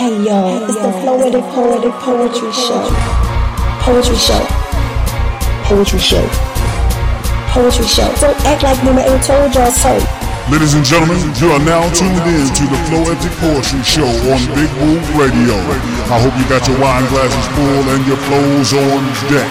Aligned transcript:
Hey 0.00 0.16
y'all, 0.24 0.64
it's 0.64 0.76
the 0.76 0.92
Florida 1.02 1.42
Poetic 1.52 1.92
Poetry 1.92 2.50
Show. 2.52 2.88
Poetry 3.80 4.16
Show. 4.16 4.46
Poetry 5.64 5.98
Show. 5.98 6.26
Poetry 7.50 7.84
Show. 7.84 8.10
Don't 8.18 8.40
act 8.46 8.62
like 8.62 8.78
Nima 8.78 9.06
ain't 9.06 9.22
told 9.22 9.54
y'all 9.54 9.70
so. 9.70 10.19
Ladies 10.48 10.72
and 10.72 10.84
gentlemen, 10.84 11.20
you 11.36 11.52
are 11.52 11.60
now 11.60 11.84
tuned 11.92 12.24
in 12.24 12.48
to 12.56 12.64
the 12.64 12.80
Floetic 12.88 13.34
Poetry 13.42 13.84
Show 13.84 14.08
on 14.32 14.40
Big 14.56 14.70
Woo 14.80 14.96
Radio. 15.20 15.52
I 16.08 16.16
hope 16.16 16.32
you 16.40 16.46
got 16.48 16.64
your 16.64 16.80
wine 16.80 17.04
glasses 17.12 17.46
full 17.52 17.84
and 17.92 18.02
your 18.08 18.16
flows 18.24 18.72
on 18.72 19.04
deck. 19.28 19.50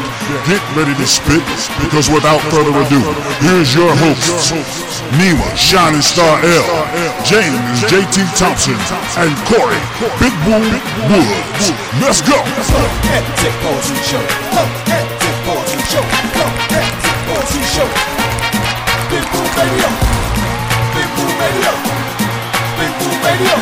Get 0.49 0.63
ready 0.73 0.97
to 0.97 1.05
spit, 1.05 1.45
because 1.85 2.09
without 2.09 2.41
further 2.49 2.73
ado, 2.73 3.01
here's 3.45 3.75
your 3.75 3.93
hosts, 4.01 4.51
Nima, 5.21 5.45
Shining 5.53 6.01
Star 6.01 6.41
L, 6.41 6.67
James, 7.21 7.85
JT 7.85 8.25
Thompson, 8.33 8.77
and 9.21 9.31
Corey, 9.45 9.79
Big 10.17 10.33
Boom 10.47 10.65
Woods. 11.13 11.69
Let's 12.01 12.21
go! 12.25 12.39
Show. 17.69 17.85
Big 19.09 19.25
Woo 19.33 19.43
Radio. 19.57 20.18
Radio. 21.59 21.71
Radio. 23.25 23.55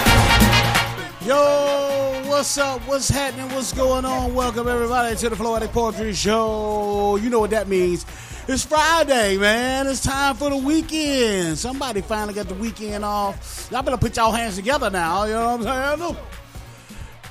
Yo, 1.25 2.29
what's 2.29 2.57
up? 2.59 2.79
What's 2.81 3.09
happening? 3.09 3.49
What's 3.55 3.73
going 3.73 4.05
on? 4.05 4.35
Welcome 4.35 4.67
everybody 4.67 5.15
to 5.15 5.29
the 5.29 5.35
Floetic 5.35 5.71
Poetry 5.71 6.13
Show. 6.13 7.15
You 7.15 7.31
know 7.31 7.39
what 7.39 7.49
that 7.49 7.67
means. 7.67 8.05
It's 8.47 8.63
Friday, 8.63 9.37
man. 9.37 9.87
It's 9.87 10.03
time 10.03 10.35
for 10.35 10.51
the 10.51 10.57
weekend. 10.57 11.57
Somebody 11.57 12.01
finally 12.01 12.35
got 12.35 12.47
the 12.47 12.53
weekend 12.53 13.03
off. 13.03 13.67
Y'all 13.71 13.81
better 13.81 13.97
put 13.97 14.15
y'all 14.15 14.31
hands 14.31 14.57
together 14.57 14.91
now. 14.91 15.23
You 15.25 15.33
know 15.33 15.57
what 15.57 15.67
I'm 15.67 15.99
saying? 15.99 16.17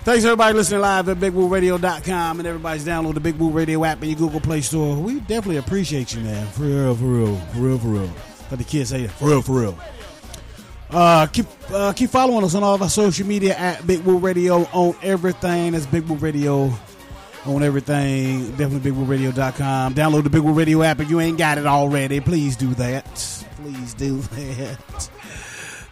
Thanks 0.02 0.24
everybody 0.24 0.54
listening 0.54 0.80
live 0.80 1.08
at 1.08 1.18
BigWooRadio.com 1.18 2.40
and 2.40 2.46
everybody's 2.46 2.84
download 2.84 3.14
the 3.14 3.20
Big 3.20 3.36
Woo 3.36 3.50
Radio 3.50 3.84
app 3.84 4.02
in 4.02 4.08
your 4.10 4.18
Google 4.18 4.40
Play 4.40 4.62
Store. 4.62 4.96
We 4.96 5.20
definitely 5.20 5.58
appreciate 5.58 6.12
you, 6.12 6.22
man. 6.22 6.46
For 6.48 6.62
real, 6.62 6.94
for 6.96 7.04
real, 7.04 7.36
for 7.36 7.58
real, 7.58 7.78
for 7.78 7.88
real. 7.88 8.10
Let 8.50 8.58
the 8.58 8.64
kids 8.64 8.90
say 8.90 9.02
it. 9.02 9.10
For 9.12 9.28
real, 9.28 9.42
for 9.42 9.60
real. 9.60 9.78
Uh, 10.90 11.26
keep 11.26 11.46
uh, 11.70 11.92
keep 11.92 12.10
following 12.10 12.44
us 12.44 12.54
on 12.54 12.62
all 12.62 12.74
of 12.74 12.82
our 12.82 12.88
social 12.88 13.26
media 13.26 13.56
at 13.56 13.86
Big 13.86 14.00
Woo 14.00 14.18
Radio 14.18 14.62
on 14.72 14.96
everything. 15.02 15.72
That's 15.72 15.86
Big 15.86 16.04
Woo 16.04 16.16
Radio 16.16 16.72
on 17.46 17.62
everything. 17.62 18.50
Definitely 18.56 18.90
BigWooRadio.com. 18.90 19.94
Download 19.94 20.22
the 20.24 20.30
Big 20.30 20.42
Woo 20.42 20.52
Radio 20.52 20.82
app 20.82 21.00
if 21.00 21.10
you 21.10 21.20
ain't 21.20 21.38
got 21.38 21.58
it 21.58 21.66
already. 21.66 22.20
Please 22.20 22.56
do 22.56 22.74
that. 22.74 23.04
Please 23.56 23.94
do 23.94 24.18
that. 24.20 25.10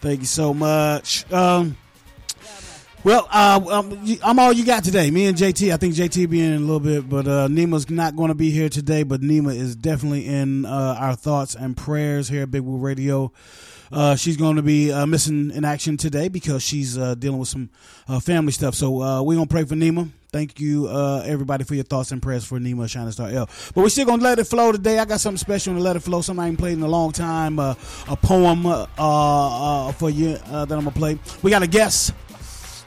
Thank 0.00 0.20
you 0.20 0.26
so 0.26 0.52
much. 0.52 1.30
Um, 1.32 1.76
well, 3.04 3.28
uh, 3.30 3.60
um, 3.70 4.18
I'm 4.22 4.38
all 4.38 4.52
you 4.52 4.64
got 4.64 4.84
today. 4.84 5.10
Me 5.10 5.26
and 5.26 5.36
JT. 5.36 5.72
I 5.72 5.76
think 5.76 5.94
JT 5.94 6.28
be 6.30 6.40
in 6.40 6.54
a 6.54 6.58
little 6.58 6.80
bit, 6.80 7.08
but 7.08 7.26
uh, 7.26 7.48
Nima's 7.48 7.90
not 7.90 8.16
going 8.16 8.28
to 8.28 8.34
be 8.34 8.50
here 8.50 8.68
today. 8.68 9.02
But 9.02 9.20
Nima 9.20 9.54
is 9.54 9.76
definitely 9.76 10.26
in 10.26 10.64
uh, 10.64 10.96
our 10.98 11.14
thoughts 11.14 11.54
and 11.54 11.76
prayers 11.76 12.28
here 12.28 12.42
at 12.42 12.50
Big 12.50 12.62
Woo 12.62 12.78
Radio. 12.78 13.32
Uh, 13.92 14.16
she's 14.16 14.36
going 14.36 14.56
to 14.56 14.62
be 14.62 14.92
uh, 14.92 15.06
missing 15.06 15.50
in 15.50 15.64
action 15.64 15.96
today 15.96 16.28
because 16.28 16.62
she's 16.62 16.98
uh, 16.98 17.14
dealing 17.14 17.38
with 17.38 17.48
some 17.48 17.70
uh, 18.08 18.20
family 18.20 18.52
stuff. 18.52 18.74
So 18.74 19.02
uh, 19.02 19.22
we're 19.22 19.36
going 19.36 19.48
to 19.48 19.52
pray 19.52 19.64
for 19.64 19.74
Nima. 19.74 20.08
Thank 20.32 20.58
you, 20.58 20.88
uh, 20.88 21.22
everybody, 21.24 21.62
for 21.62 21.76
your 21.76 21.84
thoughts 21.84 22.10
and 22.10 22.20
prayers 22.20 22.44
for 22.44 22.58
Nima 22.58 22.88
Shining 22.88 23.12
Star 23.12 23.28
L. 23.28 23.48
But 23.72 23.82
we're 23.82 23.88
still 23.88 24.06
going 24.06 24.18
to 24.18 24.24
let 24.24 24.40
it 24.40 24.44
flow 24.44 24.72
today. 24.72 24.98
I 24.98 25.04
got 25.04 25.20
something 25.20 25.38
special 25.38 25.74
to 25.74 25.80
let 25.80 25.94
it 25.94 26.00
flow. 26.00 26.22
Something 26.22 26.44
I 26.44 26.48
ain't 26.48 26.58
played 26.58 26.72
in 26.72 26.82
a 26.82 26.88
long 26.88 27.12
time. 27.12 27.60
A 27.60 27.76
poem 28.20 28.64
for 28.64 30.10
you 30.10 30.32
that 30.38 30.52
I'm 30.52 30.66
going 30.66 30.84
to 30.84 30.90
play. 30.90 31.18
We 31.42 31.52
got 31.52 31.62
a 31.62 31.68
guest. 31.68 32.12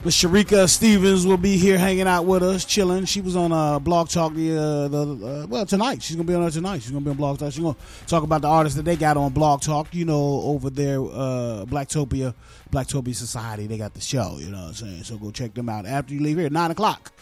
Miss 0.04 0.16
Shereka 0.22 0.68
Stevens 0.68 1.26
will 1.26 1.36
be 1.36 1.56
here 1.56 1.76
hanging 1.76 2.06
out 2.06 2.24
with 2.24 2.40
us, 2.40 2.64
chilling. 2.64 3.04
She 3.04 3.20
was 3.20 3.34
on 3.34 3.50
uh, 3.50 3.80
Blog 3.80 4.08
Talk 4.08 4.32
the, 4.32 4.56
uh, 4.56 4.86
the 4.86 5.00
uh, 5.42 5.46
well 5.48 5.66
tonight. 5.66 6.04
She's 6.04 6.14
gonna 6.14 6.24
be 6.26 6.34
on 6.34 6.42
there 6.42 6.50
tonight. 6.52 6.82
She's 6.82 6.92
gonna 6.92 7.04
be 7.04 7.10
on 7.10 7.16
Blog 7.16 7.36
Talk. 7.40 7.52
She's 7.52 7.60
gonna 7.60 7.76
talk 8.06 8.22
about 8.22 8.42
the 8.42 8.46
artists 8.46 8.76
that 8.76 8.84
they 8.84 8.94
got 8.94 9.16
on 9.16 9.32
Blog 9.32 9.60
Talk. 9.60 9.92
You 9.92 10.04
know, 10.04 10.40
over 10.44 10.70
there, 10.70 11.00
uh, 11.00 11.64
Blacktopia, 11.66 12.32
Blacktopia 12.70 13.12
Society. 13.12 13.66
They 13.66 13.76
got 13.76 13.94
the 13.94 14.00
show. 14.00 14.38
You 14.38 14.50
know 14.52 14.58
what 14.58 14.68
I'm 14.68 14.74
saying? 14.74 15.02
So 15.02 15.16
go 15.16 15.32
check 15.32 15.54
them 15.54 15.68
out 15.68 15.84
after 15.84 16.14
you 16.14 16.20
leave 16.20 16.38
here. 16.38 16.48
Nine 16.48 16.70
o'clock, 16.70 17.12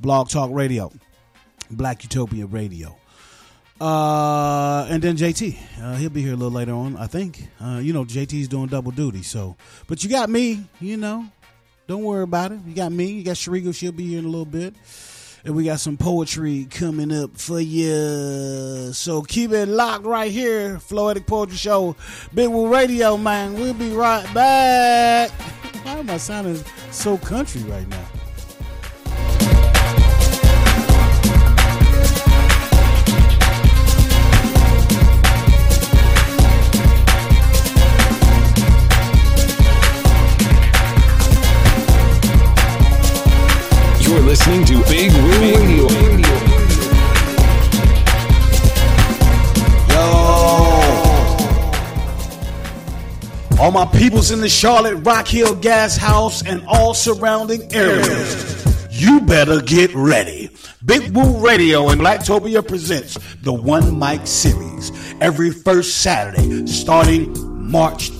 Blog 0.00 0.30
Talk 0.30 0.48
Radio, 0.54 0.90
Black 1.70 2.02
Utopia 2.02 2.46
Radio. 2.46 2.96
Uh, 3.78 4.86
and 4.88 5.02
then 5.02 5.18
JT, 5.18 5.58
uh, 5.82 5.96
he'll 5.96 6.08
be 6.08 6.22
here 6.22 6.32
a 6.32 6.36
little 6.36 6.52
later 6.52 6.72
on, 6.72 6.96
I 6.96 7.08
think. 7.08 7.48
Uh, 7.60 7.78
you 7.82 7.92
know, 7.92 8.04
JT's 8.06 8.48
doing 8.48 8.68
double 8.68 8.90
duty, 8.90 9.22
so. 9.22 9.54
But 9.86 10.02
you 10.02 10.08
got 10.08 10.30
me, 10.30 10.64
you 10.80 10.96
know. 10.96 11.26
Don't 11.86 12.04
worry 12.04 12.22
about 12.22 12.52
it. 12.52 12.60
You 12.66 12.74
got 12.74 12.92
me. 12.92 13.06
You 13.06 13.24
got 13.24 13.36
Shereka. 13.36 13.74
She'll 13.74 13.92
be 13.92 14.06
here 14.06 14.18
in 14.18 14.24
a 14.24 14.28
little 14.28 14.44
bit. 14.44 14.74
And 15.44 15.56
we 15.56 15.64
got 15.64 15.80
some 15.80 15.96
poetry 15.96 16.68
coming 16.70 17.12
up 17.12 17.36
for 17.36 17.58
you. 17.58 18.92
So 18.92 19.22
keep 19.22 19.50
it 19.50 19.66
locked 19.66 20.04
right 20.04 20.30
here. 20.30 20.76
Floetic 20.76 21.26
Poetry 21.26 21.56
Show. 21.56 21.96
Big 22.32 22.48
Woo 22.48 22.72
Radio, 22.72 23.16
man. 23.16 23.54
We'll 23.54 23.74
be 23.74 23.90
right 23.90 24.22
back. 24.32 25.30
Why 25.84 25.98
am 25.98 26.08
I 26.08 26.16
sounding 26.18 26.62
so 26.92 27.18
country 27.18 27.62
right 27.62 27.88
now? 27.88 28.21
You're 44.12 44.20
listening 44.20 44.62
to 44.66 44.74
Big 44.90 45.10
Woo 45.10 45.30
Radio. 45.40 45.88
Yo! 49.88 50.02
All 53.58 53.70
my 53.70 53.86
peoples 53.86 54.30
in 54.30 54.42
the 54.42 54.50
Charlotte 54.50 54.96
Rock 54.96 55.26
Hill 55.28 55.54
Gas 55.54 55.96
House 55.96 56.46
and 56.46 56.62
all 56.66 56.92
surrounding 56.92 57.74
areas, 57.74 58.66
you 58.90 59.22
better 59.22 59.62
get 59.62 59.94
ready. 59.94 60.50
Big 60.84 61.16
Woo 61.16 61.38
Radio 61.38 61.88
and 61.88 61.98
Blacktopia 61.98 62.68
presents 62.68 63.14
the 63.36 63.54
One 63.54 63.98
Mic 63.98 64.26
Series 64.26 64.92
every 65.22 65.50
first 65.50 66.02
Saturday 66.02 66.66
starting 66.66 67.32
March 67.70 68.10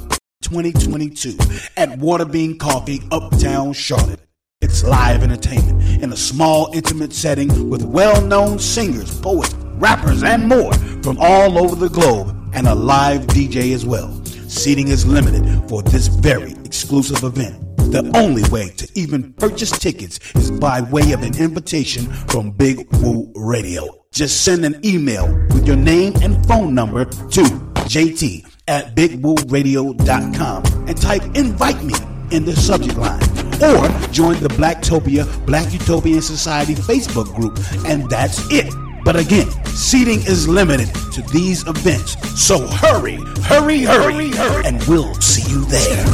2022 0.40 1.36
at 1.76 1.90
Waterbean 1.98 2.58
Coffee, 2.58 3.02
Uptown 3.10 3.74
Charlotte. 3.74 4.20
It's 4.62 4.84
live 4.84 5.24
entertainment 5.24 5.71
in 6.02 6.12
a 6.12 6.16
small, 6.16 6.70
intimate 6.74 7.12
setting 7.12 7.70
with 7.70 7.82
well 7.82 8.20
known 8.20 8.58
singers, 8.58 9.18
poets, 9.20 9.54
rappers, 9.76 10.22
and 10.22 10.46
more 10.46 10.74
from 11.02 11.16
all 11.20 11.58
over 11.58 11.76
the 11.76 11.88
globe, 11.88 12.36
and 12.52 12.66
a 12.66 12.74
live 12.74 13.22
DJ 13.28 13.72
as 13.72 13.86
well. 13.86 14.12
Seating 14.48 14.88
is 14.88 15.06
limited 15.06 15.68
for 15.68 15.82
this 15.82 16.08
very 16.08 16.52
exclusive 16.64 17.22
event. 17.22 17.58
The 17.92 18.10
only 18.16 18.42
way 18.50 18.70
to 18.70 18.90
even 18.94 19.32
purchase 19.34 19.70
tickets 19.70 20.18
is 20.34 20.50
by 20.50 20.80
way 20.80 21.12
of 21.12 21.22
an 21.22 21.38
invitation 21.38 22.06
from 22.28 22.50
Big 22.50 22.86
Woo 22.96 23.32
Radio. 23.34 24.04
Just 24.12 24.44
send 24.44 24.64
an 24.64 24.84
email 24.84 25.26
with 25.50 25.66
your 25.66 25.76
name 25.76 26.14
and 26.20 26.44
phone 26.46 26.74
number 26.74 27.04
to 27.04 27.42
JT 27.88 28.46
at 28.68 28.94
bigwooradio.com 28.94 30.64
and 30.88 31.00
type 31.00 31.22
invite 31.34 31.82
me 31.82 31.94
in 32.30 32.44
the 32.44 32.56
subject 32.56 32.96
line. 32.96 33.31
Or 33.62 33.88
join 34.10 34.40
the 34.40 34.48
Blacktopia 34.48 35.24
Black 35.46 35.72
Utopian 35.72 36.20
Society 36.20 36.74
Facebook 36.74 37.32
group, 37.36 37.58
and 37.86 38.10
that's 38.10 38.40
it. 38.50 38.74
But 39.04 39.14
again, 39.14 39.48
seating 39.66 40.18
is 40.22 40.48
limited 40.48 40.92
to 41.12 41.22
these 41.32 41.64
events. 41.68 42.16
So 42.40 42.66
hurry, 42.66 43.18
hurry, 43.42 43.82
hurry, 43.82 44.30
hurry, 44.30 44.66
and 44.66 44.82
we'll 44.88 45.14
see 45.14 45.48
you 45.48 45.64
there. 45.66 46.04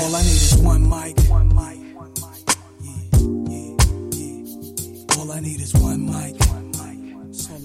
All 0.00 0.14
I 0.14 0.22
need 0.22 0.30
is 0.30 0.56
one 0.58 0.88
mic. 0.88 1.18
One 1.28 1.48
mic. 1.48 1.78
One 1.96 2.12
mic. 2.22 2.46
Yeah, 2.80 3.02
yeah, 3.50 3.74
yeah. 4.12 5.18
All 5.18 5.32
I 5.32 5.40
need 5.40 5.60
is 5.60 5.74
one 5.74 6.06
mic. 6.06 6.38
One 6.46 6.70
mic. 6.70 7.26
That's 7.26 7.50
all 7.50 7.64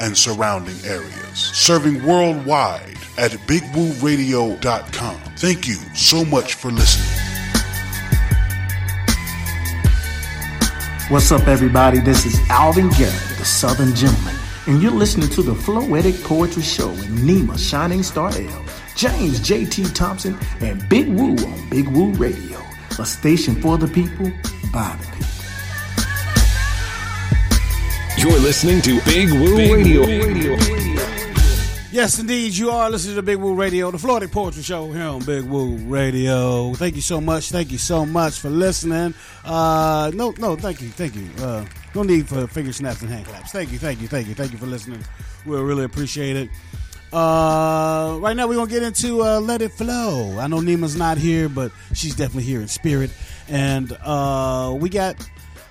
and 0.00 0.16
surrounding 0.16 0.76
areas, 0.84 1.38
serving 1.38 2.02
worldwide 2.04 2.96
at 3.18 3.32
bigwooradio.com. 3.46 5.20
Thank 5.36 5.68
you 5.68 5.76
so 5.94 6.24
much 6.24 6.54
for 6.54 6.70
listening. 6.70 7.06
What's 11.10 11.30
up, 11.32 11.46
everybody? 11.48 11.98
This 11.98 12.24
is 12.24 12.40
Alvin 12.48 12.88
Garrett, 12.90 13.36
the 13.36 13.44
Southern 13.44 13.94
Gentleman, 13.94 14.36
and 14.66 14.80
you're 14.80 14.92
listening 14.92 15.28
to 15.30 15.42
the 15.42 15.54
Floetic 15.54 16.22
Poetry 16.24 16.62
Show 16.62 16.88
with 16.88 17.08
Nima 17.20 17.58
Shining 17.58 18.02
Star 18.02 18.30
L, 18.32 18.64
James 18.94 19.40
J.T. 19.40 19.84
Thompson, 19.86 20.38
and 20.60 20.88
Big 20.88 21.08
Woo 21.08 21.34
on 21.34 21.68
Big 21.68 21.88
Woo 21.88 22.12
Radio, 22.12 22.62
a 22.98 23.04
station 23.04 23.60
for 23.60 23.76
the 23.76 23.88
people, 23.88 24.30
by 24.72 24.96
the 25.00 25.06
people. 25.16 25.39
You're 28.20 28.38
listening 28.38 28.82
to 28.82 29.00
Big 29.06 29.30
Woo 29.30 29.56
Radio. 29.56 30.02
Yes, 31.90 32.18
indeed, 32.18 32.54
you 32.54 32.70
are 32.70 32.90
listening 32.90 33.16
to 33.16 33.22
Big 33.22 33.38
Woo 33.38 33.54
Radio, 33.54 33.90
the 33.90 33.96
Floetic 33.96 34.30
Poetry 34.30 34.62
Show 34.62 34.92
here 34.92 35.04
on 35.04 35.24
Big 35.24 35.44
Woo 35.44 35.76
Radio. 35.76 36.74
Thank 36.74 36.96
you 36.96 37.00
so 37.00 37.18
much. 37.18 37.48
Thank 37.48 37.72
you 37.72 37.78
so 37.78 38.04
much 38.04 38.38
for 38.38 38.50
listening. 38.50 39.14
Uh, 39.42 40.10
no, 40.14 40.34
no, 40.38 40.54
thank 40.54 40.82
you, 40.82 40.90
thank 40.90 41.16
you. 41.16 41.30
Uh, 41.42 41.64
no 41.94 42.02
need 42.02 42.28
for 42.28 42.46
finger 42.46 42.74
snaps 42.74 43.00
and 43.00 43.10
hand 43.10 43.24
claps. 43.24 43.52
Thank 43.52 43.72
you, 43.72 43.78
thank 43.78 44.02
you, 44.02 44.06
thank 44.06 44.28
you, 44.28 44.34
thank 44.34 44.52
you 44.52 44.58
for 44.58 44.66
listening. 44.66 45.02
We 45.46 45.56
really 45.56 45.84
appreciate 45.84 46.36
it. 46.36 46.50
Uh, 47.14 48.18
right 48.20 48.36
now, 48.36 48.46
we're 48.46 48.56
gonna 48.56 48.70
get 48.70 48.82
into 48.82 49.22
uh, 49.22 49.40
"Let 49.40 49.62
It 49.62 49.72
Flow." 49.72 50.38
I 50.38 50.46
know 50.46 50.60
Nima's 50.60 50.94
not 50.94 51.16
here, 51.16 51.48
but 51.48 51.72
she's 51.94 52.14
definitely 52.14 52.44
here 52.44 52.60
in 52.60 52.68
spirit, 52.68 53.10
and 53.48 53.96
uh, 54.02 54.76
we 54.78 54.90
got 54.90 55.16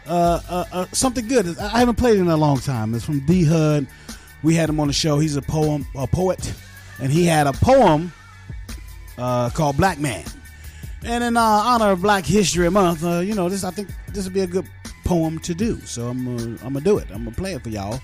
uh, 0.10 0.42
uh, 0.50 0.66
uh, 0.72 0.86
something 0.92 1.28
good. 1.28 1.58
I 1.60 1.80
haven't 1.80 1.96
played 1.96 2.18
in 2.18 2.28
a 2.28 2.38
long 2.38 2.60
time. 2.60 2.96
It's 2.96 3.06
from 3.06 3.20
D 3.26 3.44
Hud. 3.46 3.88
We 4.42 4.56
had 4.56 4.70
him 4.70 4.80
on 4.80 4.88
the 4.88 4.94
show. 4.94 5.20
He's 5.20 5.36
a 5.36 5.42
poem, 5.42 5.86
a 5.96 6.08
poet, 6.08 6.54
and 7.00 7.12
he 7.12 7.26
had 7.26 7.46
a 7.46 7.54
poem 7.54 8.12
uh, 9.18 9.50
called 9.52 9.78
"Black 9.78 10.00
Man." 10.00 10.26
And 11.04 11.24
in 11.24 11.38
uh, 11.38 11.42
honor 11.42 11.92
of 11.92 12.02
Black 12.02 12.26
History 12.26 12.70
Month, 12.70 13.04
you 13.04 13.36
know, 13.36 13.48
this 13.48 13.64
I 13.64 13.72
think 13.72 13.90
this 14.10 14.26
would 14.26 14.34
be 14.34 14.42
a 14.42 14.48
good 14.48 14.68
poem 15.06 15.40
to 15.40 15.54
do. 15.54 15.80
So 15.82 16.08
I'm 16.08 16.28
uh, 16.28 16.42
I'm 16.66 16.74
gonna 16.74 16.82
do 16.82 16.98
it. 16.98 17.08
I'm 17.12 17.24
gonna 17.24 17.36
play 17.36 17.54
it 17.54 17.64
for 17.64 17.70
y'all 17.70 18.00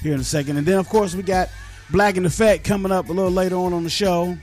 here 0.00 0.14
in 0.14 0.20
a 0.20 0.24
second. 0.24 0.56
And 0.56 0.66
then 0.66 0.78
of 0.78 0.88
course 0.88 1.14
we 1.14 1.22
got 1.22 1.48
Black 1.90 2.16
in 2.16 2.24
Effect 2.24 2.64
coming 2.64 2.92
up 2.92 3.08
a 3.08 3.12
little 3.12 3.30
later 3.30 3.56
on 3.56 3.72
on 3.72 3.84
the 3.84 3.90
show. 3.90 4.36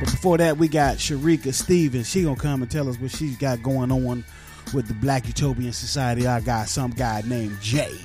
But 0.00 0.10
before 0.10 0.38
that, 0.38 0.58
we 0.58 0.68
got 0.68 0.98
Shereka 0.98 1.52
Stevens. 1.52 2.08
She 2.08 2.22
gonna 2.22 2.36
come 2.36 2.62
and 2.62 2.70
tell 2.70 2.88
us 2.88 2.98
what 2.98 3.10
she's 3.10 3.36
got 3.36 3.62
going 3.62 3.90
on 3.90 4.24
with 4.72 4.88
the 4.88 4.94
Black 4.94 5.26
Utopian 5.26 5.72
Society. 5.72 6.26
I 6.26 6.40
got 6.40 6.68
some 6.68 6.90
guy 6.90 7.22
named 7.26 7.60
Jay. 7.60 7.96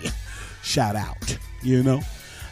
Shout 0.61 0.95
out, 0.95 1.37
you 1.61 1.83
know. 1.83 2.01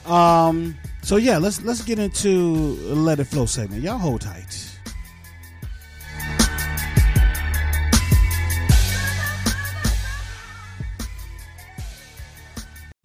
Um, 0.06 0.78
so 1.02 1.18
yeah, 1.18 1.38
let's 1.38 1.62
let's 1.64 1.84
get 1.84 2.00
into 2.00 2.76
Let 2.94 3.20
It 3.20 3.26
Flow 3.26 3.46
segment. 3.46 3.84
Y'all 3.84 3.98
hold 3.98 4.22
tight. 4.22 4.68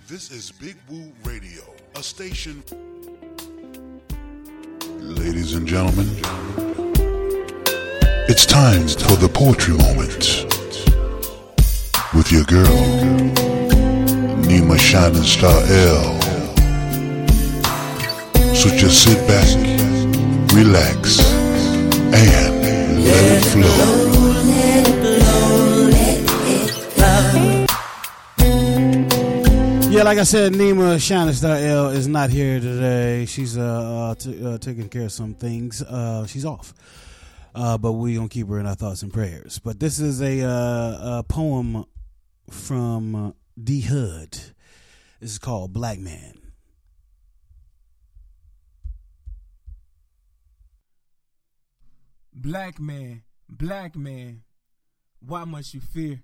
This 0.09 0.31
is 0.31 0.53
Big 0.53 0.77
Woo 0.89 1.13
Radio, 1.25 1.63
a 1.97 2.03
station. 2.03 2.63
Ladies 4.99 5.55
and 5.55 5.67
gentlemen, 5.67 6.09
it's 8.29 8.47
time 8.47 8.87
for 8.89 9.17
the 9.17 9.29
poetry 9.33 9.77
moment 9.77 10.56
with 12.17 12.33
your 12.33 12.45
girl, 12.45 12.65
Nima 14.49 14.79
Shining 14.79 15.23
Star 15.23 15.61
L. 15.67 16.21
So 18.55 18.71
just 18.71 19.03
sit 19.05 19.19
back, 19.29 19.47
relax, 20.55 21.21
and 21.21 23.05
let 23.05 23.25
it 23.33 23.45
flow. 23.45 24.07
Yeah, 29.91 30.03
like 30.05 30.19
I 30.19 30.25
said, 30.25 30.55
Nima 30.55 30.99
Shining 30.99 31.35
Star 31.35 31.57
L 31.57 31.89
is 31.91 32.09
not 32.09 32.31
here 32.31 32.61
today. 32.61 33.27
She's 33.27 33.59
uh, 33.59 33.63
uh, 33.63 34.15
t- 34.15 34.43
uh 34.43 34.57
taking 34.57 34.89
care 34.89 35.05
of 35.05 35.13
some 35.13 35.35
things. 35.35 35.83
Uh, 35.83 36.27
she's 36.27 36.47
off. 36.47 36.73
Uh, 37.55 37.77
but 37.79 37.93
we 37.93 38.15
gonna 38.15 38.29
keep 38.29 38.49
her 38.49 38.59
in 38.59 38.67
our 38.67 38.75
thoughts 38.75 39.03
and 39.03 39.13
prayers. 39.13 39.59
But 39.59 39.81
this 39.81 39.99
is 39.99 40.21
a, 40.21 40.43
uh, 40.43 41.19
a 41.19 41.25
poem 41.27 41.87
from 42.51 43.15
uh, 43.15 43.31
D 43.63 43.81
Hud. 43.81 44.33
This 45.21 45.33
is 45.33 45.39
called 45.39 45.73
Black 45.73 45.99
Man. 45.99 46.35
Black 52.33 52.79
man, 52.79 53.23
black 53.49 53.97
man, 53.97 54.43
why 55.21 55.45
must 55.45 55.73
you 55.73 55.81
fear? 55.81 56.23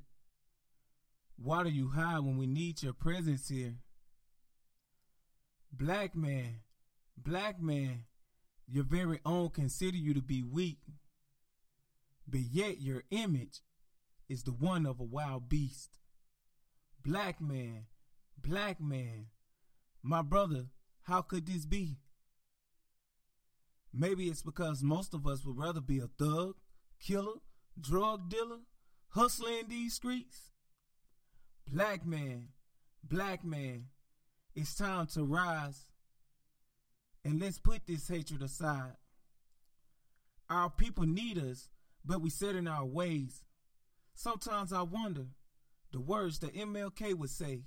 Why 1.36 1.64
do 1.64 1.70
you 1.70 1.88
hide 1.88 2.20
when 2.20 2.36
we 2.36 2.46
need 2.46 2.82
your 2.82 2.92
presence 2.92 3.48
here? 3.48 3.76
Black 5.72 6.14
man, 6.14 6.60
black 7.16 7.60
man, 7.60 8.04
your 8.68 8.84
very 8.84 9.20
own 9.24 9.48
consider 9.48 9.96
you 9.96 10.12
to 10.14 10.20
be 10.20 10.42
weak, 10.42 10.78
but 12.28 12.40
yet 12.40 12.80
your 12.80 13.02
image 13.10 13.62
is 14.28 14.42
the 14.42 14.52
one 14.52 14.86
of 14.86 15.00
a 15.00 15.04
wild 15.04 15.48
beast. 15.48 15.98
Black 17.04 17.40
man, 17.40 17.86
black 18.40 18.80
man, 18.80 19.26
my 20.02 20.22
brother, 20.22 20.66
how 21.02 21.20
could 21.20 21.46
this 21.46 21.66
be? 21.66 21.96
Maybe 23.92 24.26
it's 24.26 24.42
because 24.42 24.84
most 24.84 25.12
of 25.12 25.26
us 25.26 25.44
would 25.44 25.58
rather 25.58 25.80
be 25.80 25.98
a 25.98 26.06
thug, 26.06 26.54
killer, 27.00 27.40
drug 27.80 28.28
dealer, 28.28 28.60
hustler 29.08 29.50
in 29.60 29.68
these 29.68 29.94
streets. 29.94 30.52
Black 31.66 32.06
man, 32.06 32.48
black 33.02 33.44
man, 33.44 33.86
it's 34.54 34.74
time 34.76 35.06
to 35.08 35.24
rise 35.24 35.86
and 37.24 37.40
let's 37.40 37.58
put 37.58 37.86
this 37.86 38.06
hatred 38.08 38.42
aside. 38.42 38.96
Our 40.48 40.70
people 40.70 41.04
need 41.04 41.38
us, 41.38 41.68
but 42.04 42.20
we 42.20 42.30
set 42.30 42.54
in 42.54 42.68
our 42.68 42.84
ways. 42.84 43.44
Sometimes 44.14 44.72
I 44.72 44.82
wonder 44.82 45.26
the 45.92 46.00
words 46.00 46.38
that 46.40 46.54
MLK 46.54 47.14
would 47.14 47.30
say 47.30 47.62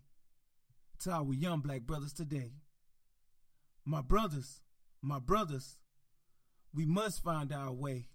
to 0.99 1.11
our 1.11 1.33
young 1.33 1.59
black 1.59 1.81
brothers 1.81 2.13
today. 2.13 2.53
My 3.85 4.01
brothers, 4.01 4.61
my 5.01 5.19
brothers, 5.19 5.77
we 6.73 6.85
must 6.85 7.23
find 7.23 7.53
our 7.53 7.71
way 7.71 8.07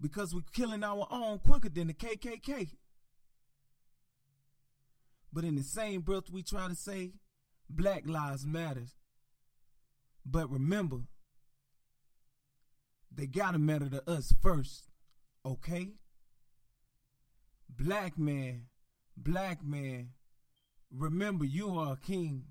because 0.00 0.34
we're 0.34 0.40
killing 0.52 0.82
our 0.82 1.06
own 1.10 1.38
quicker 1.38 1.68
than 1.68 1.88
the 1.88 1.94
KKK. 1.94 2.70
But 5.32 5.44
in 5.44 5.54
the 5.54 5.62
same 5.62 6.00
breath, 6.00 6.30
we 6.30 6.42
try 6.42 6.66
to 6.66 6.74
say 6.74 7.12
Black 7.68 8.08
Lives 8.08 8.46
Matter. 8.46 8.86
But 10.24 10.50
remember, 10.50 11.02
they 13.14 13.26
gotta 13.26 13.58
matter 13.58 13.88
to 13.90 14.10
us 14.10 14.34
first, 14.40 14.88
okay? 15.44 15.92
Black 17.76 18.18
man, 18.18 18.66
black 19.16 19.64
man, 19.64 20.10
remember 20.90 21.44
you 21.44 21.70
are 21.78 21.92
a 21.92 21.96
king. 21.96 22.44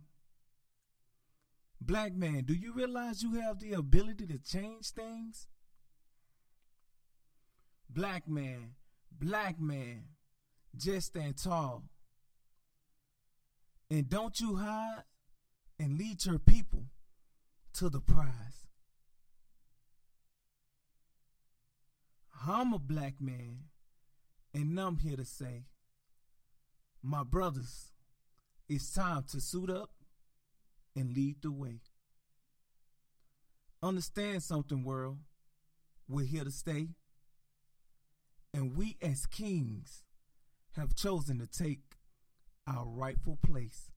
Black 1.81 2.13
man, 2.13 2.43
do 2.45 2.53
you 2.53 2.73
realize 2.73 3.21
you 3.21 3.39
have 3.39 3.59
the 3.59 3.73
ability 3.73 4.25
to 4.27 4.37
change 4.37 4.91
things? 4.91 5.47
Black 7.89 8.27
man, 8.27 8.75
black 9.11 9.59
man, 9.59 10.03
just 10.75 11.07
stand 11.07 11.37
tall. 11.37 11.83
And 13.89 14.09
don't 14.09 14.39
you 14.39 14.55
hide 14.55 15.03
and 15.79 15.97
lead 15.97 16.25
your 16.25 16.39
people 16.39 16.85
to 17.73 17.89
the 17.89 17.99
prize. 17.99 18.67
I'm 22.47 22.73
a 22.73 22.79
black 22.79 23.15
man, 23.19 23.63
and 24.53 24.79
I'm 24.79 24.97
here 24.97 25.17
to 25.17 25.25
say, 25.25 25.65
my 27.01 27.23
brothers, 27.23 27.91
it's 28.67 28.93
time 28.93 29.23
to 29.31 29.39
suit 29.39 29.69
up 29.69 29.91
and 30.95 31.15
lead 31.15 31.37
the 31.41 31.51
way. 31.51 31.81
Understand 33.81 34.43
something, 34.43 34.83
world. 34.83 35.19
We're 36.07 36.25
here 36.25 36.43
to 36.43 36.51
stay. 36.51 36.89
And 38.53 38.75
we, 38.75 38.97
as 39.01 39.25
kings, 39.25 40.03
have 40.75 40.95
chosen 40.95 41.39
to 41.39 41.47
take 41.47 41.95
our 42.67 42.85
rightful 42.85 43.37
place. 43.45 43.91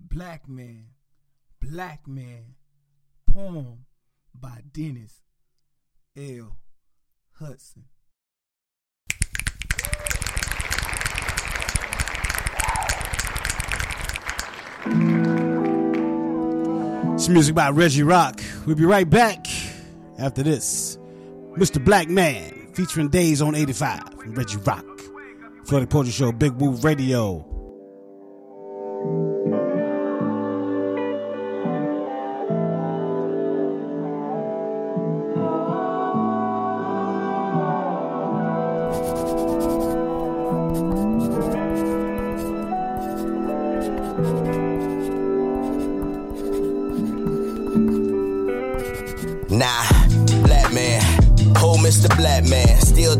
Black 0.00 0.48
Man, 0.48 0.86
Black 1.60 2.08
Man, 2.08 2.54
poem 3.26 3.84
by 4.34 4.62
Dennis 4.72 5.22
L. 6.16 6.56
Hudson. 7.34 7.84
It's 17.20 17.28
music 17.28 17.54
by 17.54 17.68
Reggie 17.68 18.02
Rock. 18.02 18.40
We'll 18.64 18.76
be 18.76 18.86
right 18.86 19.08
back 19.08 19.46
after 20.18 20.42
this. 20.42 20.96
Mr. 21.54 21.84
Black 21.84 22.08
Man 22.08 22.72
featuring 22.72 23.10
Days 23.10 23.42
on 23.42 23.54
85 23.54 24.14
from 24.14 24.34
Reggie 24.34 24.56
Rock. 24.56 24.86
Floetic 25.66 25.90
Poetry 25.90 26.12
Show, 26.12 26.32
Big 26.32 26.52
Woo 26.52 26.76
Radio. 26.76 27.49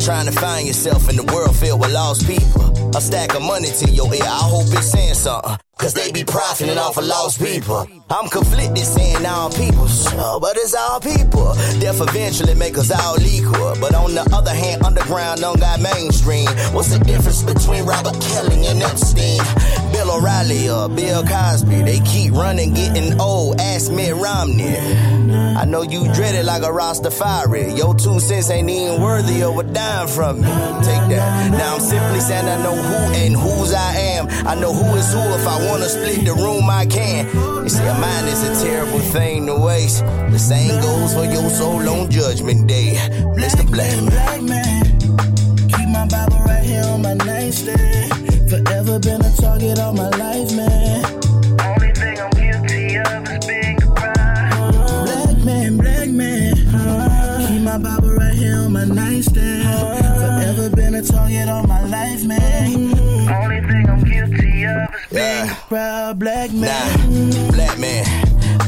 Trying 0.00 0.26
to 0.26 0.32
find 0.32 0.66
yourself 0.66 1.08
in 1.10 1.16
the 1.16 1.24
world 1.32 1.54
filled 1.56 1.80
with 1.80 1.92
lost 1.92 2.26
people. 2.26 2.64
A 2.96 3.00
stack 3.00 3.34
of 3.34 3.42
money 3.42 3.68
to 3.68 3.90
your 3.90 4.12
ear, 4.12 4.24
I 4.24 4.42
hope 4.42 4.66
it's 4.72 4.90
saying 4.90 5.14
something. 5.14 5.56
Cause 5.80 5.94
they 5.94 6.12
be 6.12 6.24
profiting 6.24 6.76
off 6.76 6.98
of 6.98 7.06
lost 7.06 7.38
people. 7.38 7.88
I'm 8.10 8.28
conflicted 8.28 8.84
saying 8.84 9.24
all 9.24 9.48
people, 9.48 9.88
uh, 9.88 10.38
but 10.38 10.58
it's 10.58 10.74
all 10.74 11.00
people. 11.00 11.54
Death 11.80 12.02
eventually 12.02 12.52
make 12.52 12.76
us 12.76 12.90
all 12.90 13.18
equal. 13.18 13.74
But 13.80 13.94
on 13.94 14.12
the 14.14 14.28
other 14.30 14.52
hand, 14.52 14.84
underground 14.84 15.40
don't 15.40 15.58
got 15.58 15.80
mainstream. 15.80 16.44
What's 16.74 16.92
the 16.92 16.98
difference 16.98 17.42
between 17.42 17.86
Robert 17.86 18.20
Kelly 18.20 18.66
and 18.66 18.82
Epstein? 18.82 19.40
Bill 19.90 20.10
O'Reilly 20.10 20.68
or 20.68 20.90
Bill 20.90 21.24
Cosby, 21.24 21.82
they 21.82 22.00
keep 22.00 22.32
running, 22.34 22.74
getting 22.74 23.18
old. 23.18 23.58
Ask 23.58 23.90
Mitt 23.90 24.14
Romney. 24.14 24.76
I 25.60 25.66
know 25.66 25.82
you 25.82 26.10
dread 26.14 26.34
it 26.34 26.46
like 26.46 26.62
a 26.62 26.72
Rastafari. 26.72 27.76
Your 27.76 27.94
two 27.94 28.18
cents 28.18 28.48
ain't 28.48 28.70
even 28.70 29.02
worthy 29.02 29.42
of 29.42 29.58
a 29.58 29.62
dime 29.62 30.08
from 30.08 30.40
me. 30.40 30.48
Take 30.48 31.04
that. 31.12 31.50
Now 31.52 31.74
I'm 31.74 31.80
simply 31.80 32.20
saying 32.20 32.48
I 32.48 32.62
know 32.62 32.74
who 32.74 32.96
and 33.12 33.36
whose 33.36 33.74
I 33.74 33.94
am. 34.16 34.28
I 34.48 34.54
know 34.54 34.72
who 34.72 34.96
is 34.96 35.12
who. 35.12 35.20
If 35.20 35.46
I 35.46 35.68
wanna 35.68 35.84
split 35.90 36.24
the 36.24 36.32
room, 36.32 36.70
I 36.70 36.86
can. 36.86 37.26
You 37.62 37.68
see, 37.68 37.84
a 37.84 37.92
mind 37.92 38.28
is 38.28 38.42
a 38.42 38.64
terrible 38.64 39.00
thing 39.00 39.44
to 39.48 39.56
waste. 39.56 40.02
The 40.32 40.38
same 40.38 40.80
goes 40.80 41.12
for 41.12 41.26
your 41.26 41.50
soul 41.50 41.86
on 41.90 42.10
Judgment 42.10 42.66
Day. 42.66 42.94
Mr. 43.36 43.70
Black 43.70 44.00
Man. 44.00 44.06
Black 44.06 44.42
man, 44.42 44.84
keep 45.68 45.88
my 45.90 46.06
Bible 46.08 46.38
right 46.38 46.64
here 46.64 46.84
on 46.86 47.02
my 47.02 47.12
nightstand. 47.12 48.48
Forever 48.48 48.98
been 48.98 49.20
a 49.20 49.32
target 49.36 49.78
all 49.78 49.92
my 49.92 50.08
life, 50.08 50.56
man. 50.56 51.09
My 58.86 58.94
nightstand. 58.94 59.64
Forever 60.18 60.76
been 60.76 60.94
a 60.94 61.02
target 61.02 61.48
all 61.48 61.66
my 61.66 61.82
life, 61.84 62.24
man. 62.24 62.98
Only 63.30 63.60
thing 63.60 63.88
I'm 63.88 64.02
guilty 64.02 64.64
of 64.64 64.88
is 64.94 65.10
being 65.10 65.50
a 65.50 65.58
proud 65.68 66.18
black 66.18 66.52
man. 66.52 67.30
Nah, 67.30 67.52
black 67.52 67.78
man. 67.78 68.19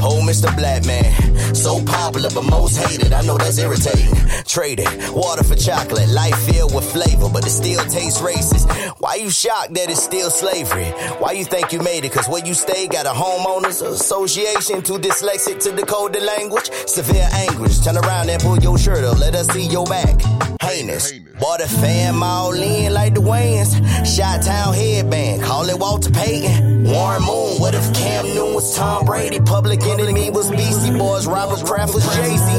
Oh, 0.04 0.21
Mr. 0.26 0.54
Black 0.56 0.85
Man. 0.85 1.54
So 1.54 1.82
popular, 1.85 2.28
but 2.35 2.42
most 2.42 2.76
hated. 2.76 3.12
I 3.12 3.23
know 3.23 3.38
that's 3.38 3.59
irritating. 3.59 4.14
Traded 4.44 4.88
water 5.12 5.44
for 5.44 5.54
chocolate, 5.54 6.09
life 6.09 6.37
filled 6.47 6.75
with 6.75 6.90
flavor, 6.90 7.28
but 7.32 7.47
it 7.47 7.50
still 7.50 7.82
tastes 7.85 8.21
racist. 8.21 8.68
Why 8.99 9.14
you 9.16 9.30
shocked 9.30 9.75
that 9.75 9.88
it's 9.88 10.02
still 10.02 10.30
slavery? 10.30 10.87
Why 11.21 11.32
you 11.32 11.44
think 11.44 11.73
you 11.73 11.80
made 11.80 12.04
it? 12.04 12.12
Cause 12.12 12.28
where 12.28 12.44
you 12.44 12.54
stay 12.54 12.88
got 12.88 13.06
a 13.06 13.11
homeowners 13.11 13.80
association 13.87 14.82
too 14.82 14.99
dyslexic 14.99 15.62
to 15.62 15.73
decode 15.75 16.12
the 16.14 16.21
language. 16.21 16.71
Severe 16.87 17.28
anguish. 17.32 17.78
Turn 17.80 17.97
around 17.97 18.28
and 18.28 18.42
pull 18.42 18.59
your 18.59 18.78
shirt 18.78 19.04
up. 19.04 19.18
Let 19.18 19.35
us 19.35 19.47
see 19.49 19.66
your 19.66 19.87
back. 19.87 20.21
Heinous. 20.61 21.12
Bought 21.40 21.61
a 21.61 21.68
fam 21.68 22.23
all 22.23 22.52
in 22.52 22.92
like 22.92 23.14
the 23.14 23.21
Wayans. 23.21 23.75
Shot 24.06 24.42
Town 24.42 24.75
headband. 24.75 25.42
Call 25.42 25.68
it 25.68 25.78
Walter 25.78 26.11
Payton. 26.11 26.85
Warren 26.85 27.23
Moon. 27.23 27.59
What 27.61 27.75
if 27.75 27.92
Cam 27.94 28.25
Newton 28.26 28.54
was 28.54 28.76
Tom 28.76 29.04
Brady? 29.04 29.40
Public 29.40 29.80
enemy 30.01 30.31
was 30.31 30.51
Beastie 30.51 30.97
Boys. 30.97 31.27
Robert 31.27 31.65
Kraft 31.65 31.95
was 31.95 32.05
Jay-Z. 32.15 32.53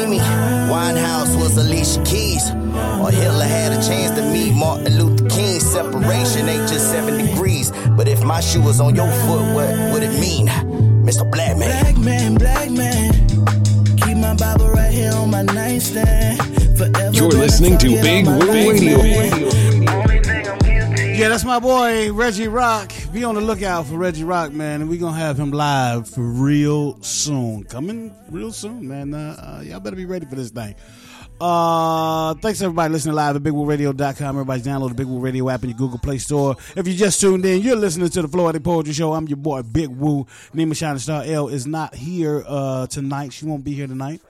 Amy 0.00 0.18
Winehouse 0.70 1.34
was 1.40 1.56
Alicia 1.56 2.02
Keys. 2.04 2.50
Or 2.50 3.10
Hitler 3.10 3.44
had 3.44 3.72
a 3.72 3.82
chance 3.86 4.16
to 4.18 4.22
meet 4.32 4.54
Martin 4.54 4.96
Luther 4.98 5.28
King. 5.28 5.60
Separation 5.60 6.48
ain't 6.48 6.68
just 6.68 6.90
seven 6.90 7.24
degrees. 7.26 7.70
But 7.96 8.08
if 8.08 8.22
my 8.22 8.40
shoe 8.40 8.62
was 8.62 8.80
on 8.80 8.94
your 8.94 9.10
foot, 9.10 9.54
what 9.54 9.68
would 9.92 10.02
it 10.02 10.18
mean? 10.20 10.48
Mr. 11.04 11.28
Black 11.30 11.56
Man. 11.56 11.82
Black 11.82 11.98
man, 11.98 12.34
black 12.34 12.70
man. 12.70 13.12
Keep 13.98 14.16
my 14.18 14.34
Bible 14.34 14.68
right 14.70 14.92
here 14.92 15.12
on 15.12 15.30
my 15.30 15.42
nightstand. 15.42 16.38
Forever 16.78 17.12
You're 17.14 17.28
listening 17.30 17.78
to 17.78 17.88
Big 17.88 18.26
all 18.26 18.38
Woo 18.38 18.46
life, 18.46 18.80
Radio. 18.80 18.98
man. 18.98 21.14
Yeah, 21.14 21.28
that's 21.28 21.44
my 21.44 21.60
boy 21.60 22.12
Reggie 22.12 22.48
Rock. 22.48 22.92
Be 23.14 23.22
on 23.22 23.36
the 23.36 23.40
lookout 23.40 23.86
for 23.86 23.96
Reggie 23.96 24.24
Rock, 24.24 24.50
man, 24.50 24.80
and 24.80 24.90
we're 24.90 24.98
gonna 24.98 25.16
have 25.16 25.38
him 25.38 25.52
live 25.52 26.08
for 26.08 26.20
real 26.20 27.00
soon. 27.00 27.62
Coming 27.62 28.12
real 28.28 28.50
soon, 28.50 28.88
man. 28.88 29.14
Uh, 29.14 29.58
uh, 29.60 29.62
y'all 29.62 29.78
better 29.78 29.94
be 29.94 30.04
ready 30.04 30.26
for 30.26 30.34
this 30.34 30.50
thing. 30.50 30.74
Uh, 31.40 32.34
thanks 32.34 32.60
everybody 32.60 32.92
listening 32.92 33.14
live 33.14 33.36
at 33.36 33.42
BigWooRadio.com. 33.44 34.28
Everybody's 34.28 34.66
download 34.66 34.88
the 34.88 34.94
Big 34.96 35.06
Woo 35.06 35.20
Radio 35.20 35.48
app 35.48 35.62
in 35.62 35.70
your 35.70 35.78
Google 35.78 36.00
Play 36.00 36.18
Store. 36.18 36.56
If 36.74 36.88
you 36.88 36.94
just 36.94 37.20
tuned 37.20 37.46
in, 37.46 37.62
you're 37.62 37.76
listening 37.76 38.08
to 38.08 38.22
the 38.22 38.26
Floetic 38.26 38.64
Poetry 38.64 38.92
Show. 38.92 39.12
I'm 39.12 39.28
your 39.28 39.36
boy 39.36 39.62
Big 39.62 39.90
Woo. 39.90 40.26
Nima 40.52 40.76
Shining 40.76 40.98
Star 40.98 41.22
L 41.24 41.46
is 41.46 41.68
not 41.68 41.94
here 41.94 42.44
uh, 42.44 42.88
tonight. 42.88 43.32
She 43.32 43.46
won't 43.46 43.62
be 43.62 43.74
here 43.74 43.86
tonight. 43.86 44.22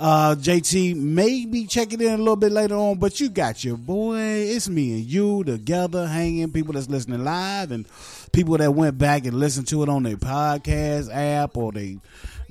Uh, 0.00 0.36
JT 0.36 0.94
may 0.94 1.44
be 1.44 1.66
checking 1.66 2.00
in 2.00 2.12
a 2.12 2.16
little 2.18 2.36
bit 2.36 2.52
later 2.52 2.76
on, 2.76 2.98
but 2.98 3.18
you 3.18 3.28
got 3.28 3.64
your 3.64 3.76
boy. 3.76 4.16
It's 4.20 4.68
me 4.68 4.92
and 4.92 5.04
you 5.04 5.42
together 5.42 6.06
hanging. 6.06 6.52
People 6.52 6.74
that's 6.74 6.88
listening 6.88 7.24
live 7.24 7.72
and 7.72 7.84
people 8.32 8.56
that 8.58 8.72
went 8.72 8.96
back 8.96 9.26
and 9.26 9.34
listened 9.34 9.66
to 9.68 9.82
it 9.82 9.88
on 9.88 10.04
their 10.04 10.16
podcast 10.16 11.12
app 11.12 11.56
or 11.56 11.72
they 11.72 11.98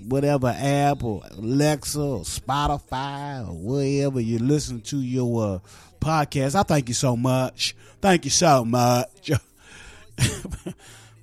whatever 0.09 0.53
app 0.57 1.05
or 1.05 1.21
Alexa 1.37 2.01
or 2.01 2.21
Spotify 2.23 3.47
or 3.47 3.53
wherever 3.53 4.19
you 4.19 4.39
listen 4.39 4.81
to 4.81 4.99
your 4.99 5.55
uh, 5.55 5.59
podcast. 6.01 6.53
I 6.53 6.63
thank 6.63 6.89
you 6.89 6.95
so 6.95 7.15
much. 7.15 7.77
Thank 8.01 8.25
you 8.25 8.31
so 8.31 8.65
much. 8.65 9.31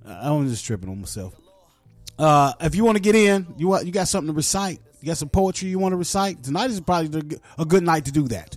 I'm 0.06 0.48
just 0.48 0.64
tripping 0.64 0.88
on 0.88 1.00
myself. 1.00 1.34
Uh, 2.18 2.54
if 2.60 2.74
you 2.74 2.84
want 2.84 2.96
to 2.96 3.02
get 3.02 3.14
in, 3.14 3.46
you 3.58 3.78
you 3.82 3.92
got 3.92 4.08
something 4.08 4.32
to 4.32 4.36
recite. 4.36 4.80
You 5.04 5.10
got 5.10 5.18
some 5.18 5.28
poetry 5.28 5.68
you 5.68 5.78
want 5.78 5.92
to 5.92 5.98
recite. 5.98 6.42
Tonight 6.42 6.70
is 6.70 6.80
probably 6.80 7.38
a 7.58 7.66
good 7.66 7.82
night 7.82 8.06
to 8.06 8.10
do 8.10 8.26
that. 8.28 8.56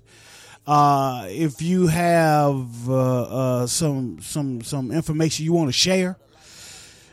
Uh, 0.65 1.25
if 1.27 1.61
you 1.61 1.87
have 1.87 2.89
uh, 2.89 3.23
uh, 3.23 3.67
some 3.67 4.21
some 4.21 4.61
some 4.61 4.93
information 4.93 5.43
you 5.43 5.51
want 5.51 5.67
to 5.67 5.73
share, 5.73 6.17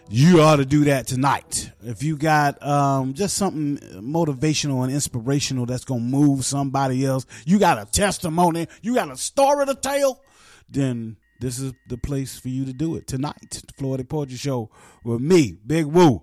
you 0.08 0.40
ought 0.40 0.58
to 0.58 0.64
do 0.64 0.84
that 0.84 1.08
tonight. 1.08 1.72
If 1.82 2.04
you 2.04 2.16
got 2.16 2.64
um, 2.64 3.14
just 3.14 3.36
something 3.36 3.78
motivational 4.00 4.84
and 4.84 4.92
inspirational 4.92 5.66
that's 5.66 5.84
gonna 5.84 6.02
move 6.02 6.44
somebody 6.44 7.04
else, 7.04 7.26
you 7.44 7.58
got 7.58 7.82
a 7.82 7.90
testimony, 7.90 8.68
you 8.82 8.94
got 8.94 9.10
a 9.10 9.16
story 9.16 9.66
to 9.66 9.74
tell, 9.74 10.22
then 10.68 11.16
this 11.40 11.58
is 11.58 11.72
the 11.88 11.98
place 11.98 12.38
for 12.38 12.50
you 12.50 12.66
to 12.66 12.72
do 12.72 12.94
it 12.94 13.08
tonight. 13.08 13.50
The 13.66 13.72
Floetic 13.72 14.08
Poetry 14.08 14.36
Show 14.36 14.70
with 15.02 15.20
me, 15.20 15.56
Big 15.66 15.86
Woo. 15.86 16.22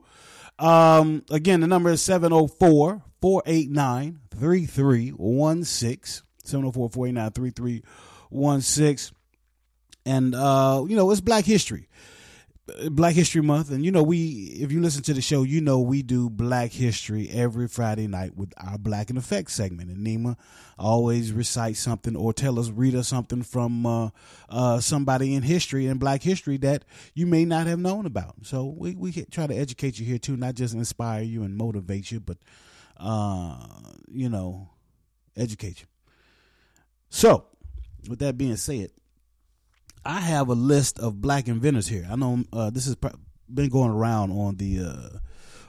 Um, 0.62 1.26
again, 1.32 1.62
the 1.62 1.68
number 1.68 1.90
is 1.90 2.02
704 2.04 3.02
489 3.22 4.20
3316. 4.38 6.24
704 6.44 6.90
489 6.90 7.32
3316. 7.32 9.18
And, 10.06 10.36
uh, 10.36 10.86
you 10.88 10.96
know, 10.96 11.10
it's 11.12 11.22
Black 11.22 11.46
History. 11.46 11.88
Black 12.90 13.16
History 13.16 13.42
Month, 13.42 13.72
and 13.72 13.84
you 13.84 13.92
know 13.92 14.04
we, 14.04 14.58
if 14.60 14.72
you 14.72 14.82
listen 14.82 15.04
to 15.04 15.14
the 15.14 15.22
show, 15.22 15.44
you 15.44 15.62
know 15.62 15.80
we 15.80 16.02
do 16.02 16.30
Black 16.30 16.72
History 16.72 17.30
every 17.30 17.68
Friday 17.68 18.08
night 18.08 18.36
with 18.36 18.54
our 18.58 18.78
Black 18.78 19.10
and 19.10 19.18
Effect 19.18 19.52
segment. 19.52 19.90
And 19.90 20.06
Nima 20.06 20.38
always 20.78 21.32
recite 21.32 21.78
something 21.78 22.16
or 22.16 22.34
tell 22.34 22.60
us, 22.60 22.70
read 22.70 22.96
us 22.96 23.08
something 23.08 23.44
from 23.44 23.86
uh, 23.86 24.10
uh, 24.50 24.80
somebody 24.80 25.36
in 25.36 25.44
history 25.44 25.88
and 25.88 26.00
Black 26.00 26.24
history 26.24 26.58
that 26.58 26.86
you 27.14 27.28
may 27.28 27.46
not 27.46 27.68
have 27.68 27.80
known 27.80 28.06
about. 28.06 28.36
So 28.44 28.66
we 28.66 28.96
we 28.96 29.12
try 29.12 29.48
to 29.48 29.56
educate 29.56 30.00
you 30.00 30.06
here 30.06 30.20
too, 30.20 30.38
not 30.38 30.56
just 30.56 30.74
inspire 30.74 31.22
you 31.22 31.44
and 31.44 31.56
motivate 31.56 32.12
you, 32.12 32.20
but 32.20 32.38
uh, 32.98 33.58
you 34.12 34.30
know, 34.30 34.70
educate 35.36 35.82
you. 35.82 35.88
So, 37.10 37.46
with 38.08 38.20
that 38.20 38.38
being 38.38 38.56
said, 38.56 38.92
I 40.06 40.20
have 40.20 40.50
a 40.50 40.54
list 40.54 41.00
of 41.00 41.22
black 41.22 41.48
inventors 41.48 41.88
here. 41.88 42.08
I 42.10 42.16
know 42.16 42.44
uh, 42.52 42.70
this 42.70 42.86
has 42.86 42.96
been 43.50 43.70
going 43.70 43.92
around 43.92 44.32
on 44.32 44.56
the 44.56 44.80
uh, 44.84 45.18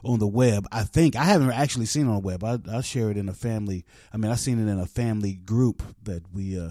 on 0.04 0.18
the 0.18 0.26
web. 0.26 0.66
I 0.72 0.84
think 0.84 1.16
I 1.16 1.24
haven't 1.24 1.50
actually 1.50 1.86
seen 1.86 2.06
it 2.06 2.08
on 2.08 2.14
the 2.14 2.20
web. 2.20 2.42
I, 2.42 2.58
I 2.70 2.80
share 2.80 3.10
it 3.10 3.16
in 3.16 3.28
a 3.28 3.34
family. 3.34 3.84
I 4.12 4.16
mean, 4.16 4.30
I've 4.30 4.40
seen 4.40 4.58
it 4.58 4.70
in 4.70 4.78
a 4.78 4.86
family 4.86 5.34
group 5.34 5.82
that 6.04 6.22
we 6.32 6.58
uh, 6.58 6.70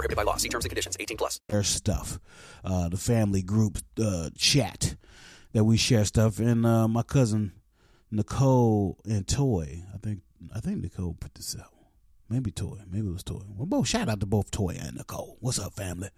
prohibited 0.01 0.17
by 0.17 0.23
law. 0.23 0.37
See 0.37 0.49
terms 0.49 0.65
and 0.65 0.71
conditions. 0.71 0.97
18 0.99 1.17
plus. 1.17 1.39
Their 1.47 1.63
stuff. 1.63 2.19
Uh, 2.65 2.89
the 2.89 2.97
family 2.97 3.41
group 3.43 3.77
uh, 4.03 4.29
chat 4.35 4.95
that 5.53 5.63
we 5.63 5.77
share 5.77 6.05
stuff. 6.05 6.39
And 6.39 6.65
uh, 6.65 6.87
my 6.87 7.03
cousin 7.03 7.53
Nicole 8.09 8.97
and 9.05 9.27
Toy, 9.27 9.83
I 9.93 9.97
think 9.97 10.21
I 10.55 10.59
think 10.59 10.81
Nicole 10.81 11.15
put 11.19 11.35
this 11.35 11.55
out. 11.59 11.73
Maybe 12.29 12.51
Toy. 12.51 12.79
Maybe 12.89 13.07
it 13.07 13.13
was 13.13 13.23
Toy. 13.23 13.41
Well, 13.55 13.67
both 13.67 13.87
shout 13.87 14.09
out 14.09 14.19
to 14.21 14.25
both 14.25 14.49
Toy 14.49 14.75
and 14.79 14.97
Nicole. 14.97 15.37
What's 15.39 15.59
up, 15.59 15.73
family? 15.73 16.09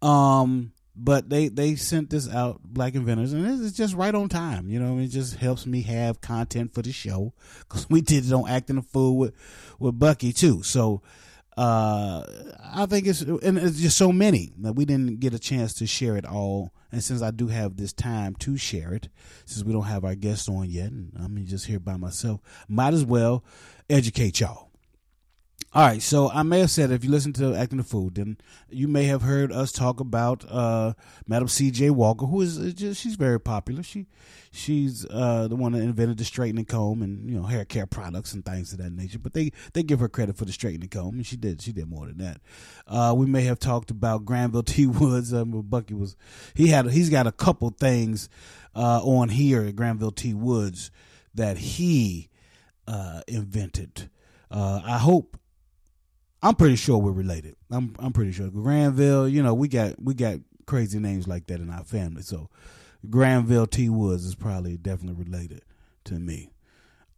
Um, 0.00 0.72
but 0.96 1.30
they 1.30 1.48
they 1.48 1.76
sent 1.76 2.10
this 2.10 2.28
out 2.28 2.60
black 2.62 2.94
inventors 2.94 3.32
and 3.32 3.64
it's 3.64 3.74
just 3.74 3.94
right 3.94 4.14
on 4.14 4.28
time 4.28 4.68
you 4.68 4.78
know 4.78 4.98
it 4.98 5.06
just 5.06 5.36
helps 5.36 5.64
me 5.64 5.80
have 5.80 6.20
content 6.20 6.74
for 6.74 6.82
the 6.82 6.92
show 6.92 7.32
because 7.60 7.88
we 7.88 8.02
did 8.02 8.26
it 8.26 8.32
on 8.32 8.46
acting 8.46 8.76
a 8.76 8.82
fool 8.82 9.16
with 9.16 9.32
with 9.78 9.98
bucky 9.98 10.34
too 10.34 10.62
so 10.62 11.00
uh 11.56 12.22
i 12.74 12.86
think 12.86 13.06
it's 13.06 13.20
and 13.20 13.58
it's 13.58 13.78
just 13.80 13.96
so 13.98 14.10
many 14.10 14.52
that 14.58 14.74
we 14.74 14.84
didn't 14.84 15.20
get 15.20 15.34
a 15.34 15.38
chance 15.38 15.74
to 15.74 15.86
share 15.86 16.16
it 16.16 16.24
all. 16.24 16.72
And 16.90 17.02
since 17.02 17.22
i 17.22 17.30
do 17.30 17.48
have 17.48 17.76
this 17.76 17.92
time 17.92 18.34
to 18.36 18.56
share 18.56 18.94
it 18.94 19.08
since 19.44 19.64
we 19.64 19.72
don't 19.72 19.84
have 19.84 20.04
our 20.04 20.14
guests 20.14 20.48
on 20.48 20.68
yet 20.70 20.90
and 20.90 21.12
i'm 21.18 21.44
just 21.46 21.66
here 21.66 21.78
by 21.80 21.96
myself 21.96 22.40
might 22.68 22.94
as 22.94 23.04
well 23.04 23.44
educate 23.90 24.40
y'all 24.40 24.71
all 25.74 25.86
right, 25.86 26.02
so 26.02 26.30
I 26.30 26.42
may 26.42 26.60
have 26.60 26.70
said 26.70 26.90
if 26.90 27.02
you 27.02 27.10
listen 27.10 27.32
to 27.34 27.54
Acting 27.54 27.78
the 27.78 27.84
Fool, 27.84 28.10
then 28.12 28.36
you 28.68 28.88
may 28.88 29.04
have 29.04 29.22
heard 29.22 29.50
us 29.50 29.72
talk 29.72 30.00
about 30.00 30.44
uh, 30.50 30.92
Madam 31.26 31.48
C.J. 31.48 31.88
Walker, 31.88 32.26
who 32.26 32.42
is 32.42 32.58
uh, 32.58 32.72
just 32.74 33.00
she's 33.00 33.16
very 33.16 33.40
popular. 33.40 33.82
She 33.82 34.06
she's 34.50 35.06
uh, 35.08 35.48
the 35.48 35.56
one 35.56 35.72
that 35.72 35.80
invented 35.80 36.18
the 36.18 36.26
straightening 36.26 36.66
comb 36.66 37.00
and 37.00 37.26
you 37.26 37.34
know 37.34 37.44
hair 37.44 37.64
care 37.64 37.86
products 37.86 38.34
and 38.34 38.44
things 38.44 38.74
of 38.74 38.80
that 38.80 38.92
nature. 38.92 39.18
But 39.18 39.32
they 39.32 39.50
they 39.72 39.82
give 39.82 39.98
her 40.00 40.10
credit 40.10 40.36
for 40.36 40.44
the 40.44 40.52
straightening 40.52 40.90
comb, 40.90 41.14
and 41.14 41.26
she 41.26 41.38
did 41.38 41.62
she 41.62 41.72
did 41.72 41.88
more 41.88 42.04
than 42.04 42.18
that. 42.18 42.42
Uh, 42.86 43.14
we 43.16 43.24
may 43.24 43.44
have 43.44 43.58
talked 43.58 43.90
about 43.90 44.26
Granville 44.26 44.62
T. 44.64 44.86
Woods. 44.86 45.32
Um, 45.32 45.52
Bucky 45.62 45.94
was 45.94 46.16
he 46.54 46.66
had 46.68 46.90
he's 46.90 47.08
got 47.08 47.26
a 47.26 47.32
couple 47.32 47.70
things 47.70 48.28
uh, 48.76 49.00
on 49.02 49.30
here 49.30 49.62
at 49.62 49.74
Granville 49.74 50.12
T. 50.12 50.34
Woods 50.34 50.90
that 51.34 51.56
he 51.56 52.28
uh, 52.86 53.22
invented. 53.26 54.10
I 54.54 54.98
hope 54.98 55.38
I'm 56.42 56.56
pretty 56.56 56.76
sure 56.76 56.98
we're 56.98 57.12
related. 57.12 57.56
I'm 57.70 57.94
I'm 57.98 58.12
pretty 58.12 58.32
sure 58.32 58.48
Granville. 58.48 59.28
You 59.28 59.42
know, 59.42 59.54
we 59.54 59.68
got 59.68 60.02
we 60.02 60.14
got 60.14 60.40
crazy 60.66 60.98
names 60.98 61.28
like 61.28 61.46
that 61.46 61.60
in 61.60 61.70
our 61.70 61.84
family. 61.84 62.22
So 62.22 62.50
Granville 63.08 63.66
T 63.66 63.88
Woods 63.88 64.24
is 64.24 64.34
probably 64.34 64.76
definitely 64.76 65.24
related 65.24 65.62
to 66.04 66.14
me. 66.14 66.50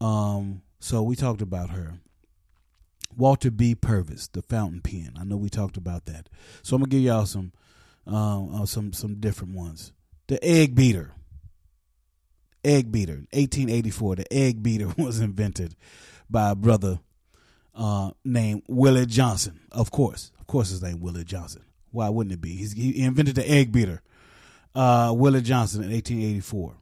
Um, 0.01 0.63
so 0.79 1.03
we 1.03 1.17
talked 1.17 1.43
about 1.43 1.71
her. 1.71 1.95
Walter 3.17 3.51
B. 3.51 3.75
Purvis, 3.75 4.27
the 4.29 4.43
fountain 4.43 4.81
pen. 4.81 5.13
I 5.19 5.25
know 5.25 5.37
we 5.37 5.49
talked 5.49 5.77
about 5.77 6.07
that. 6.07 6.29
So 6.63 6.75
I'm 6.77 6.83
gonna 6.83 6.91
give 6.91 7.01
y'all 7.01 7.27
some 7.27 7.53
um, 8.07 8.63
uh, 8.63 8.67
some 8.67 8.93
some 8.93 9.21
different 9.21 9.55
ones. 9.55 9.93
The 10.27 10.43
egg 10.45 10.75
beater. 10.75 11.13
Egg 12.65 12.91
beater, 12.91 13.27
1884. 13.33 14.17
The 14.17 14.33
egg 14.33 14.63
beater 14.63 14.89
was 14.99 15.21
invented 15.21 15.77
by 16.31 16.51
a 16.51 16.55
brother 16.55 17.01
uh, 17.75 18.11
named 18.25 18.63
Willie 18.69 19.07
Johnson. 19.07 19.61
Of 19.73 19.91
course, 19.91 20.31
of 20.41 20.47
course, 20.47 20.71
his 20.71 20.83
name 20.83 21.01
Willie 21.01 21.25
Johnson. 21.25 21.63
Why 21.91 22.09
wouldn't 22.09 22.33
it 22.33 22.41
be? 22.41 22.55
He's, 22.55 22.73
he 22.73 23.03
invented 23.03 23.37
the 23.37 23.49
egg 23.49 23.73
beater. 23.73 24.03
Uh, 24.75 25.13
Willie 25.17 25.43
Johnson 25.43 25.85
in 25.85 25.91
1884. 25.91 26.75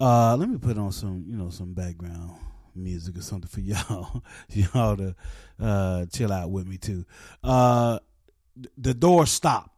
Uh, 0.00 0.36
let 0.36 0.48
me 0.48 0.58
put 0.58 0.78
on 0.78 0.92
some, 0.92 1.24
you 1.28 1.36
know, 1.36 1.50
some 1.50 1.74
background 1.74 2.38
music 2.74 3.18
or 3.18 3.22
something 3.22 3.48
for 3.48 3.60
y'all, 3.60 4.22
y'all 4.48 4.96
to 4.96 5.14
uh, 5.60 6.06
chill 6.06 6.32
out 6.32 6.50
with 6.50 6.66
me 6.66 6.78
too. 6.78 7.04
Uh, 7.42 7.98
the 8.76 8.94
door 8.94 9.26
stop. 9.26 9.74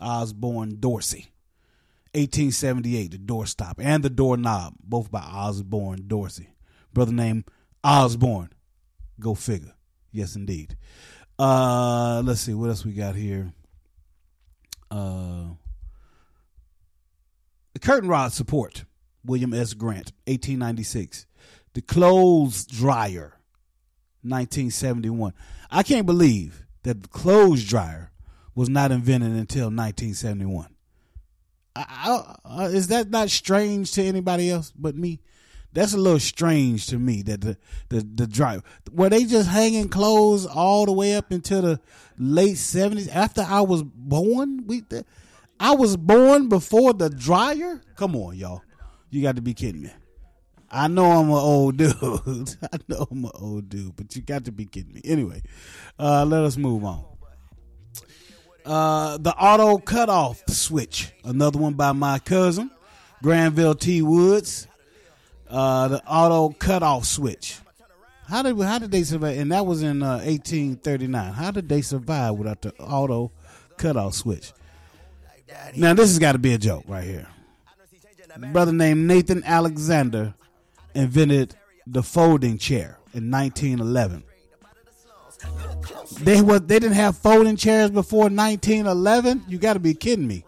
Osborne 0.00 0.80
Dorsey. 0.80 1.28
1878, 2.14 3.12
the 3.12 3.18
door 3.18 3.46
stop 3.46 3.78
and 3.80 4.02
the 4.02 4.10
doorknob, 4.10 4.74
both 4.82 5.10
by 5.10 5.20
Osborne 5.20 6.04
Dorsey. 6.06 6.48
Brother 6.92 7.12
named 7.12 7.44
Osborne. 7.82 8.50
Go 9.20 9.34
figure. 9.34 9.74
Yes, 10.10 10.36
indeed. 10.36 10.76
Uh, 11.38 12.22
let's 12.24 12.40
see 12.40 12.54
what 12.54 12.68
else 12.68 12.84
we 12.84 12.92
got 12.92 13.14
here. 13.14 13.52
Uh, 14.90 15.54
the 17.72 17.78
curtain 17.78 18.08
rod 18.08 18.32
support, 18.32 18.84
William 19.24 19.54
S. 19.54 19.72
Grant, 19.74 20.12
1896. 20.26 21.26
The 21.74 21.80
clothes 21.80 22.66
dryer, 22.66 23.38
1971. 24.22 25.32
I 25.70 25.82
can't 25.82 26.04
believe 26.04 26.66
that 26.82 27.02
the 27.02 27.08
clothes 27.08 27.64
dryer 27.64 28.12
was 28.54 28.68
not 28.68 28.92
invented 28.92 29.32
until 29.32 29.66
1971. 29.66 30.68
I, 31.74 31.84
I, 32.44 32.64
uh, 32.64 32.68
is 32.68 32.88
that 32.88 33.08
not 33.08 33.30
strange 33.30 33.92
to 33.92 34.02
anybody 34.02 34.50
else 34.50 34.72
but 34.76 34.94
me? 34.94 35.20
That's 35.72 35.94
a 35.94 35.98
little 35.98 36.20
strange 36.20 36.86
to 36.88 36.98
me 36.98 37.22
that 37.22 37.40
the 37.40 37.56
the 37.88 38.06
the 38.14 38.26
drive 38.26 38.62
were 38.92 39.08
they 39.08 39.24
just 39.24 39.48
hanging 39.48 39.88
clothes 39.88 40.44
all 40.44 40.84
the 40.84 40.92
way 40.92 41.14
up 41.14 41.30
until 41.30 41.62
the 41.62 41.80
late 42.18 42.58
seventies 42.58 43.08
after 43.08 43.40
I 43.40 43.62
was 43.62 43.82
born. 43.82 44.66
We 44.66 44.82
I 45.58 45.74
was 45.74 45.96
born 45.96 46.48
before 46.48 46.92
the 46.92 47.08
dryer. 47.08 47.80
Come 47.96 48.16
on, 48.16 48.36
y'all, 48.36 48.62
you 49.10 49.22
got 49.22 49.36
to 49.36 49.42
be 49.42 49.54
kidding 49.54 49.82
me. 49.82 49.90
I 50.70 50.88
know 50.88 51.10
I'm 51.10 51.28
an 51.28 51.36
old 51.36 51.76
dude. 51.78 52.56
I 52.62 52.78
know 52.88 53.06
I'm 53.10 53.24
an 53.24 53.30
old 53.34 53.68
dude, 53.68 53.96
but 53.96 54.14
you 54.14 54.22
got 54.22 54.44
to 54.46 54.52
be 54.52 54.66
kidding 54.66 54.92
me. 54.92 55.00
Anyway, 55.04 55.42
uh, 55.98 56.24
let 56.26 56.44
us 56.44 56.56
move 56.56 56.84
on. 56.84 57.04
Uh, 58.64 59.18
the 59.18 59.34
auto 59.34 59.78
cutoff 59.78 60.42
switch, 60.48 61.12
another 61.24 61.58
one 61.58 61.74
by 61.74 61.92
my 61.92 62.18
cousin, 62.18 62.70
Granville 63.22 63.74
T. 63.74 64.02
Woods 64.02 64.68
uh, 65.52 65.88
the 65.88 66.02
auto 66.06 66.54
cutoff 66.58 67.04
switch. 67.04 67.58
How 68.26 68.42
did 68.42 68.58
how 68.58 68.78
did 68.78 68.90
they 68.90 69.02
survive? 69.02 69.36
And 69.38 69.52
that 69.52 69.66
was 69.66 69.82
in 69.82 70.02
uh, 70.02 70.16
1839. 70.24 71.32
How 71.34 71.50
did 71.50 71.68
they 71.68 71.82
survive 71.82 72.34
without 72.34 72.62
the 72.62 72.74
auto 72.78 73.30
cutoff 73.76 74.14
switch? 74.14 74.52
Now 75.76 75.92
this 75.92 76.08
has 76.08 76.18
got 76.18 76.32
to 76.32 76.38
be 76.38 76.54
a 76.54 76.58
joke 76.58 76.84
right 76.88 77.04
here. 77.04 77.28
a 78.34 78.38
brother 78.38 78.72
named 78.72 79.06
Nathan 79.06 79.42
Alexander 79.44 80.34
invented 80.94 81.54
the 81.86 82.02
folding 82.02 82.56
chair 82.56 82.98
in 83.12 83.30
1911. 83.30 84.24
They 86.20 86.40
was 86.40 86.62
they 86.62 86.78
didn't 86.78 86.94
have 86.94 87.18
folding 87.18 87.56
chairs 87.56 87.90
before 87.90 88.30
1911. 88.30 89.44
You 89.48 89.58
got 89.58 89.74
to 89.74 89.80
be 89.80 89.92
kidding 89.94 90.26
me. 90.26 90.44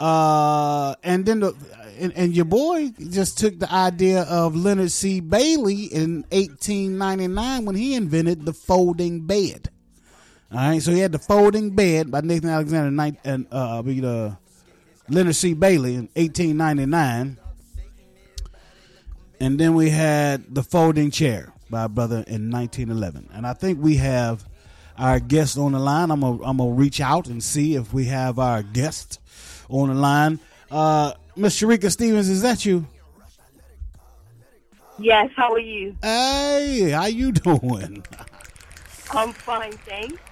Uh, 0.00 0.94
and 1.02 1.24
then 1.24 1.40
the 1.40 1.54
and, 1.98 2.12
and 2.14 2.34
your 2.34 2.44
boy 2.44 2.90
just 3.10 3.38
took 3.38 3.58
the 3.58 3.72
idea 3.72 4.22
of 4.22 4.56
Leonard 4.56 4.90
C. 4.90 5.20
Bailey 5.20 5.84
in 5.84 6.24
1899 6.30 7.64
when 7.64 7.74
he 7.74 7.94
invented 7.94 8.44
the 8.44 8.52
folding 8.52 9.26
bed. 9.26 9.70
All 10.52 10.58
right, 10.58 10.82
so 10.82 10.92
he 10.92 10.98
had 11.00 11.12
the 11.12 11.18
folding 11.18 11.70
bed 11.70 12.10
by 12.10 12.20
Nathan 12.20 12.50
Alexander 12.50 13.16
and 13.24 13.46
uh, 13.50 13.80
uh, 13.80 14.34
Leonard 15.08 15.34
C. 15.34 15.54
Bailey 15.54 15.94
in 15.94 16.08
1899, 16.14 17.38
and 19.40 19.58
then 19.58 19.74
we 19.74 19.90
had 19.90 20.54
the 20.54 20.62
folding 20.62 21.10
chair 21.10 21.52
by 21.70 21.86
brother 21.86 22.22
in 22.26 22.50
1911. 22.50 23.30
And 23.32 23.46
I 23.46 23.54
think 23.54 23.82
we 23.82 23.96
have 23.96 24.46
our 24.98 25.18
guest 25.18 25.56
on 25.56 25.72
the 25.72 25.78
line. 25.78 26.10
I'm 26.10 26.20
gonna 26.20 26.42
I'm 26.44 26.58
gonna 26.58 26.70
reach 26.72 27.00
out 27.00 27.26
and 27.28 27.42
see 27.42 27.74
if 27.74 27.92
we 27.92 28.04
have 28.06 28.38
our 28.38 28.62
guest 28.62 29.20
on 29.68 29.88
the 29.88 29.94
line. 29.94 30.38
Uh, 30.70 31.12
Miss 31.34 31.58
Shereka 31.58 31.90
Stevens, 31.90 32.28
is 32.28 32.42
that 32.42 32.64
you? 32.64 32.86
Yes, 34.98 35.30
how 35.34 35.52
are 35.52 35.58
you? 35.58 35.96
Hey, 36.02 36.90
how 36.90 37.06
you 37.06 37.32
doing? 37.32 38.04
I'm 39.12 39.32
fine, 39.32 39.72
thanks. 39.72 40.22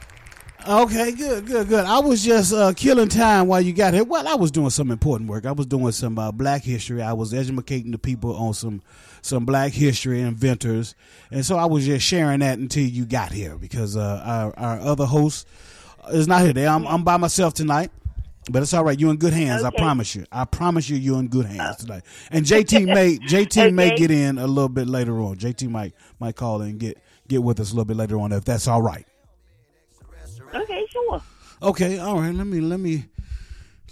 Okay, 0.69 1.13
good, 1.13 1.47
good, 1.47 1.69
good. 1.69 1.87
I 1.87 2.01
was 2.01 2.23
just 2.23 2.53
uh, 2.53 2.75
killing 2.75 3.09
time 3.09 3.47
while 3.47 3.63
you 3.63 3.73
got 3.73 3.95
here. 3.95 4.05
Well, 4.05 4.29
I 4.29 4.35
was 4.35 4.51
doing 4.51 4.69
some 4.69 4.91
important 4.91 5.31
work. 5.31 5.47
I 5.47 5.53
was 5.53 5.67
doing 5.67 5.91
some 5.93 6.19
uh, 6.19 6.31
Black 6.33 6.63
history. 6.63 7.01
I 7.01 7.15
was 7.15 7.33
educating 7.33 7.93
the 7.93 7.99
people 7.99 8.37
on 8.37 8.53
some 8.53 8.83
some 9.23 9.47
Black 9.47 9.73
history 9.73 10.21
inventors, 10.21 10.95
and 11.31 11.47
so 11.47 11.57
I 11.57 11.65
was 11.65 11.87
just 11.87 12.07
sharing 12.07 12.41
that 12.41 12.59
until 12.59 12.85
you 12.85 13.07
got 13.07 13.33
here 13.33 13.57
because 13.57 13.97
uh, 13.97 14.23
our 14.23 14.59
our 14.59 14.81
other 14.81 15.07
host 15.07 15.49
is 16.13 16.29
not 16.29 16.41
here. 16.41 16.49
Today. 16.49 16.67
I'm 16.67 16.87
I'm 16.87 17.05
by 17.05 17.17
myself 17.17 17.55
tonight. 17.55 17.91
But 18.53 18.63
it's 18.63 18.75
all 18.75 18.85
right. 18.85 18.99
You're 18.99 19.11
in 19.11 19.17
good 19.17 19.33
hands. 19.33 19.63
I 19.63 19.71
promise 19.71 20.15
you. 20.15 20.25
I 20.33 20.45
promise 20.45 20.89
you, 20.89 20.97
you're 20.97 21.19
in 21.19 21.29
good 21.29 21.47
hands 21.47 21.77
tonight. 21.77 22.03
And 22.31 22.45
JT 22.45 22.87
may 22.95 23.17
JT 23.19 23.73
may 23.73 23.87
Okay. 23.93 23.97
get 23.97 24.11
in 24.11 24.39
a 24.39 24.47
little 24.47 24.69
bit 24.69 24.89
later 24.89 25.21
on. 25.21 25.37
JT 25.37 25.69
might 25.71 25.95
might 26.19 26.37
call 26.37 26.61
in 26.63 26.71
and 26.71 26.79
get 26.81 26.99
get 27.29 27.43
with 27.43 27.61
us 27.61 27.71
a 27.71 27.75
little 27.75 27.85
bit 27.85 27.97
later 27.97 28.19
on 28.19 28.33
if 28.33 28.45
that's 28.45 28.67
all 28.67 28.83
right. 28.83 29.07
Okay, 30.53 30.85
sure. 30.91 31.23
Okay, 31.63 31.99
all 31.99 32.21
right. 32.21 32.35
Let 32.35 32.47
me 32.47 32.61
let 32.61 32.81
me 32.81 33.05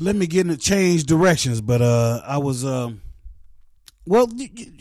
let 0.01 0.16
me 0.16 0.27
get 0.27 0.47
in 0.47 0.57
change 0.57 1.05
directions. 1.05 1.61
But 1.61 1.81
uh, 1.83 2.21
I 2.25 2.38
was 2.38 2.64
um, 2.64 3.01
well. 4.07 4.29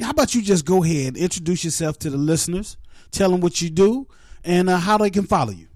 How 0.01 0.09
about 0.09 0.33
you 0.33 0.41
just 0.41 0.65
go 0.65 0.83
ahead, 0.83 1.17
introduce 1.17 1.63
yourself 1.63 1.99
to 1.99 2.09
the 2.09 2.17
listeners, 2.17 2.77
tell 3.11 3.29
them 3.29 3.41
what 3.41 3.61
you 3.61 3.69
do, 3.69 4.07
and 4.43 4.69
uh, 4.69 4.77
how 4.77 4.97
they 4.97 5.09
can 5.11 5.25
follow 5.27 5.51
you. 5.51 5.67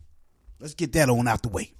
Let's 0.60 0.74
get 0.74 0.94
that 0.94 1.10
on 1.10 1.28
out 1.28 1.44
the 1.44 1.50
way. 1.50 1.74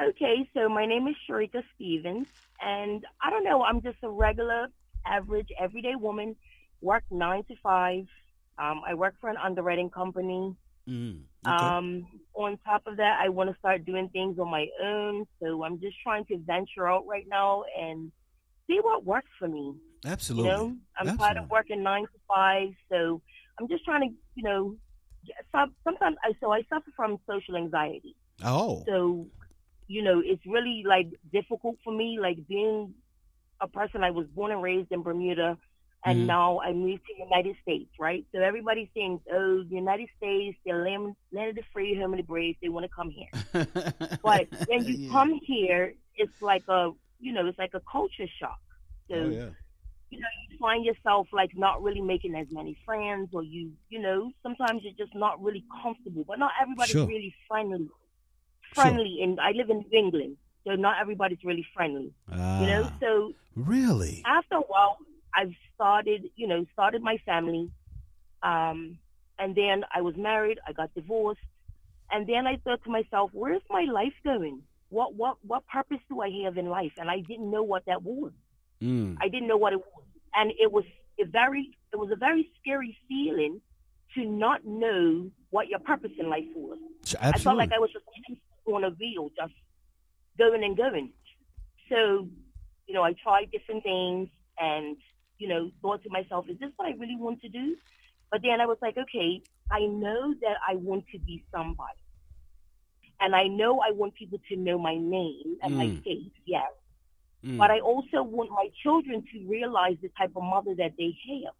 Okay, 0.00 0.48
so 0.54 0.68
my 0.68 0.86
name 0.86 1.08
is 1.08 1.16
Shereka 1.28 1.62
Stevens, 1.74 2.28
and 2.60 3.04
I 3.22 3.30
don't 3.30 3.42
know, 3.44 3.62
I'm 3.64 3.82
just 3.82 3.98
a 4.04 4.08
regular, 4.08 4.68
average, 5.04 5.48
everyday 5.58 5.96
woman, 5.96 6.36
work 6.80 7.02
nine 7.10 7.42
to 7.44 7.54
five. 7.62 8.04
Um, 8.58 8.82
I 8.86 8.94
work 8.94 9.14
for 9.20 9.28
an 9.28 9.36
underwriting 9.36 9.90
company. 9.90 10.54
Mm, 10.88 11.22
Um, 11.44 12.06
on 12.34 12.58
top 12.64 12.82
of 12.86 12.96
that, 12.98 13.18
I 13.20 13.28
want 13.28 13.50
to 13.50 13.58
start 13.58 13.84
doing 13.84 14.08
things 14.10 14.38
on 14.38 14.48
my 14.50 14.66
own. 14.82 15.26
So 15.42 15.64
I'm 15.64 15.80
just 15.80 15.96
trying 16.02 16.24
to 16.26 16.38
venture 16.38 16.88
out 16.88 17.04
right 17.06 17.26
now 17.28 17.64
and 17.78 18.12
see 18.68 18.78
what 18.80 19.04
works 19.04 19.30
for 19.38 19.48
me. 19.48 19.74
Absolutely. 20.04 20.50
You 20.50 20.56
know, 20.56 20.76
I'm 20.98 21.18
tired 21.18 21.36
of 21.38 21.50
working 21.50 21.82
nine 21.82 22.02
to 22.04 22.18
five, 22.28 22.68
so 22.88 23.20
I'm 23.58 23.66
just 23.68 23.84
trying 23.84 24.08
to, 24.08 24.14
you 24.36 24.42
know, 24.44 24.76
sometimes 25.84 26.16
I 26.24 26.32
so 26.40 26.52
I 26.52 26.62
suffer 26.68 26.90
from 26.94 27.18
social 27.28 27.56
anxiety. 27.56 28.14
Oh. 28.44 28.84
So, 28.86 29.26
you 29.88 30.02
know, 30.02 30.22
it's 30.24 30.42
really 30.46 30.84
like 30.86 31.08
difficult 31.32 31.76
for 31.82 31.92
me, 31.92 32.18
like 32.20 32.38
being 32.46 32.94
a 33.60 33.68
person. 33.68 34.04
I 34.04 34.10
was 34.10 34.26
born 34.28 34.52
and 34.52 34.62
raised 34.62 34.92
in 34.92 35.02
Bermuda, 35.02 35.58
and 36.04 36.20
Mhm. 36.20 36.26
now 36.26 36.60
I 36.60 36.72
moved 36.72 37.02
to 37.06 37.14
United 37.18 37.56
States, 37.62 37.90
right? 37.98 38.24
So 38.32 38.40
everybody 38.40 38.90
thinks, 38.94 39.24
oh, 39.32 39.64
the 39.64 39.74
United 39.76 40.08
States, 40.16 40.56
they're 40.64 40.84
land, 40.84 41.16
land 41.32 41.50
of 41.50 41.56
the 41.56 41.62
free, 41.72 41.96
home 41.98 42.12
of 42.14 42.18
the 42.18 42.22
brave. 42.22 42.56
They 42.62 42.68
want 42.68 42.84
to 42.84 42.90
come 42.94 43.10
here. 43.10 43.32
but 44.22 44.46
when 44.66 44.84
you 44.84 45.10
come 45.10 45.40
here, 45.42 45.94
it's 46.16 46.40
like 46.40 46.64
a, 46.68 46.90
you 47.18 47.32
know, 47.32 47.46
it's 47.46 47.58
like 47.58 47.74
a 47.74 47.82
culture 47.90 48.28
shock. 48.40 48.58
So 49.10 49.16
Oh, 49.16 49.30
yeah. 49.30 49.50
you 50.10 50.20
know, 50.20 50.28
you 50.48 50.58
find 50.58 50.84
yourself 50.84 51.28
like 51.32 51.50
not 51.56 51.82
really 51.82 52.00
making 52.00 52.34
as 52.34 52.46
many 52.50 52.76
friends, 52.84 53.30
or 53.32 53.42
you, 53.42 53.72
you 53.88 54.00
know, 54.00 54.32
sometimes 54.42 54.82
you're 54.84 54.92
just 55.06 55.14
not 55.14 55.42
really 55.42 55.64
comfortable. 55.82 56.24
But 56.26 56.38
not 56.38 56.52
everybody's 56.60 56.92
Sure. 56.92 57.06
really 57.06 57.34
friendly. 57.48 57.88
Friendly, 58.74 59.20
and 59.22 59.40
I 59.40 59.52
live 59.52 59.70
in 59.70 59.78
New 59.78 59.98
England, 59.98 60.36
so 60.66 60.74
not 60.74 60.96
everybody's 61.00 61.42
really 61.44 61.66
friendly. 61.74 62.12
you 62.30 62.36
know, 62.36 62.82
Ah, 62.84 62.92
so 63.00 63.32
really? 63.56 64.22
after 64.26 64.56
a 64.56 64.60
while, 64.60 64.98
I've 65.34 65.52
started, 65.74 66.30
you 66.36 66.46
know, 66.46 66.64
started 66.72 67.02
my 67.02 67.16
family, 67.24 67.70
um, 68.42 68.98
and 69.38 69.54
then 69.54 69.84
I 69.94 70.00
was 70.00 70.16
married. 70.16 70.58
I 70.66 70.72
got 70.72 70.92
divorced, 70.94 71.40
and 72.10 72.26
then 72.26 72.46
I 72.46 72.56
thought 72.56 72.82
to 72.84 72.90
myself, 72.90 73.30
"Where's 73.32 73.62
my 73.70 73.84
life 73.84 74.14
going? 74.24 74.62
What, 74.90 75.14
what, 75.14 75.36
what 75.42 75.66
purpose 75.66 75.98
do 76.08 76.20
I 76.20 76.30
have 76.44 76.56
in 76.56 76.66
life?" 76.68 76.92
And 76.98 77.10
I 77.10 77.20
didn't 77.20 77.50
know 77.50 77.62
what 77.62 77.84
that 77.86 78.02
was. 78.02 78.32
Mm. 78.82 79.16
I 79.20 79.28
didn't 79.28 79.48
know 79.48 79.56
what 79.56 79.72
it 79.72 79.78
was, 79.80 80.04
and 80.34 80.52
it 80.58 80.70
was 80.72 80.84
a 81.20 81.24
very 81.24 81.76
it 81.92 81.96
was 81.96 82.10
a 82.10 82.16
very 82.16 82.48
scary 82.60 82.96
feeling 83.08 83.60
to 84.14 84.24
not 84.24 84.64
know 84.64 85.30
what 85.50 85.68
your 85.68 85.78
purpose 85.80 86.12
in 86.18 86.28
life 86.28 86.44
was. 86.54 86.78
Sh- 87.04 87.14
I 87.20 87.32
felt 87.32 87.56
like. 87.56 87.72
I 87.72 87.78
was 87.78 87.90
just 87.92 88.04
on 88.74 88.84
a 88.84 88.90
wheel, 88.90 89.30
just 89.36 89.52
going 90.38 90.64
and 90.64 90.76
going. 90.76 91.12
So, 91.88 92.28
you 92.86 92.94
know, 92.94 93.02
I 93.02 93.14
tried 93.14 93.50
different 93.50 93.82
things, 93.82 94.28
and 94.58 94.96
you 95.38 95.48
know, 95.48 95.70
thought 95.82 96.02
to 96.02 96.10
myself, 96.10 96.48
"Is 96.48 96.58
this 96.58 96.72
what 96.76 96.88
I 96.88 96.92
really 96.92 97.16
want 97.16 97.40
to 97.42 97.48
do?" 97.48 97.76
But 98.30 98.42
then 98.42 98.60
I 98.60 98.66
was 98.66 98.78
like, 98.82 98.96
"Okay, 98.96 99.42
I 99.70 99.80
know 99.86 100.34
that 100.42 100.56
I 100.66 100.74
want 100.76 101.04
to 101.12 101.18
be 101.18 101.44
somebody, 101.50 102.02
and 103.20 103.34
I 103.34 103.46
know 103.48 103.80
I 103.80 103.90
want 103.92 104.14
people 104.14 104.38
to 104.48 104.56
know 104.56 104.78
my 104.78 104.96
name 104.96 105.58
and 105.62 105.76
my 105.76 105.86
Mm. 105.86 106.02
face, 106.04 106.32
yes." 106.44 106.70
Mm. 107.44 107.56
But 107.56 107.70
I 107.70 107.80
also 107.80 108.22
want 108.22 108.50
my 108.50 108.68
children 108.82 109.24
to 109.32 109.46
realize 109.46 109.96
the 110.02 110.08
type 110.18 110.32
of 110.36 110.42
mother 110.42 110.74
that 110.74 110.96
they 110.96 111.16
have. 111.28 111.54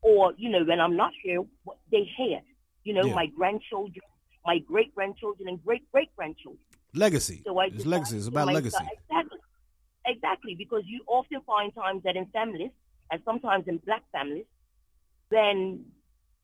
Or, 0.00 0.32
you 0.36 0.48
know, 0.48 0.64
when 0.64 0.80
I'm 0.80 0.96
not 0.96 1.12
here, 1.22 1.44
what 1.64 1.78
they 1.90 2.04
have. 2.04 2.44
You 2.84 2.94
know, 2.94 3.06
Yeah. 3.08 3.14
my 3.14 3.26
grandchildren, 3.26 4.04
my 4.50 4.58
great 4.72 4.90
grandchildren, 4.96 5.46
and 5.50 5.58
great 5.68 5.84
great 5.92 6.10
grandchildren. 6.16 6.64
Legacy. 7.04 7.38
So 7.46 7.50
I 7.62 7.66
it's 7.66 7.84
legacy. 7.94 8.16
It's 8.20 8.28
about 8.32 8.48
legacy. 8.58 8.84
Exactly. 8.96 9.40
Exactly. 10.12 10.54
Because 10.62 10.84
you 10.92 11.00
often 11.18 11.40
find 11.52 11.68
times 11.74 12.00
that 12.06 12.16
in 12.20 12.26
families, 12.38 12.72
and 13.10 13.20
sometimes 13.28 13.64
in 13.72 13.76
black 13.88 14.04
families, 14.16 14.48
then 15.30 15.84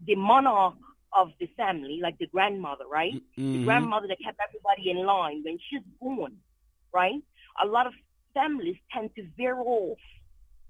the 0.09 0.17
monarch 0.17 0.81
of 1.21 1.29
the 1.41 1.49
family, 1.63 1.97
like 2.07 2.17
the 2.19 2.27
grandmother, 2.35 2.87
right? 3.01 3.15
The 3.55 3.59
Mhm. 3.59 3.65
grandmother 3.69 4.07
that 4.09 4.19
kept 4.27 4.39
everybody 4.47 4.85
in 4.95 4.99
line 5.15 5.39
when 5.47 5.57
she's 5.67 5.87
gone, 6.05 6.37
right? 7.01 7.21
A 7.65 7.67
lot 7.77 7.87
of 7.91 7.95
families 8.39 8.79
tend 8.93 9.09
to 9.17 9.23
veer 9.37 9.59
off. 9.77 10.03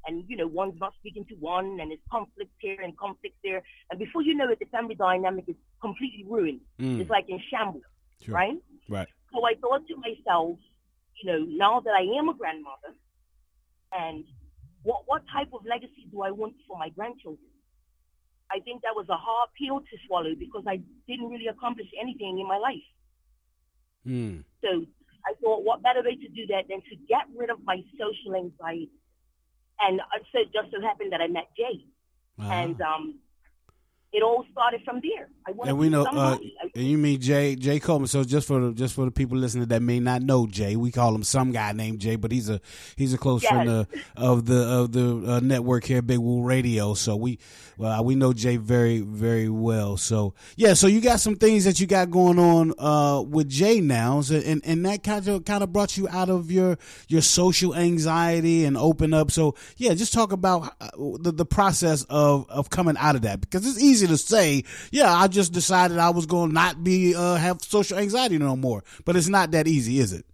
And, 0.07 0.25
you 0.29 0.37
know, 0.37 0.47
one's 0.47 0.79
not 0.79 0.93
speaking 1.01 1.25
to 1.31 1.35
one, 1.37 1.79
and 1.81 1.91
there's 1.91 2.01
conflict 2.11 2.53
here 2.59 2.81
and 2.83 2.97
conflict 2.99 3.37
there. 3.43 3.63
And 3.91 3.99
before 3.99 4.23
you 4.23 4.35
know 4.35 4.49
it, 4.51 4.59
the 4.59 4.67
family 4.67 4.95
dynamic 4.95 5.45
is 5.49 5.57
completely 5.81 6.25
ruined. 6.29 6.61
Mm. 6.79 7.01
It's 7.01 7.11
like 7.11 7.27
in 7.29 7.41
shambles, 7.51 7.85
Sure. 8.21 8.35
right? 8.35 8.59
Right. 8.89 9.09
So 9.33 9.47
I 9.47 9.55
thought 9.55 9.87
to 9.89 9.97
myself, 9.97 10.59
you 11.23 11.31
know, 11.31 11.45
now 11.45 11.81
that 11.81 11.95
I 11.95 12.03
am 12.19 12.29
a 12.29 12.35
grandmother, 12.35 12.93
and 13.93 14.25
what 14.83 15.05
what 15.07 15.23
type 15.33 15.49
of 15.53 15.65
legacy 15.65 16.07
do 16.11 16.23
I 16.23 16.31
want 16.31 16.55
for 16.69 16.77
my 16.79 16.91
grandchildren? 16.91 17.49
I 18.51 18.61
think 18.61 18.83
that 18.83 18.95
was 18.95 19.07
a 19.09 19.17
hard 19.17 19.49
pill 19.59 19.81
to 19.81 19.97
swallow 20.07 20.35
because 20.39 20.65
I 20.67 20.81
didn't 21.09 21.29
really 21.31 21.47
accomplish 21.47 21.89
anything 22.01 22.39
in 22.39 22.47
my 22.47 22.59
life. 22.59 22.89
Mm. 24.07 24.45
So 24.61 24.85
I 25.27 25.33
thought, 25.41 25.65
what 25.65 25.83
better 25.83 26.03
way 26.03 26.17
to 26.17 26.29
do 26.29 26.47
that 26.49 26.69
than 26.69 26.83
to 26.83 26.97
get 27.09 27.25
rid 27.35 27.49
of 27.51 27.65
my 27.65 27.83
social 27.99 28.37
anxiety? 28.37 28.91
And 29.81 30.01
uh, 30.01 30.05
so 30.33 30.41
it 30.41 30.53
just 30.53 30.71
so 30.71 30.81
happened 30.81 31.13
that 31.13 31.21
I 31.21 31.27
met 31.27 31.49
Jay, 31.57 31.85
and 32.39 32.81
um, 32.81 33.19
it 34.15 34.23
all 34.23 34.47
started 34.53 34.81
from 34.85 35.01
there. 35.03 35.29
I 35.47 35.51
want 35.51 35.69
And 35.69 35.77
to 35.77 35.81
we 35.81 35.89
know, 35.91 36.05
uh, 36.07 36.39
and 36.75 36.85
you 36.85 36.97
mean 36.97 37.21
Jay 37.21 37.57
Jay 37.57 37.81
Coleman. 37.81 38.07
So 38.09 38.23
just 38.25 38.47
for 38.47 38.61
the 38.61 38.73
just 38.73 38.95
for 38.95 39.05
the 39.05 39.11
people 39.11 39.37
listening 39.37 39.67
that 39.69 39.83
may 39.83 39.99
not 40.01 40.23
know 40.23 40.47
Jay, 40.47 40.77
we 40.77 40.91
call 40.93 41.15
him 41.15 41.25
some 41.25 41.51
guy 41.53 41.73
named 41.73 41.99
Jay, 42.01 42.17
but 42.17 42.31
he's 42.33 42.49
a 42.49 42.61
he's 42.97 43.13
a 43.13 43.19
close 43.19 43.43
Yes. 43.43 43.51
friend 43.53 43.69
of, 43.69 43.89
of 44.17 44.47
the 44.47 44.63
of 44.63 44.93
the 44.93 45.33
uh, 45.33 45.41
network 45.41 45.85
here, 45.85 46.01
Big 46.01 46.19
Woo 46.19 46.43
Radio. 46.43 46.95
So 46.95 47.17
we 47.17 47.39
well 47.77 48.05
we 48.05 48.15
know 48.15 48.33
Jay 48.33 48.57
very 48.57 49.01
very 49.01 49.49
well. 49.49 49.97
So 49.97 50.35
yeah, 50.57 50.75
so 50.75 50.87
you 50.87 51.01
got 51.01 51.19
some 51.21 51.35
things 51.35 51.65
that 51.65 51.81
you 51.81 51.87
got 51.89 52.11
going 52.11 52.39
on 52.39 52.73
uh, 52.79 53.21
with 53.21 53.49
Jay 53.49 53.81
now, 53.81 54.21
so, 54.21 54.37
and 54.37 54.63
and 54.65 54.87
that 54.87 55.03
kind 55.03 55.27
of 55.27 55.45
kind 55.45 55.63
of 55.65 55.73
brought 55.73 55.97
you 55.97 56.09
out 56.09 56.31
of 56.31 56.51
your 56.53 56.79
your 57.09 57.21
social 57.23 57.75
anxiety 57.75 58.65
and 58.65 58.77
open 58.77 59.13
up. 59.13 59.31
So 59.31 59.57
yeah, 59.77 59.95
just 59.95 60.13
talk 60.13 60.31
about 60.33 60.73
uh, 60.81 60.89
the 61.21 61.33
the 61.33 61.45
process 61.45 62.05
of 62.09 62.49
of 62.49 62.71
coming 62.71 62.97
out 62.97 63.17
of 63.17 63.23
that 63.23 63.41
because 63.41 63.67
it's 63.67 63.83
easy 63.83 64.04
to 64.07 64.17
say, 64.17 64.65
yeah, 64.91 65.13
I 65.13 65.29
just 65.29 65.53
decided 65.53 65.99
I 65.99 66.11
was 66.11 66.27
going 66.27 66.51
to 66.51 66.55
not 66.55 66.83
be 66.83 67.15
uh, 67.15 67.37
have 67.37 67.63
social 67.63 67.99
anxiety 67.99 68.39
no 68.39 68.57
more, 68.57 68.83
but 69.05 69.17
it's 69.17 69.29
not 69.29 69.51
that 69.53 69.67
easy, 69.67 69.99
is 69.99 70.13
it? 70.13 70.25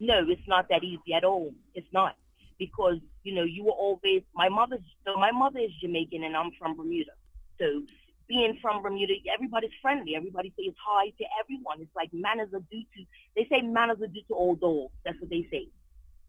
No, 0.00 0.24
it's 0.28 0.46
not 0.46 0.68
that 0.68 0.84
easy 0.84 1.12
at 1.14 1.24
all. 1.24 1.52
It's 1.74 1.92
not 1.92 2.16
because 2.58 2.98
you 3.24 3.34
know 3.34 3.44
you 3.44 3.64
were 3.64 3.72
always 3.72 4.22
my 4.34 4.48
mother's. 4.48 4.80
So 5.04 5.16
my 5.16 5.32
mother 5.32 5.58
is 5.60 5.70
Jamaican 5.80 6.22
and 6.24 6.36
I'm 6.36 6.50
from 6.58 6.76
Bermuda. 6.76 7.10
So 7.58 7.82
being 8.28 8.58
from 8.60 8.82
Bermuda, 8.82 9.14
everybody's 9.32 9.70
friendly. 9.82 10.14
Everybody 10.14 10.52
says 10.56 10.74
hi 10.78 11.08
to 11.18 11.24
everyone. 11.42 11.80
It's 11.80 11.94
like 11.96 12.10
manners 12.12 12.48
are 12.54 12.62
due 12.70 12.82
to. 12.82 13.04
They 13.34 13.46
say 13.50 13.62
manners 13.62 13.98
are 14.02 14.06
due 14.06 14.22
to 14.28 14.34
all 14.34 14.54
dogs. 14.54 14.92
That's 15.04 15.20
what 15.20 15.30
they 15.30 15.48
say. 15.50 15.68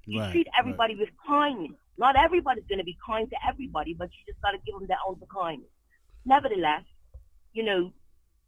You 0.05 0.21
Right, 0.21 0.31
treat 0.31 0.47
everybody 0.57 0.95
with 0.95 1.09
kindness. 1.27 1.77
Not 1.97 2.15
everybody's 2.15 2.63
going 2.69 2.79
to 2.79 2.85
be 2.85 2.97
kind 3.05 3.29
to 3.29 3.35
everybody, 3.47 3.93
but 3.93 4.09
you 4.11 4.33
just 4.33 4.41
got 4.41 4.51
to 4.51 4.57
give 4.65 4.73
them 4.79 4.87
their 4.87 4.97
ounce 5.07 5.21
of 5.21 5.27
kindness. 5.27 5.69
Nevertheless, 6.25 6.83
you 7.53 7.63
know, 7.63 7.91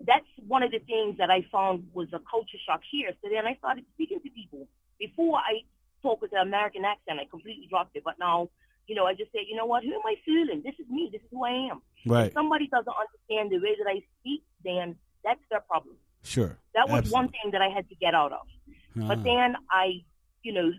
that's 0.05 0.25
one 0.47 0.63
of 0.63 0.71
the 0.71 0.79
things 0.79 1.17
that 1.17 1.29
I 1.29 1.45
found 1.51 1.87
was 1.93 2.07
a 2.13 2.19
culture 2.29 2.57
shock 2.65 2.81
here. 2.89 3.11
So 3.21 3.29
then 3.29 3.45
I 3.45 3.55
started 3.55 3.85
speaking 3.93 4.19
to 4.21 4.29
people. 4.29 4.67
Before 4.99 5.37
I 5.37 5.61
talk 6.01 6.21
with 6.21 6.31
an 6.33 6.39
American 6.39 6.85
accent, 6.85 7.19
I 7.19 7.25
completely 7.29 7.67
dropped 7.69 7.95
it. 7.95 8.03
But 8.03 8.15
now, 8.19 8.49
you 8.87 8.95
know, 8.95 9.05
I 9.05 9.13
just 9.13 9.31
say, 9.31 9.39
you 9.47 9.55
know 9.55 9.65
what? 9.65 9.83
Who 9.83 9.93
am 9.93 10.01
I 10.05 10.15
fooling? 10.25 10.61
This 10.63 10.75
is 10.79 10.89
me. 10.89 11.09
This 11.11 11.21
is 11.21 11.27
who 11.31 11.45
I 11.45 11.69
am. 11.71 11.81
Right. 12.05 12.27
If 12.27 12.33
somebody 12.33 12.67
doesn't 12.67 12.93
understand 12.93 13.51
the 13.51 13.59
way 13.63 13.75
that 13.77 13.89
I 13.89 14.01
speak, 14.19 14.43
then 14.63 14.95
that's 15.23 15.39
their 15.49 15.61
problem. 15.61 15.95
Sure. 16.23 16.57
That 16.75 16.89
was 16.89 16.99
Absolutely. 16.99 17.11
one 17.11 17.27
thing 17.29 17.51
that 17.51 17.61
I 17.61 17.69
had 17.69 17.87
to 17.89 17.95
get 17.95 18.13
out 18.13 18.31
of. 18.31 18.47
Uh-huh. 18.69 19.07
But 19.07 19.23
then 19.23 19.55
I, 19.71 20.03
you 20.43 20.53
know, 20.53 20.71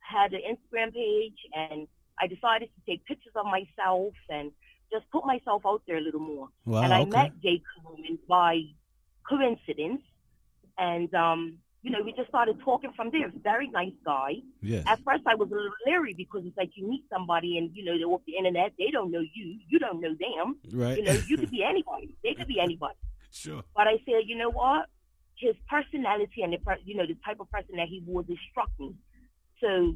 had 0.00 0.32
an 0.32 0.42
Instagram 0.46 0.94
page 0.94 1.38
and 1.54 1.88
I 2.20 2.26
decided 2.26 2.68
to 2.74 2.90
take 2.90 3.04
pictures 3.04 3.32
of 3.34 3.46
myself 3.46 4.14
and 4.28 4.52
just 4.92 5.10
put 5.10 5.24
myself 5.24 5.62
out 5.66 5.82
there 5.86 5.96
a 5.96 6.00
little 6.00 6.20
more. 6.20 6.48
Wow, 6.64 6.82
and 6.82 6.92
I 6.92 7.00
okay. 7.02 7.10
met 7.10 7.40
Jay 7.42 7.62
Coleman 7.82 8.18
by 8.28 8.62
coincidence. 9.28 10.02
And, 10.78 11.12
um, 11.14 11.58
you 11.82 11.90
know, 11.90 12.02
we 12.04 12.12
just 12.12 12.28
started 12.28 12.58
talking 12.64 12.92
from 12.94 13.10
there. 13.10 13.30
Very 13.42 13.68
nice 13.68 13.92
guy. 14.04 14.36
Yes. 14.60 14.84
At 14.86 15.00
first, 15.04 15.22
I 15.26 15.34
was 15.34 15.50
a 15.50 15.54
little 15.54 15.70
leery 15.86 16.14
because 16.14 16.42
it's 16.44 16.56
like 16.56 16.70
you 16.74 16.88
meet 16.88 17.04
somebody 17.10 17.58
and, 17.58 17.70
you 17.74 17.84
know, 17.84 17.96
they're 17.96 18.08
off 18.08 18.22
the 18.26 18.36
internet. 18.36 18.72
They 18.78 18.90
don't 18.90 19.10
know 19.10 19.20
you. 19.20 19.58
You 19.68 19.78
don't 19.78 20.00
know 20.00 20.14
them. 20.18 20.56
Right. 20.72 20.98
You 20.98 21.04
know, 21.04 21.12
you 21.28 21.36
could 21.38 21.50
be 21.50 21.62
anybody. 21.62 22.14
They 22.22 22.34
could 22.34 22.48
be 22.48 22.60
anybody. 22.62 22.96
Sure. 23.30 23.62
But 23.74 23.86
I 23.86 23.98
said, 24.04 24.24
you 24.26 24.36
know 24.36 24.50
what? 24.50 24.86
His 25.38 25.54
personality 25.68 26.42
and 26.42 26.52
the 26.52 26.56
per- 26.56 26.78
you 26.82 26.96
know 26.96 27.06
the 27.06 27.16
type 27.22 27.40
of 27.40 27.50
person 27.50 27.76
that 27.76 27.88
he 27.88 28.02
was, 28.06 28.24
it 28.28 28.38
struck 28.50 28.70
me. 28.80 28.94
So 29.60 29.94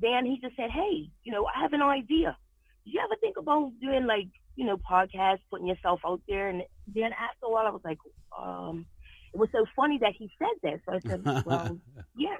then 0.00 0.24
he 0.24 0.38
just 0.40 0.56
said, 0.56 0.70
hey, 0.70 1.10
you 1.24 1.32
know, 1.32 1.46
I 1.46 1.60
have 1.60 1.74
an 1.74 1.82
idea. 1.82 2.36
You 2.84 3.00
ever 3.04 3.16
think 3.20 3.36
about 3.36 3.72
doing 3.80 4.06
like 4.06 4.28
you 4.56 4.66
know 4.66 4.76
podcasts, 4.78 5.40
putting 5.50 5.66
yourself 5.66 6.00
out 6.06 6.20
there? 6.28 6.48
And 6.48 6.62
then 6.86 7.12
after 7.12 7.46
a 7.46 7.50
while, 7.50 7.66
I 7.66 7.70
was 7.70 7.82
like, 7.84 7.98
um, 8.38 8.86
it 9.32 9.38
was 9.38 9.48
so 9.52 9.64
funny 9.74 9.98
that 9.98 10.12
he 10.18 10.30
said 10.38 10.56
that. 10.62 10.80
So 10.84 10.92
I 10.94 11.00
said, 11.08 11.44
well, 11.46 11.78
yeah, 12.16 12.36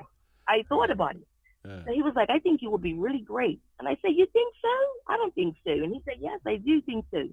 I 0.48 0.64
thought 0.68 0.90
about 0.90 1.16
it. 1.16 1.26
So 1.64 1.92
he 1.92 2.02
was 2.02 2.12
like, 2.16 2.28
I 2.28 2.40
think 2.40 2.60
you 2.60 2.70
would 2.70 2.82
be 2.82 2.94
really 2.94 3.20
great. 3.20 3.60
And 3.78 3.88
I 3.88 3.96
said, 4.02 4.12
You 4.16 4.26
think 4.32 4.52
so? 4.60 5.12
I 5.12 5.16
don't 5.16 5.34
think 5.34 5.54
so. 5.64 5.70
And 5.70 5.94
he 5.94 6.02
said, 6.04 6.16
Yes, 6.18 6.40
I 6.46 6.56
do 6.56 6.80
think 6.82 7.04
so. 7.12 7.28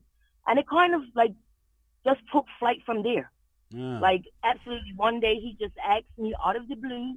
And 0.46 0.60
it 0.60 0.66
kind 0.70 0.94
of 0.94 1.02
like 1.16 1.34
just 2.06 2.20
took 2.32 2.46
flight 2.60 2.78
from 2.86 3.02
there. 3.02 3.32
Yeah. 3.72 4.00
Like 4.00 4.24
absolutely 4.44 4.94
one 4.96 5.20
day 5.20 5.36
he 5.36 5.58
just 5.60 5.74
asked 5.84 6.16
me 6.18 6.34
out 6.46 6.56
of 6.56 6.68
the 6.68 6.76
blue 6.76 7.16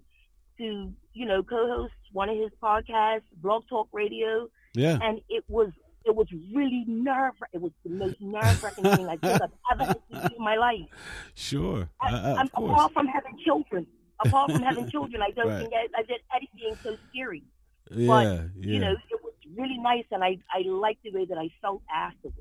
to, 0.59 0.93
you 1.13 1.27
know, 1.27 1.43
co-host 1.43 1.93
one 2.13 2.31
of 2.31 2.37
his 2.37 2.51
podcasts, 2.63 3.29
Blog 3.37 3.65
Talk 3.69 3.89
Radio. 3.93 4.49
Yeah. 4.75 4.99
And 5.03 5.21
it 5.29 5.45
was 5.49 5.71
it 6.05 6.15
was 6.15 6.27
really 6.55 6.85
nerve 6.87 7.35
it 7.53 7.61
was 7.61 7.73
the 7.85 7.91
most 7.91 8.21
nerve 8.21 8.63
wracking 8.63 8.85
thing 8.85 9.09
I 9.09 9.17
think 9.17 9.41
I've 9.43 9.51
ever 9.73 9.85
had 9.85 9.95
to 9.95 10.29
do 10.29 10.35
in 10.37 10.45
my 10.45 10.57
life. 10.57 10.87
Sure. 11.35 11.89
Uh, 12.01 12.07
uh, 12.15 12.35
I'm, 12.39 12.51
of 12.55 12.71
apart 12.71 12.93
from 12.93 13.07
having 13.07 13.39
children. 13.45 13.87
Apart 14.25 14.53
from 14.53 14.63
having 14.63 14.89
children, 14.95 15.23
I 15.23 15.31
don't 15.31 15.49
Right. 15.49 15.61
think 15.63 15.73
I, 15.75 15.89
I 15.99 16.03
did 16.03 16.21
anything 16.35 16.77
so 16.83 16.97
scary. 17.11 17.43
Yeah, 17.91 18.07
but 18.07 18.25
yeah. 18.25 18.43
you 18.73 18.79
know, 18.79 18.93
it 18.93 19.21
was 19.23 19.35
really 19.57 19.79
nice, 19.79 20.05
and 20.11 20.23
I 20.25 20.39
I 20.51 20.63
liked 20.67 21.03
the 21.03 21.11
way 21.13 21.25
that 21.27 21.37
I 21.39 21.51
felt 21.61 21.83
afterwards. 21.95 22.39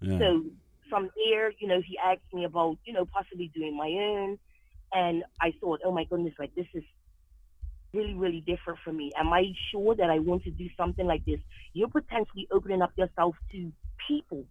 Yeah. 0.00 0.18
So 0.18 0.44
from 0.90 1.10
there, 1.16 1.52
you 1.58 1.68
know, 1.68 1.80
he 1.86 1.96
asked 2.04 2.32
me 2.32 2.44
about 2.44 2.78
you 2.84 2.92
know 2.92 3.04
possibly 3.06 3.50
doing 3.54 3.76
my 3.76 3.88
own, 3.88 4.38
and 4.92 5.22
I 5.40 5.52
thought, 5.60 5.80
oh 5.84 5.92
my 5.92 6.04
goodness, 6.04 6.34
like 6.38 6.54
this 6.54 6.66
is 6.74 6.82
really 7.92 8.14
really 8.14 8.40
different 8.40 8.78
for 8.84 8.92
me. 8.92 9.12
Am 9.16 9.32
I 9.32 9.52
sure 9.70 9.94
that 9.94 10.10
I 10.10 10.18
want 10.18 10.44
to 10.44 10.50
do 10.50 10.68
something 10.76 11.06
like 11.06 11.24
this? 11.24 11.40
You're 11.72 11.88
potentially 11.88 12.46
opening 12.50 12.82
up 12.82 12.92
yourself 12.96 13.34
to 13.52 13.72
people. 14.06 14.44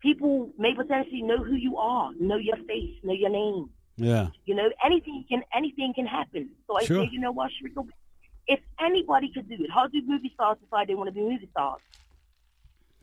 People 0.00 0.50
may 0.58 0.74
potentially 0.74 1.22
know 1.22 1.38
who 1.38 1.54
you 1.54 1.76
are, 1.76 2.12
know 2.18 2.36
your 2.36 2.56
face, 2.56 2.94
know 3.02 3.12
your 3.12 3.30
name. 3.30 3.70
Yeah. 3.96 4.28
You 4.46 4.54
know, 4.54 4.70
anything 4.84 5.24
can 5.28 5.42
anything 5.54 5.92
can 5.94 6.06
happen. 6.06 6.50
So 6.66 6.78
I 6.78 6.84
Sure. 6.84 7.04
say, 7.04 7.10
you 7.12 7.20
know 7.20 7.32
what, 7.32 7.50
Shereka, 7.50 7.86
if 8.46 8.60
anybody 8.80 9.30
could 9.32 9.48
do 9.48 9.56
it, 9.62 9.70
how 9.70 9.86
do 9.88 10.00
movie 10.06 10.30
stars 10.34 10.58
decide 10.62 10.88
they 10.88 10.94
want 10.94 11.08
to 11.08 11.12
be 11.12 11.20
movie 11.20 11.48
stars? 11.50 11.80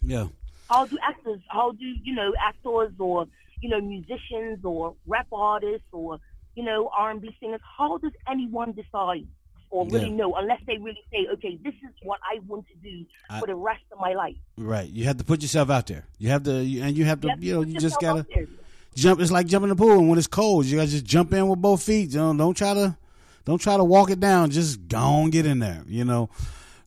Yeah. 0.01 0.27
How 0.69 0.85
do 0.85 0.97
actors, 1.01 1.39
how 1.49 1.71
do, 1.71 1.85
you 1.85 2.13
know, 2.13 2.33
actors 2.41 2.91
or, 2.99 3.27
you 3.61 3.69
know, 3.69 3.79
musicians 3.79 4.65
or 4.65 4.95
rap 5.05 5.27
artists 5.31 5.87
or, 5.91 6.19
you 6.55 6.63
know, 6.63 6.89
R&B 6.97 7.35
singers, 7.39 7.61
how 7.77 7.97
does 7.97 8.11
anyone 8.29 8.73
decide 8.73 9.27
or 9.69 9.85
really 9.87 10.09
Yeah. 10.09 10.15
know 10.15 10.33
unless 10.35 10.61
they 10.65 10.77
really 10.77 11.03
say, 11.11 11.27
okay, 11.33 11.57
this 11.63 11.73
is 11.75 11.89
what 12.03 12.19
I 12.23 12.39
want 12.47 12.65
to 12.67 12.75
do 12.89 13.05
I- 13.29 13.39
for 13.39 13.47
the 13.47 13.55
rest 13.55 13.81
of 13.91 13.99
my 13.99 14.13
life? 14.13 14.35
Right. 14.57 14.89
You 14.89 15.05
have 15.05 15.17
to 15.17 15.23
put 15.23 15.41
yourself 15.41 15.69
out 15.69 15.87
there. 15.87 16.05
You 16.19 16.29
have 16.29 16.43
to, 16.43 16.51
and 16.55 16.95
you 16.97 17.05
have 17.05 17.21
to, 17.21 17.27
You 17.27 17.31
have 17.31 17.39
to 17.39 17.45
you 17.45 17.53
know, 17.53 17.61
you 17.61 17.79
just 17.79 17.99
gotta 17.99 18.25
jump. 18.95 19.19
It's 19.21 19.31
like 19.31 19.47
jumping 19.47 19.69
in 19.69 19.75
the 19.77 19.81
pool, 19.81 19.99
and 19.99 20.09
when 20.09 20.17
it's 20.17 20.27
cold, 20.27 20.65
you 20.65 20.77
gotta 20.77 20.89
just 20.89 21.05
jump 21.05 21.33
in 21.33 21.47
with 21.47 21.61
both 21.61 21.83
feet. 21.83 22.11
You 22.11 22.17
know, 22.19 22.33
don't 22.35 22.55
try 22.55 22.73
to, 22.73 22.97
don't 23.45 23.59
try 23.61 23.77
to 23.77 23.83
walk 23.83 24.09
it 24.09 24.19
down. 24.19 24.49
Just 24.51 24.87
go 24.87 24.97
on, 24.97 25.29
get 25.29 25.45
in 25.45 25.59
there. 25.59 25.83
You 25.87 26.05
know. 26.05 26.29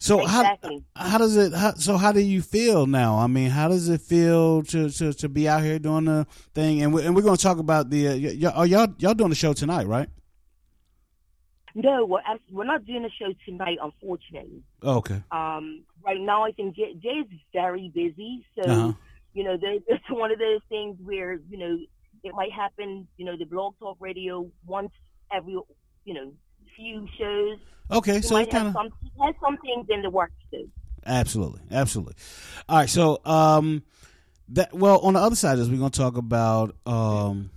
So 0.03 0.23
Exactly. 0.23 0.83
how 0.97 1.09
how 1.11 1.19
does 1.19 1.37
it? 1.37 1.53
How, 1.53 1.75
so 1.75 1.99
how 1.99 2.11
do 2.11 2.21
you 2.21 2.40
feel 2.40 2.87
now? 2.87 3.19
I 3.19 3.27
mean, 3.27 3.51
how 3.51 3.69
does 3.69 3.90
it 3.90 4.01
feel 4.01 4.62
to 4.62 4.88
to, 4.88 5.12
to 5.12 5.29
be 5.29 5.47
out 5.47 5.62
here 5.62 5.79
doing 5.79 6.07
the 6.07 6.27
thing? 6.55 6.81
And 6.83 6.95
we, 6.95 7.05
and 7.05 7.14
we're 7.14 7.21
going 7.21 7.37
to 7.37 7.43
talk 7.43 7.59
about 7.59 7.90
the. 7.90 8.09
Uh, 8.09 8.16
y- 8.16 8.38
y- 8.40 8.51
are 8.51 8.66
y'all 8.66 8.88
y'all 8.99 9.12
doing 9.12 9.29
the 9.29 9.37
show 9.37 9.53
tonight, 9.53 9.87
right? 9.87 10.09
No, 11.75 12.05
we're, 12.05 12.21
we're 12.51 12.65
not 12.65 12.85
doing 12.85 13.05
a 13.05 13.11
show 13.11 13.33
tonight, 13.47 13.79
unfortunately. 13.83 14.63
Oh, 14.83 14.97
okay. 14.97 15.23
Um, 15.31 15.85
right 16.05 16.21
now, 16.21 16.45
I 16.45 16.53
think 16.53 16.75
Jay, 16.77 16.95
Jay's 17.01 17.27
very 17.53 17.91
busy. 17.95 18.45
So, 18.57 18.63
Uh-huh. 18.71 18.93
you 19.35 19.45
know, 19.45 19.57
there, 19.57 19.75
it's 19.87 20.05
one 20.11 20.33
of 20.33 20.39
those 20.39 20.61
things 20.69 20.97
where, 21.03 21.35
you 21.49 21.59
know, 21.59 21.79
it 22.25 22.35
might 22.35 22.53
happen, 22.53 23.07
you 23.17 23.25
know, 23.25 23.37
the 23.39 23.45
blog 23.47 23.75
talk 23.79 23.97
radio 24.01 24.51
once 24.67 24.91
every, 25.33 25.53
you 26.05 26.15
know, 26.15 26.33
few 26.77 27.07
shows. 27.19 27.59
Okay, 27.91 28.17
He 28.17 28.23
so 28.23 28.35
might 28.35 28.43
it's 28.49 28.53
kinda- 28.53 28.73
some, 28.73 28.91
he 29.03 29.11
has 29.25 29.35
some 29.43 29.57
things 29.59 29.87
in 29.91 30.03
the 30.03 30.11
works 30.11 30.35
too. 30.51 30.69
Absolutely, 31.07 31.61
absolutely. 31.71 32.15
All 32.69 32.77
right, 32.79 32.89
so 32.91 33.21
um, 33.25 33.83
that 34.51 34.75
well, 34.75 34.99
on 34.99 35.15
the 35.15 35.21
other 35.21 35.35
side 35.37 35.59
is 35.59 35.71
we're 35.71 35.79
going 35.79 35.91
to 35.91 35.99
talk 35.99 36.17
about 36.19 36.77
um, 36.85 37.51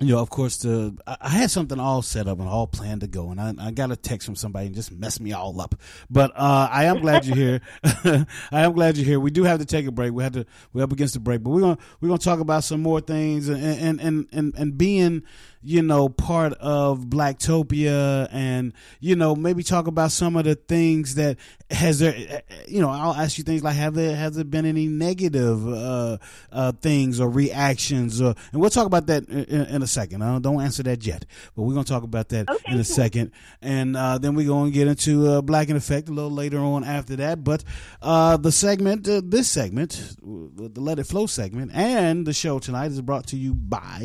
you 0.00 0.14
know, 0.14 0.20
of 0.20 0.30
course, 0.30 0.56
the 0.56 0.96
I 1.06 1.28
had 1.28 1.50
something 1.50 1.78
all 1.78 2.00
set 2.00 2.26
up 2.26 2.40
and 2.40 2.48
all 2.48 2.66
planned 2.66 3.02
to 3.02 3.06
go, 3.06 3.30
and 3.30 3.38
I, 3.38 3.54
I 3.58 3.70
got 3.70 3.90
a 3.90 3.96
text 3.96 4.24
from 4.24 4.34
somebody 4.34 4.66
and 4.66 4.74
just 4.74 4.90
messed 4.90 5.20
me 5.20 5.32
all 5.32 5.60
up. 5.60 5.74
But 6.08 6.32
uh, 6.34 6.68
I 6.70 6.84
am 6.84 7.00
glad 7.00 7.26
you're 7.26 7.36
here. 7.36 7.60
I 7.84 8.26
am 8.62 8.72
glad 8.72 8.96
you're 8.96 9.04
here. 9.04 9.20
We 9.20 9.30
do 9.30 9.44
have 9.44 9.58
to 9.58 9.66
take 9.66 9.86
a 9.86 9.92
break. 9.92 10.12
We 10.12 10.22
had 10.22 10.32
to 10.32 10.46
we're 10.72 10.84
up 10.84 10.92
against 10.92 11.14
the 11.14 11.20
break, 11.20 11.42
but 11.42 11.50
we're 11.50 11.60
gonna 11.60 11.78
we're 12.00 12.08
gonna 12.08 12.18
talk 12.18 12.40
about 12.40 12.64
some 12.64 12.80
more 12.80 13.02
things 13.02 13.50
and 13.50 13.62
and 13.62 14.00
and 14.00 14.26
and, 14.32 14.54
and 14.56 14.78
being 14.78 15.22
you 15.62 15.82
know 15.82 16.08
part 16.08 16.54
of 16.54 17.00
Blacktopia 17.00 18.28
and 18.32 18.72
you 18.98 19.14
know 19.14 19.34
maybe 19.36 19.62
talk 19.62 19.86
about 19.86 20.10
some 20.10 20.36
of 20.36 20.44
the 20.44 20.54
things 20.54 21.16
that 21.16 21.36
has 21.70 21.98
there 21.98 22.42
you 22.66 22.80
know 22.80 22.88
I'll 22.88 23.14
ask 23.14 23.36
you 23.36 23.44
things 23.44 23.62
like 23.62 23.76
have 23.76 23.94
there 23.94 24.16
has 24.16 24.36
there 24.36 24.44
been 24.44 24.64
any 24.64 24.86
negative 24.86 25.68
uh, 25.68 26.18
uh, 26.50 26.72
things 26.72 27.20
or 27.20 27.28
reactions 27.28 28.22
or, 28.22 28.34
and 28.52 28.60
we'll 28.60 28.70
talk 28.70 28.86
about 28.86 29.06
that 29.08 29.28
in, 29.28 29.66
in 29.66 29.82
a 29.82 29.86
second. 29.86 30.22
Uh, 30.22 30.38
don't 30.38 30.62
answer 30.62 30.82
that 30.84 31.04
yet, 31.04 31.26
but 31.54 31.62
we're 31.62 31.74
gonna 31.74 31.84
talk 31.84 32.04
about 32.04 32.30
that 32.30 32.48
in 32.66 32.78
a 32.78 32.84
second, 32.84 33.30
and 33.60 33.96
uh, 33.96 34.16
then 34.18 34.34
we're 34.34 34.48
gonna 34.48 34.70
get 34.70 34.88
into 34.88 35.26
uh, 35.26 35.42
Black 35.42 35.68
in 35.68 35.76
Effect 35.76 36.08
a 36.08 36.12
little 36.12 36.30
later 36.30 36.58
on 36.58 36.84
after 36.84 37.16
that. 37.16 37.44
But 37.44 37.64
uh, 38.00 38.36
the 38.38 38.52
segment, 38.52 39.08
uh, 39.08 39.20
this 39.22 39.48
segment, 39.48 40.16
the 40.22 40.80
Let 40.80 40.98
It 40.98 41.04
Flow 41.04 41.26
segment, 41.26 41.72
and 41.74 42.26
the 42.26 42.32
show 42.32 42.58
tonight 42.58 42.92
is 42.92 43.00
brought 43.02 43.26
to 43.28 43.36
you 43.36 43.54
by 43.54 44.00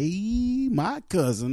my 0.72 1.02
cousin 1.10 1.45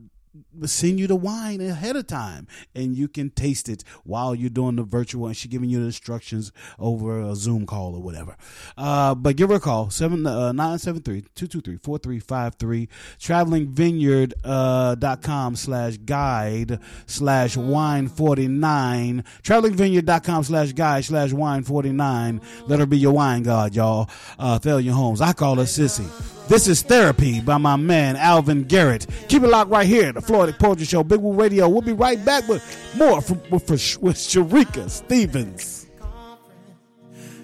send 0.64 0.98
you 0.98 1.06
the 1.06 1.14
wine 1.16 1.60
ahead 1.60 1.96
of 1.96 2.06
time 2.06 2.46
and 2.74 2.96
you 2.96 3.08
can 3.08 3.28
taste 3.30 3.68
it 3.68 3.84
while 4.04 4.34
you're 4.34 4.48
doing 4.50 4.76
the 4.76 4.82
virtual 4.82 5.26
and 5.26 5.36
she's 5.36 5.50
giving 5.50 5.68
you 5.70 5.80
the 5.80 5.86
instructions 5.86 6.52
over 6.78 7.20
a 7.20 7.34
zoom 7.34 7.66
call 7.66 7.94
or 7.94 8.02
whatever. 8.02 8.36
Uh, 8.76 9.14
but 9.14 9.36
give 9.36 9.48
her 9.50 9.56
a 9.56 9.60
call 9.60 9.90
7 9.90 10.26
uh, 10.26 10.52
973-223-4353 10.52 12.88
travelingvineyard.com 13.18 15.52
uh, 15.52 15.56
slash 15.56 15.96
guide 15.98 16.78
slash 17.06 17.56
wine 17.56 18.08
49 18.08 19.24
travelingvineyard.com 19.42 20.44
slash 20.44 20.72
guide 20.72 21.04
slash 21.04 21.32
wine 21.32 21.62
49 21.62 22.40
let 22.66 22.80
her 22.80 22.86
be 22.86 22.98
your 22.98 23.12
wine 23.12 23.42
god 23.42 23.74
y'all. 23.74 24.08
Uh, 24.38 24.58
Thalia 24.58 24.92
Holmes 24.92 25.20
I 25.20 25.32
call 25.32 25.56
her 25.56 25.64
Sissy. 25.64 26.08
This 26.46 26.68
is 26.68 26.82
Therapy 26.82 27.40
by 27.40 27.56
my 27.56 27.76
man 27.76 28.16
Alvin 28.16 28.64
Garrett. 28.64 29.06
Keep 29.28 29.44
it 29.44 29.48
locked 29.48 29.70
right 29.70 29.86
here, 29.86 30.12
Floetic 30.26 30.58
Poetry 30.58 30.86
Show, 30.86 31.04
Big 31.04 31.20
Woo 31.20 31.34
Radio. 31.34 31.68
We'll 31.68 31.82
be 31.82 31.92
right 31.92 32.22
back 32.24 32.48
with 32.48 32.62
more 32.96 33.20
from, 33.20 33.40
with, 33.50 33.68
with 33.68 34.16
Shereka 34.16 34.88
Stevens. 34.90 35.86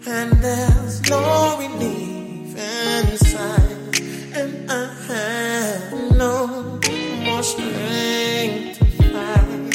And 0.07 0.33
there's 0.43 1.09
no 1.11 1.59
relief 1.59 2.57
inside, 2.57 3.99
and 4.35 4.71
I 4.71 4.87
have 5.09 5.93
no 6.17 6.47
more 7.25 7.43
strength 7.43 8.79
to 8.79 8.85
fight. 9.13 9.75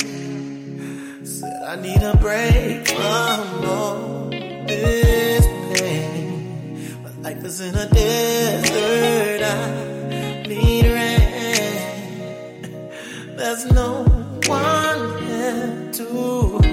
Said 1.27 1.63
I 1.63 1.75
need 1.75 2.01
a 2.01 2.17
break 2.17 2.87
from 2.87 3.65
all 3.65 4.29
this 4.29 5.45
pain. 5.79 7.03
My 7.03 7.11
life 7.21 7.43
is 7.45 7.61
in 7.61 7.75
a 7.75 7.87
desert. 7.87 9.43
I 9.43 9.84
There's 13.55 13.71
no 13.71 14.03
one 14.47 15.23
here 15.23 15.89
to 15.93 16.05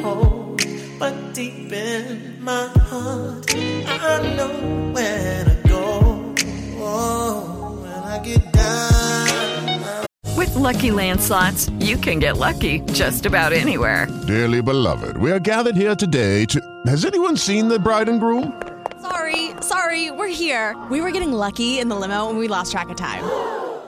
hold, 0.02 0.60
but 0.98 1.32
deep 1.32 1.72
in 1.72 2.42
my 2.42 2.66
heart, 2.74 3.54
I 3.54 4.34
know 4.36 4.92
where 4.92 5.44
to 5.44 5.68
go. 5.68 6.34
Oh, 6.78 7.78
when 7.80 8.02
I 8.02 8.18
get 8.24 8.52
down. 8.52 10.06
With 10.36 10.52
Lucky 10.56 10.90
Land 10.90 11.20
slots, 11.20 11.70
you 11.78 11.96
can 11.96 12.18
get 12.18 12.36
lucky 12.38 12.80
just 12.92 13.26
about 13.26 13.52
anywhere. 13.52 14.08
Dearly 14.26 14.60
beloved, 14.60 15.18
we 15.18 15.30
are 15.30 15.38
gathered 15.38 15.76
here 15.76 15.94
today 15.94 16.44
to. 16.46 16.60
Has 16.86 17.04
anyone 17.04 17.36
seen 17.36 17.68
the 17.68 17.78
bride 17.78 18.08
and 18.08 18.18
groom? 18.18 18.60
Sorry, 19.00 19.50
sorry, 19.60 20.10
we're 20.10 20.26
here. 20.26 20.76
We 20.90 21.00
were 21.00 21.12
getting 21.12 21.32
lucky 21.32 21.78
in 21.78 21.88
the 21.88 21.94
limo 21.94 22.28
and 22.28 22.40
we 22.40 22.48
lost 22.48 22.72
track 22.72 22.88
of 22.88 22.96
time. 22.96 23.61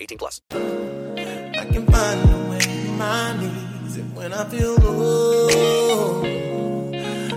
18 0.00 0.18
plus. 0.18 0.40
I 0.50 1.66
can 1.70 1.86
find 1.86 2.30
a 2.30 2.50
way 2.50 2.90
my 2.96 3.36
knees 3.38 3.96
and 3.98 4.16
when 4.16 4.32
I 4.32 4.44
feel 4.44 4.74
low. 4.76 6.22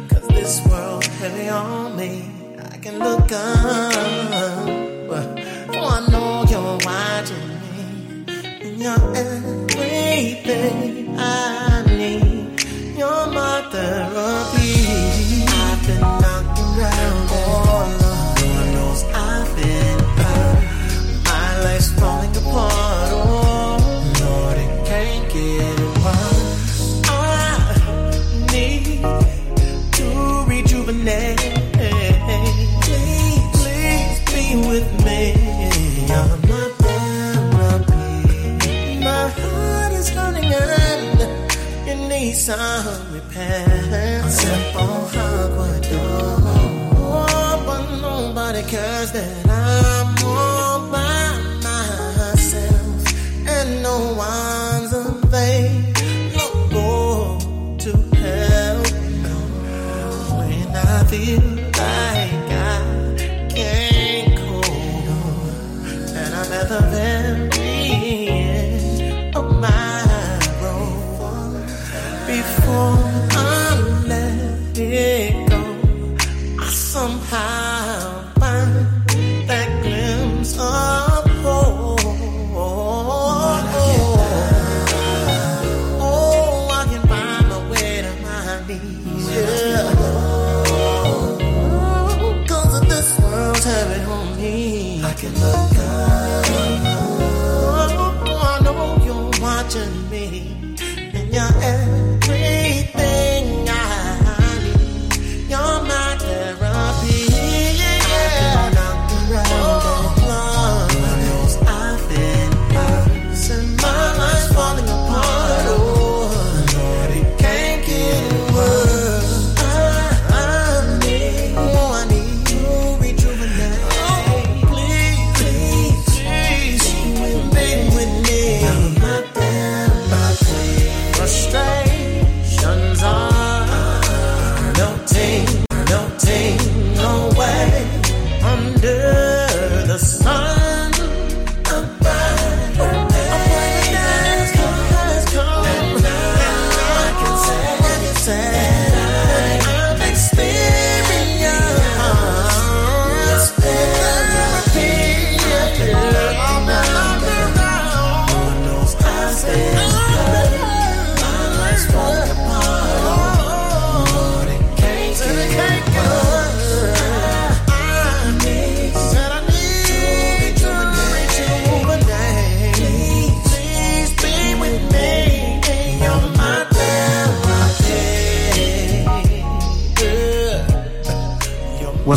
Cause 0.07 0.27
this 0.29 0.61
world's 0.67 1.07
heavy 1.19 1.49
on 1.49 1.97
me. 1.97 2.29
I 2.73 2.77
can 2.77 2.99
look 2.99 3.31
up, 3.31 4.65
but 5.09 5.27
oh, 5.75 5.87
I 5.97 5.99
know 6.09 6.45
you're 6.49 6.77
watching 6.85 7.47
me. 7.49 7.55
And 8.65 8.81
you're 8.81 9.15
everything 9.15 11.15
I 11.17 11.83
need. 11.87 12.23
Some 42.43 43.13
repair. 43.13 44.21
Simple 44.29 45.07
hug 45.13 45.51
would 45.57 45.81
do. 45.81 45.97
Oh, 46.99 47.63
but 47.65 47.83
nobody 48.01 48.63
cares 48.63 49.13
that 49.13 49.47
I'm 49.47 49.52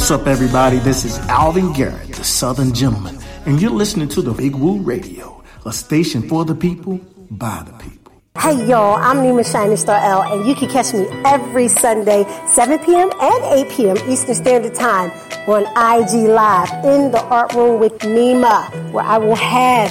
What's 0.07 0.21
up, 0.21 0.29
everybody? 0.29 0.79
This 0.79 1.05
is 1.05 1.19
Alvin 1.29 1.73
Garrett, 1.73 2.13
the 2.13 2.23
Southern 2.23 2.73
Gentleman, 2.73 3.19
and 3.45 3.61
you're 3.61 3.73
listening 3.73 4.07
to 4.11 4.23
the 4.23 4.31
Big 4.31 4.55
Woo 4.55 4.79
Radio, 4.79 5.43
a 5.65 5.73
station 5.73 6.29
for 6.29 6.45
the 6.45 6.55
people, 6.55 7.01
by 7.29 7.65
the 7.67 7.73
people. 7.73 8.13
Hey 8.39 8.69
y'all, 8.69 8.95
I'm 8.95 9.17
Nima 9.17 9.45
Shining 9.45 9.77
Star 9.77 9.99
L, 9.99 10.23
and 10.23 10.47
you 10.47 10.55
can 10.55 10.69
catch 10.69 10.95
me 10.95 11.09
every 11.25 11.67
Sunday, 11.67 12.23
7 12.47 12.79
p.m. 12.85 13.11
and 13.21 13.67
8 13.67 13.73
p.m. 13.73 13.97
Eastern 14.09 14.37
Standard 14.37 14.75
Time 14.77 15.11
on 15.49 15.63
IG 15.65 16.29
Live 16.29 16.71
in 16.85 17.11
the 17.11 17.21
Art 17.25 17.53
Room 17.55 17.81
with 17.81 17.99
Nima, 17.99 18.93
where 18.93 19.05
I 19.05 19.19
will 19.19 19.35
have 19.35 19.91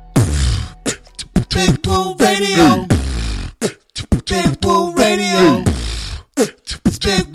Woo 1.53 2.15
Radio. 2.17 2.87
Woo 4.63 4.93
Radio. 4.95 5.63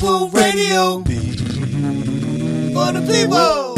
Woo 0.01 0.29
Radio. 0.31 1.05
For 2.73 2.93
the 2.93 3.03
people. 3.13 3.77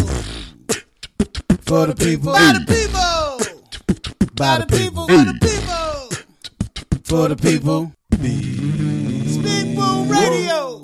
For 1.66 1.86
the 1.86 1.94
people. 1.96 2.32
By 2.32 2.52
the 2.52 2.60
people. 2.68 3.38
By 4.36 4.58
the 4.58 4.66
people. 4.66 5.08
For 5.08 5.24
the 5.24 5.34
people. 5.40 6.08
For 7.04 7.28
the 7.28 7.36
people. 7.36 7.92
Woo 9.76 10.04
Radio. 10.04 10.80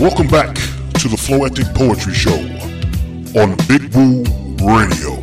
Welcome 0.00 0.28
back 0.28 0.67
the 1.08 1.16
Floetic 1.16 1.74
Poetry 1.74 2.12
Show 2.12 2.38
on 3.40 3.56
Big 3.66 3.94
Woo 3.94 4.22
Radio. 4.60 5.16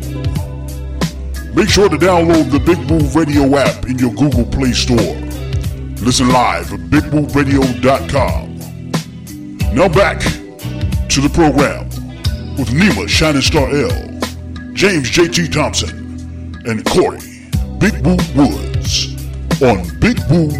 Make 1.54 1.68
sure 1.68 1.88
to 1.88 1.96
download 1.96 2.50
the 2.50 2.58
Big 2.58 2.78
Woo 2.90 2.98
Radio 3.18 3.56
app 3.56 3.86
in 3.86 3.98
your 3.98 4.12
Google 4.14 4.44
Play 4.44 4.72
Store. 4.72 5.14
Listen 6.04 6.28
live 6.28 6.72
at 6.72 6.80
bigwooradio.com. 6.90 8.56
Now 9.74 9.88
back 9.88 10.20
to 10.20 11.20
the 11.20 11.30
program 11.32 11.88
with 12.56 12.68
Nima 12.70 13.08
Shining 13.08 13.42
Star 13.42 13.68
L, 13.68 13.90
James 14.74 15.10
JT 15.10 15.52
Thompson, 15.52 16.60
and 16.66 16.84
Corey 16.84 17.20
Big 17.78 17.94
Woo 18.04 18.16
Woods 18.34 19.14
on 19.62 19.86
Big 20.00 20.18
Woo 20.30 20.50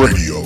Radio. 0.00 0.37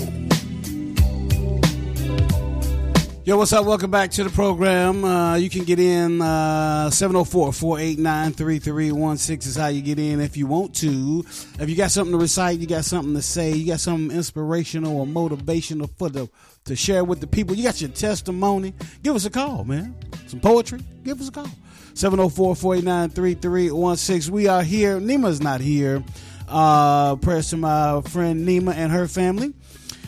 Yo, 3.25 3.37
what's 3.37 3.53
up? 3.53 3.65
Welcome 3.65 3.93
back 3.93 4.11
to 4.11 4.25
the 4.25 4.31
program. 4.31 5.05
Uh, 5.05 5.37
you 5.37 5.49
can 5.49 5.63
get 5.63 5.79
in 5.79 6.21
uh, 6.21 6.91
704-489-3316 6.91 9.47
is 9.47 9.55
how 9.55 9.69
you 9.69 9.81
get 9.81 10.01
in 10.01 10.21
if 10.21 10.37
you 10.37 10.49
want 10.49 10.75
to. 10.75 11.25
If 11.61 11.71
you 11.71 11.77
got 11.77 11.93
something 11.93 12.11
to 12.11 12.19
recite, 12.19 12.59
you 12.59 12.67
got 12.67 12.85
something 12.85 13.15
to 13.15 13.23
say, 13.23 13.53
you 13.53 13.65
got 13.65 13.79
something 13.79 14.11
inspirational 14.11 14.99
or 14.99 15.07
motivational 15.07 15.89
for 15.97 16.09
the 16.09 16.29
to 16.65 16.75
share 16.75 17.05
with 17.05 17.21
the 17.21 17.29
people, 17.29 17.55
you 17.55 17.63
got 17.63 17.81
your 17.81 17.91
testimony, 17.91 18.75
give 19.05 19.15
us 19.15 19.25
a 19.25 19.31
call, 19.31 19.63
man. 19.63 19.95
Some 20.27 20.41
poetry, 20.41 20.81
give 21.05 21.21
us 21.21 21.29
a 21.29 21.33
call. 21.33 21.47
704-489-3316. 21.95 24.31
We 24.31 24.49
are 24.49 24.65
here. 24.65 24.99
Nima's 24.99 25.41
not 25.41 25.61
here. 25.61 26.03
Uh, 26.49 27.15
prayers 27.17 27.51
to 27.51 27.57
my 27.57 28.01
friend 28.03 28.49
Nima 28.49 28.75
and 28.75 28.91
her 28.91 29.07
family. 29.07 29.55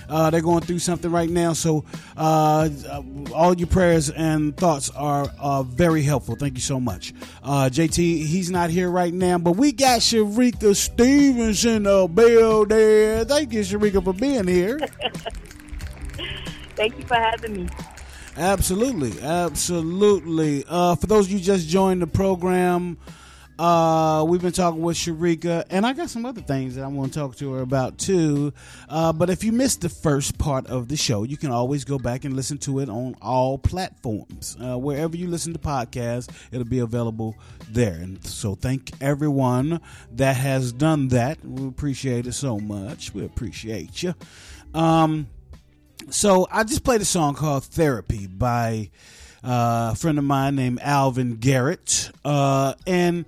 Uh, 0.08 0.30
they're 0.30 0.40
going 0.40 0.62
through 0.62 0.78
something 0.78 1.10
right 1.10 1.30
now, 1.30 1.52
so 1.52 1.84
uh, 2.16 2.68
all 3.34 3.56
your 3.56 3.66
prayers 3.66 4.10
and 4.10 4.56
thoughts 4.56 4.90
are 4.90 5.28
uh, 5.38 5.62
very 5.62 6.02
helpful. 6.02 6.36
Thank 6.36 6.54
you 6.54 6.60
so 6.60 6.78
much. 6.80 7.12
Uh, 7.42 7.68
JT, 7.72 8.26
he's 8.26 8.50
not 8.50 8.70
here 8.70 8.90
right 8.90 9.12
now, 9.12 9.38
but 9.38 9.52
we 9.52 9.72
got 9.72 10.00
Shereka 10.00 10.74
Stevens 10.76 11.64
in 11.64 11.84
the 11.84 12.06
building. 12.06 13.26
Thank 13.26 13.52
you, 13.52 13.60
Shereka, 13.60 14.02
for 14.02 14.12
being 14.12 14.46
here. 14.46 14.78
Thank 16.76 16.98
you 16.98 17.04
for 17.04 17.14
having 17.14 17.64
me. 17.64 17.68
Absolutely, 18.36 19.20
absolutely. 19.22 20.64
Uh, 20.68 20.96
for 20.96 21.06
those 21.06 21.26
of 21.26 21.32
you 21.32 21.38
just 21.38 21.68
joined 21.68 22.02
the 22.02 22.06
program, 22.06 22.98
uh, 23.58 24.24
we've 24.26 24.42
been 24.42 24.52
talking 24.52 24.82
with 24.82 24.96
Shereka, 24.96 25.64
and 25.70 25.86
I 25.86 25.92
got 25.92 26.10
some 26.10 26.26
other 26.26 26.40
things 26.40 26.74
that 26.74 26.84
I 26.84 26.88
want 26.88 27.12
to 27.12 27.18
talk 27.18 27.36
to 27.36 27.52
her 27.52 27.62
about 27.62 27.98
too. 27.98 28.52
Uh, 28.88 29.12
but 29.12 29.30
if 29.30 29.44
you 29.44 29.52
missed 29.52 29.80
the 29.80 29.88
first 29.88 30.38
part 30.38 30.66
of 30.66 30.88
the 30.88 30.96
show, 30.96 31.22
you 31.22 31.36
can 31.36 31.50
always 31.50 31.84
go 31.84 31.98
back 31.98 32.24
and 32.24 32.34
listen 32.34 32.58
to 32.58 32.80
it 32.80 32.88
on 32.88 33.14
all 33.22 33.58
platforms. 33.58 34.56
Uh, 34.60 34.76
wherever 34.76 35.16
you 35.16 35.28
listen 35.28 35.52
to 35.52 35.58
podcasts, 35.58 36.28
it'll 36.50 36.64
be 36.64 36.80
available 36.80 37.36
there. 37.70 37.94
And 37.94 38.24
so, 38.24 38.54
thank 38.54 38.90
everyone 39.00 39.80
that 40.12 40.36
has 40.36 40.72
done 40.72 41.08
that. 41.08 41.44
We 41.44 41.68
appreciate 41.68 42.26
it 42.26 42.32
so 42.32 42.58
much. 42.58 43.14
We 43.14 43.24
appreciate 43.24 44.02
you. 44.02 44.14
Um, 44.74 45.28
so 46.10 46.46
I 46.50 46.64
just 46.64 46.84
played 46.84 47.00
a 47.00 47.06
song 47.06 47.34
called 47.34 47.64
"Therapy" 47.64 48.26
by 48.26 48.90
uh, 49.42 49.90
a 49.92 49.96
friend 49.96 50.18
of 50.18 50.24
mine 50.24 50.56
named 50.56 50.80
Alvin 50.82 51.36
Garrett, 51.36 52.10
uh, 52.24 52.74
and 52.86 53.24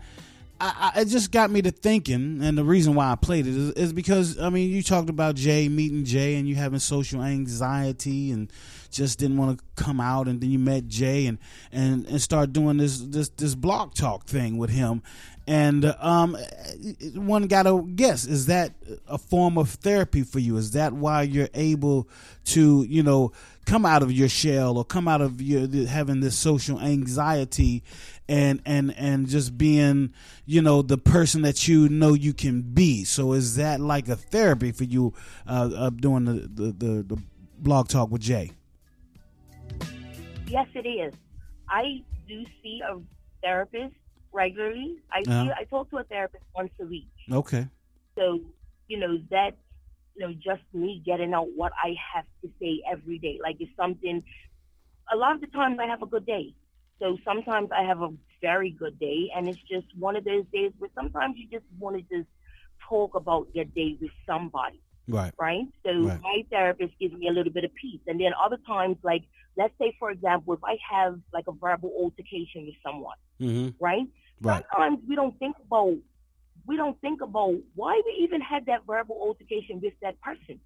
I, 0.60 0.92
I, 0.94 1.00
it 1.00 1.08
just 1.08 1.32
got 1.32 1.50
me 1.50 1.62
to 1.62 1.70
thinking. 1.70 2.42
And 2.42 2.56
the 2.56 2.64
reason 2.64 2.94
why 2.94 3.10
I 3.10 3.16
played 3.16 3.46
it 3.46 3.54
is, 3.54 3.70
is 3.72 3.92
because 3.92 4.38
I 4.38 4.50
mean, 4.50 4.70
you 4.70 4.82
talked 4.82 5.10
about 5.10 5.34
Jay 5.34 5.68
meeting 5.68 6.04
Jay, 6.04 6.36
and 6.36 6.48
you 6.48 6.54
having 6.54 6.78
social 6.78 7.22
anxiety, 7.22 8.30
and 8.30 8.50
just 8.90 9.18
didn't 9.18 9.36
want 9.36 9.58
to 9.58 9.64
come 9.82 10.00
out, 10.00 10.28
and 10.28 10.40
then 10.40 10.50
you 10.50 10.58
met 10.58 10.88
Jay, 10.88 11.26
and 11.26 11.38
and 11.72 12.06
and 12.06 12.20
start 12.20 12.52
doing 12.52 12.78
this 12.78 12.98
this 12.98 13.28
this 13.30 13.54
block 13.54 13.94
talk 13.94 14.26
thing 14.26 14.58
with 14.58 14.70
him. 14.70 15.02
And 15.48 15.84
um, 16.00 16.36
one 17.14 17.46
got 17.46 17.64
to 17.64 17.86
guess: 17.94 18.24
is 18.24 18.46
that 18.46 18.72
a 19.06 19.18
form 19.18 19.58
of 19.58 19.70
therapy 19.70 20.22
for 20.22 20.40
you? 20.40 20.56
Is 20.56 20.72
that 20.72 20.92
why 20.92 21.22
you're 21.22 21.48
able 21.54 22.08
to, 22.46 22.84
you 22.88 23.02
know, 23.04 23.30
come 23.64 23.86
out 23.86 24.02
of 24.02 24.10
your 24.10 24.28
shell 24.28 24.76
or 24.76 24.84
come 24.84 25.06
out 25.06 25.20
of 25.20 25.40
your 25.40 25.68
having 25.86 26.20
this 26.20 26.36
social 26.36 26.80
anxiety 26.80 27.84
and 28.28 28.60
and 28.66 28.94
and 28.96 29.28
just 29.28 29.56
being 29.56 30.12
you 30.44 30.60
know 30.60 30.82
the 30.82 30.98
person 30.98 31.42
that 31.42 31.68
you 31.68 31.88
know 31.88 32.12
you 32.14 32.32
can 32.32 32.62
be 32.62 33.04
so 33.04 33.32
is 33.32 33.56
that 33.56 33.80
like 33.80 34.08
a 34.08 34.16
therapy 34.16 34.72
for 34.72 34.84
you 34.84 35.14
uh, 35.46 35.70
uh 35.76 35.90
doing 35.90 36.24
the, 36.24 36.32
the 36.32 36.72
the, 36.72 37.02
the 37.02 37.22
blog 37.58 37.88
talk 37.88 38.10
with 38.10 38.22
jay 38.22 38.50
Yes, 40.48 40.68
it 40.74 40.86
is. 40.86 41.12
I 41.68 42.02
do 42.28 42.44
see 42.62 42.80
a 42.88 43.00
therapist 43.42 43.94
regularly. 44.32 44.96
I 45.12 45.24
see, 45.24 45.30
Uh-huh. 45.30 45.54
I 45.58 45.64
talk 45.64 45.90
to 45.90 45.98
a 45.98 46.04
therapist 46.04 46.44
once 46.54 46.70
a 46.80 46.84
week. 46.86 47.08
okay 47.32 47.66
So, 48.16 48.40
you 48.88 48.98
know, 48.98 49.18
that, 49.30 49.56
you 50.14 50.26
know, 50.26 50.32
just 50.34 50.62
me 50.72 51.02
getting 51.04 51.34
out 51.34 51.48
what 51.56 51.72
I 51.82 51.94
have 52.14 52.24
to 52.42 52.50
say 52.60 52.80
every 52.90 53.18
day. 53.18 53.38
Like 53.42 53.56
it's 53.60 53.74
something, 53.76 54.22
a 55.12 55.16
lot 55.16 55.34
of 55.34 55.40
the 55.40 55.48
times 55.48 55.78
I 55.80 55.86
have 55.86 56.02
a 56.02 56.06
good 56.06 56.26
day. 56.26 56.54
So 56.98 57.18
sometimes 57.24 57.70
I 57.76 57.82
have 57.82 58.00
a 58.02 58.12
very 58.40 58.70
good 58.70 58.98
day 58.98 59.30
and 59.34 59.48
it's 59.48 59.58
just 59.70 59.86
one 59.98 60.16
of 60.16 60.24
those 60.24 60.44
days 60.52 60.72
where 60.78 60.90
sometimes 60.94 61.36
you 61.36 61.48
just 61.50 61.64
want 61.78 61.96
to 61.96 62.02
just 62.02 62.28
talk 62.88 63.14
about 63.14 63.48
your 63.54 63.64
day 63.64 63.96
with 64.00 64.10
somebody. 64.26 64.80
right 65.08 65.32
Right? 65.38 65.66
So 65.84 65.92
Right. 65.92 66.20
my 66.20 66.44
therapist 66.50 66.98
gives 66.98 67.14
me 67.14 67.28
a 67.28 67.32
little 67.32 67.52
bit 67.52 67.64
of 67.64 67.74
peace. 67.74 68.00
And 68.06 68.20
then 68.20 68.32
other 68.42 68.58
times, 68.66 68.96
like, 69.02 69.24
let's 69.56 69.74
say, 69.78 69.94
for 69.98 70.10
example, 70.10 70.54
if 70.54 70.64
I 70.64 70.76
have 70.90 71.18
like 71.32 71.46
a 71.48 71.52
verbal 71.52 71.92
altercation 71.98 72.66
with 72.66 72.76
someone, 72.84 73.16
mm-hmm. 73.40 73.68
right? 73.78 74.06
right 74.40 74.64
sometimes 74.72 74.98
we 75.08 75.14
don't 75.16 75.38
think 75.38 75.56
about 75.66 75.96
we 76.66 76.76
don't 76.76 77.00
think 77.00 77.20
about 77.22 77.54
why 77.74 78.00
we 78.04 78.24
even 78.24 78.40
had 78.40 78.66
that 78.66 78.80
verbal 78.86 79.16
altercation 79.20 79.80
with 79.80 79.94
that 80.02 80.20
person 80.20 80.60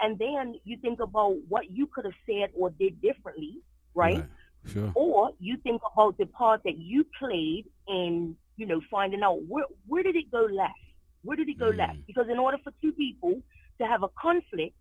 and 0.00 0.18
then 0.18 0.54
you 0.64 0.76
think 0.76 1.00
about 1.00 1.36
what 1.48 1.70
you 1.70 1.86
could 1.86 2.04
have 2.04 2.18
said 2.26 2.50
or 2.54 2.70
did 2.70 3.00
differently 3.00 3.62
right, 3.94 4.24
sure. 4.66 4.92
Or 4.94 5.30
you 5.38 5.56
think 5.58 5.82
about 5.92 6.18
the 6.18 6.26
part 6.26 6.62
that 6.64 6.78
you 6.78 7.06
played 7.18 7.66
in 7.88 8.36
you 8.56 8.66
know 8.66 8.80
finding 8.90 9.22
out 9.22 9.42
where 9.46 9.64
where 9.86 10.02
did 10.02 10.16
it 10.16 10.30
go 10.30 10.46
left? 10.50 10.74
Where 11.22 11.36
did 11.36 11.48
it 11.48 11.58
go 11.58 11.68
left? 11.68 11.98
Mm. 11.98 12.06
Because 12.06 12.26
in 12.30 12.38
order 12.38 12.58
for 12.62 12.72
two 12.82 12.92
people 12.92 13.40
to 13.78 13.86
have 13.86 14.02
a 14.02 14.08
conflict 14.20 14.76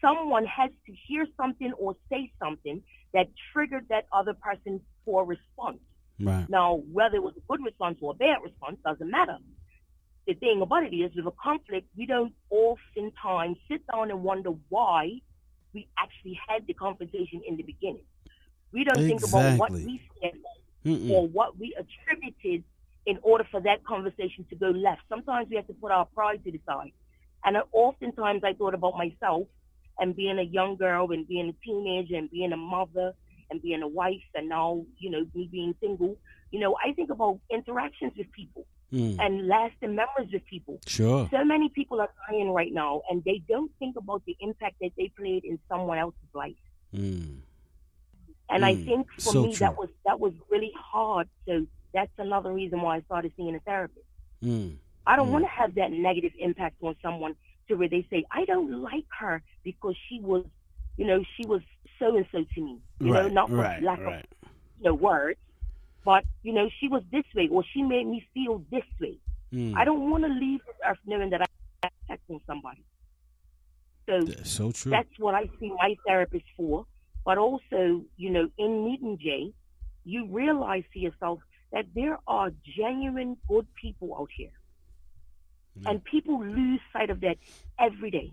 someone 0.00 0.46
has 0.46 0.70
to 0.86 0.92
hear 1.06 1.26
something 1.36 1.72
or 1.78 1.94
say 2.10 2.32
something 2.42 2.82
that 3.12 3.28
triggered 3.52 3.86
that 3.88 4.06
other 4.12 4.34
person 4.34 4.80
for 5.04 5.22
a 5.22 5.24
response. 5.26 5.78
Right. 6.18 6.48
Now, 6.48 6.82
whether 6.92 7.16
it 7.16 7.22
was 7.22 7.34
a 7.36 7.40
good 7.48 7.64
response 7.64 7.98
or 8.00 8.12
a 8.12 8.14
bad 8.14 8.38
response 8.42 8.78
doesn't 8.84 9.10
matter. 9.10 9.38
the 10.26 10.34
thing 10.34 10.60
about 10.62 10.84
it 10.84 10.94
is 10.94 11.10
with 11.16 11.26
a 11.26 11.32
conflict, 11.42 11.88
we 11.96 12.06
don't 12.06 12.32
oftentimes 12.50 13.56
sit 13.68 13.82
down 13.90 14.10
and 14.10 14.22
wonder 14.22 14.50
why 14.68 15.20
we 15.72 15.88
actually 15.98 16.38
had 16.46 16.66
the 16.66 16.74
confrontation 16.74 17.40
in 17.46 17.56
the 17.56 17.62
beginning. 17.62 18.04
We 18.72 18.84
don't 18.84 18.96
think 19.06 19.22
about 19.26 19.58
what 19.58 19.72
we 19.72 20.00
said 20.20 20.32
Mm-mm. 20.86 21.10
or 21.10 21.26
what 21.28 21.58
we 21.58 21.74
attributed 21.78 22.64
in 23.06 23.18
order 23.22 23.44
for 23.50 23.60
that 23.62 23.84
conversation 23.84 24.44
to 24.50 24.56
go 24.56 24.68
left. 24.70 25.02
Sometimes 25.08 25.48
we 25.50 25.56
have 25.56 25.66
to 25.66 25.72
put 25.74 25.90
our 25.90 26.04
pride 26.06 26.44
to 26.44 26.52
the 26.52 26.60
side. 26.66 26.92
And 27.44 27.56
oftentimes 27.72 28.44
I 28.44 28.52
thought 28.52 28.74
about 28.74 28.96
myself 28.96 29.46
and 29.98 30.14
being 30.14 30.38
a 30.38 30.42
young 30.42 30.76
girl 30.76 31.10
and 31.12 31.26
being 31.26 31.48
a 31.48 31.64
teenager 31.64 32.16
and 32.16 32.30
being 32.30 32.52
a 32.52 32.56
mother 32.56 33.14
and 33.50 33.60
being 33.60 33.82
a 33.82 33.88
wife 33.88 34.22
and 34.34 34.48
now, 34.48 34.84
you 34.98 35.10
know, 35.10 35.26
me 35.34 35.48
being 35.50 35.74
single. 35.80 36.16
You 36.50 36.60
know, 36.60 36.76
I 36.84 36.92
think 36.92 37.10
about 37.10 37.38
interactions 37.50 38.12
with 38.16 38.30
people 38.32 38.66
Mm. 38.92 39.20
and 39.20 39.46
lasting 39.46 39.94
memories 39.94 40.32
with 40.32 40.44
people. 40.46 40.80
Sure. 40.84 41.28
So 41.30 41.44
many 41.44 41.68
people 41.68 42.00
are 42.00 42.10
dying 42.28 42.50
right 42.50 42.72
now 42.72 43.02
and 43.08 43.22
they 43.22 43.40
don't 43.48 43.70
think 43.78 43.94
about 43.96 44.24
the 44.24 44.36
impact 44.40 44.80
that 44.80 44.90
they 44.98 45.12
played 45.16 45.44
in 45.44 45.60
someone 45.68 45.96
else's 45.98 46.34
life. 46.34 46.56
Mm. 46.92 47.36
And 48.52 48.64
I 48.64 48.74
Mm, 48.74 48.84
think 48.84 49.06
for 49.20 49.32
so 49.32 49.42
me 49.42 49.56
that 49.56 49.78
was 49.78 49.88
that 50.04 50.18
was 50.18 50.32
really 50.50 50.72
hard. 50.76 51.28
So 51.46 51.66
that's 51.94 52.12
another 52.18 52.52
reason 52.52 52.80
why 52.82 52.96
I 52.96 53.00
started 53.02 53.32
seeing 53.36 53.54
a 53.54 53.60
therapist. 53.60 54.06
Mm. 54.44 54.76
I 55.06 55.16
don't 55.16 55.28
Mm. 55.28 55.32
want 55.32 55.44
to 55.44 55.50
have 55.50 55.74
that 55.76 55.92
negative 55.92 56.32
impact 56.38 56.76
on 56.82 56.96
someone 57.02 57.36
to 57.68 57.74
where 57.76 57.88
they 57.88 58.06
say, 58.10 58.24
I 58.32 58.44
don't 58.44 58.82
like 58.82 59.06
her 59.20 59.42
because 59.64 59.96
she 60.08 60.20
was, 60.20 60.44
you 60.96 61.06
know, 61.06 61.22
she 61.36 61.46
was 61.46 61.62
so 61.98 62.16
and 62.16 62.26
so 62.32 62.44
to 62.54 62.60
me. 62.60 62.80
You 63.00 63.12
know, 63.12 63.28
not 63.28 63.48
for 63.48 63.56
right, 63.56 63.82
lack 63.82 64.00
right. 64.00 64.26
of 64.42 64.48
you 64.78 64.84
know, 64.84 64.94
words, 64.94 65.38
but 66.04 66.24
you 66.42 66.52
know, 66.52 66.68
she 66.80 66.88
was 66.88 67.02
this 67.12 67.24
way 67.34 67.48
or 67.48 67.64
she 67.72 67.82
made 67.82 68.06
me 68.06 68.26
feel 68.34 68.64
this 68.70 68.84
way. 69.00 69.18
Mm. 69.54 69.76
I 69.76 69.84
don't 69.84 70.10
want 70.10 70.24
to 70.24 70.30
leave 70.30 70.60
this 70.66 70.76
earth 70.86 70.98
knowing 71.06 71.30
that 71.30 71.42
I'm 71.42 71.90
affecting 72.08 72.40
somebody. 72.46 72.84
So 74.08 74.26
So 74.44 74.72
true. 74.72 74.90
that's 74.92 75.08
what 75.18 75.34
I 75.34 75.48
see 75.60 75.72
my 75.78 75.96
therapist 76.06 76.44
for. 76.56 76.84
But 77.24 77.38
also, 77.38 78.04
you 78.16 78.30
know, 78.30 78.48
in 78.58 78.84
meeting 78.84 79.18
Jay, 79.20 79.52
you 80.04 80.26
realize 80.26 80.84
to 80.94 80.98
yourself 80.98 81.40
that 81.72 81.86
there 81.94 82.18
are 82.26 82.50
genuine 82.76 83.36
good 83.48 83.66
people 83.80 84.16
out 84.18 84.30
here. 84.36 84.50
And 85.86 86.02
people 86.04 86.44
lose 86.44 86.80
sight 86.92 87.10
of 87.10 87.20
that 87.20 87.36
every 87.78 88.10
day. 88.10 88.32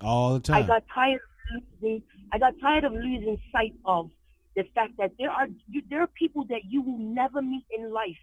All 0.00 0.34
the 0.34 0.40
time. 0.40 0.64
I 0.64 0.66
got 0.66 0.82
tired 0.94 1.20
of 1.54 1.62
losing 1.80 2.02
I 2.32 2.38
got 2.38 2.54
tired 2.60 2.84
of 2.84 2.92
losing 2.92 3.40
sight 3.52 3.72
of 3.84 4.10
the 4.56 4.64
fact 4.74 4.92
that 4.98 5.12
there 5.18 5.30
are 5.30 5.46
you, 5.68 5.82
there 5.88 6.02
are 6.02 6.06
people 6.08 6.44
that 6.48 6.62
you 6.68 6.82
will 6.82 6.98
never 6.98 7.40
meet 7.40 7.64
in 7.70 7.92
life. 7.92 8.18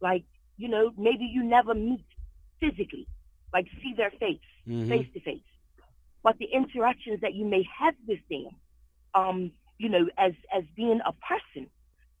Like, 0.00 0.24
you 0.56 0.68
know, 0.68 0.92
maybe 0.96 1.24
you 1.24 1.42
never 1.42 1.74
meet 1.74 2.04
physically, 2.60 3.06
like 3.52 3.66
see 3.82 3.94
their 3.96 4.10
face, 4.12 4.40
Mhm. 4.66 4.88
face 4.88 5.08
to 5.14 5.20
face. 5.20 5.42
But 6.24 6.38
the 6.38 6.46
interactions 6.46 7.20
that 7.20 7.34
you 7.34 7.44
may 7.44 7.64
have 7.78 7.94
with 8.08 8.20
them, 8.30 8.48
um, 9.14 9.52
you 9.78 9.90
know, 9.90 10.08
as 10.18 10.32
as 10.52 10.64
being 10.74 11.00
a 11.06 11.12
person, 11.12 11.68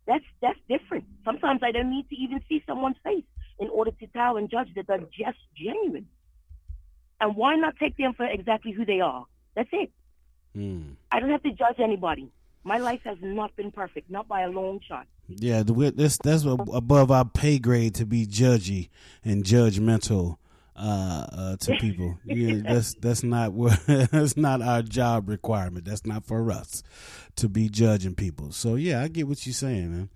that's 0.06 0.24
that's 0.40 0.58
different. 0.68 1.04
Sometimes 1.24 1.62
I 1.64 1.72
don't 1.72 1.90
need 1.90 2.08
to 2.10 2.14
even 2.14 2.40
see 2.48 2.62
someone's 2.66 2.98
face 3.02 3.24
in 3.58 3.68
order 3.70 3.90
to 3.90 4.06
tell 4.08 4.36
and 4.36 4.50
judge 4.50 4.68
that 4.76 4.86
they're 4.86 4.98
just 4.98 5.38
genuine. 5.56 6.06
And 7.20 7.34
why 7.34 7.56
not 7.56 7.76
take 7.78 7.96
them 7.96 8.12
for 8.12 8.26
exactly 8.26 8.72
who 8.72 8.84
they 8.84 9.00
are? 9.00 9.24
That's 9.56 9.70
it. 9.72 9.90
Mm. 10.54 10.96
I 11.10 11.20
don't 11.20 11.30
have 11.30 11.42
to 11.44 11.52
judge 11.52 11.78
anybody. 11.78 12.30
My 12.62 12.78
life 12.78 13.00
has 13.04 13.18
not 13.22 13.56
been 13.56 13.70
perfect, 13.72 14.10
not 14.10 14.28
by 14.28 14.42
a 14.42 14.50
long 14.50 14.80
shot. 14.86 15.06
Yeah, 15.28 15.62
that's 15.64 16.18
that's 16.18 16.44
above 16.44 17.10
our 17.10 17.24
pay 17.24 17.58
grade 17.58 17.94
to 17.94 18.04
be 18.04 18.26
judgy 18.26 18.90
and 19.24 19.44
judgmental 19.44 20.36
uh, 20.76 21.26
uh, 21.32 21.56
to 21.56 21.76
people. 21.76 22.18
Yeah, 22.24 22.60
that's 22.64 22.94
that's 22.94 23.22
not 23.22 23.52
what 23.52 23.78
that's 23.86 24.36
not 24.36 24.62
our 24.62 24.82
job 24.82 25.28
requirement. 25.28 25.84
That's 25.84 26.06
not 26.06 26.24
for 26.24 26.50
us 26.50 26.82
to 27.36 27.48
be 27.48 27.68
judging 27.68 28.14
people. 28.14 28.52
So 28.52 28.74
yeah, 28.74 29.02
I 29.02 29.08
get 29.08 29.28
what 29.28 29.46
you're 29.46 29.54
saying, 29.54 29.90
man. 29.92 30.08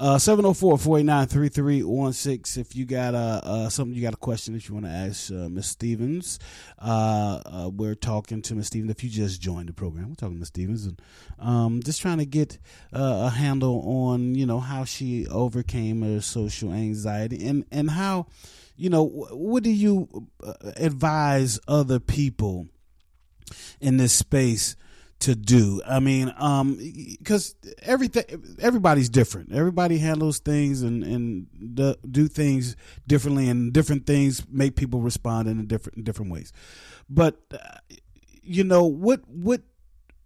Uh, 0.00 0.16
704-489-3316 0.16 2.56
if 2.56 2.76
you 2.76 2.84
got 2.84 3.16
uh, 3.16 3.40
uh, 3.42 3.68
something 3.68 3.96
you 3.96 4.02
got 4.02 4.14
a 4.14 4.18
question 4.18 4.54
that 4.54 4.68
you 4.68 4.74
want 4.74 4.86
to 4.86 4.92
ask 4.92 5.32
uh, 5.32 5.48
Miss 5.48 5.66
Stevens. 5.66 6.38
Uh, 6.80 7.40
uh, 7.44 7.68
we're 7.74 7.96
talking 7.96 8.40
to 8.42 8.54
Miss 8.54 8.68
Stevens. 8.68 8.92
If 8.92 9.02
you 9.02 9.10
just 9.10 9.40
joined 9.40 9.68
the 9.68 9.72
program, 9.72 10.10
we're 10.10 10.14
talking 10.14 10.36
to 10.36 10.38
Miss 10.38 10.50
Stevens 10.50 10.86
and 10.86 11.02
um, 11.40 11.82
just 11.82 12.00
trying 12.00 12.18
to 12.18 12.26
get 12.26 12.58
uh, 12.92 13.24
a 13.26 13.30
handle 13.30 13.82
on 13.84 14.36
you 14.36 14.46
know 14.46 14.60
how 14.60 14.84
she 14.84 15.26
overcame 15.26 16.02
her 16.02 16.20
social 16.20 16.72
anxiety 16.72 17.44
and 17.44 17.64
and 17.72 17.90
how 17.90 18.28
you 18.76 18.90
know 18.90 19.04
what 19.04 19.64
do 19.64 19.70
you 19.70 20.28
advise 20.76 21.58
other 21.66 21.98
people 21.98 22.68
in 23.80 23.96
this 23.96 24.12
space 24.12 24.76
to 25.20 25.34
do. 25.34 25.82
I 25.86 26.00
mean, 26.00 26.32
um, 26.38 26.78
because 27.18 27.54
everything, 27.82 28.56
everybody's 28.60 29.08
different. 29.08 29.52
Everybody 29.52 29.98
handles 29.98 30.38
things 30.38 30.82
and 30.82 31.02
and 31.02 31.74
do, 31.74 31.94
do 32.08 32.28
things 32.28 32.76
differently, 33.06 33.48
and 33.48 33.72
different 33.72 34.06
things 34.06 34.44
make 34.50 34.76
people 34.76 35.00
respond 35.00 35.48
in 35.48 35.66
different 35.66 36.04
different 36.04 36.30
ways. 36.30 36.52
But 37.10 37.40
uh, 37.52 37.78
you 38.42 38.64
know, 38.64 38.84
what 38.84 39.20
what 39.28 39.62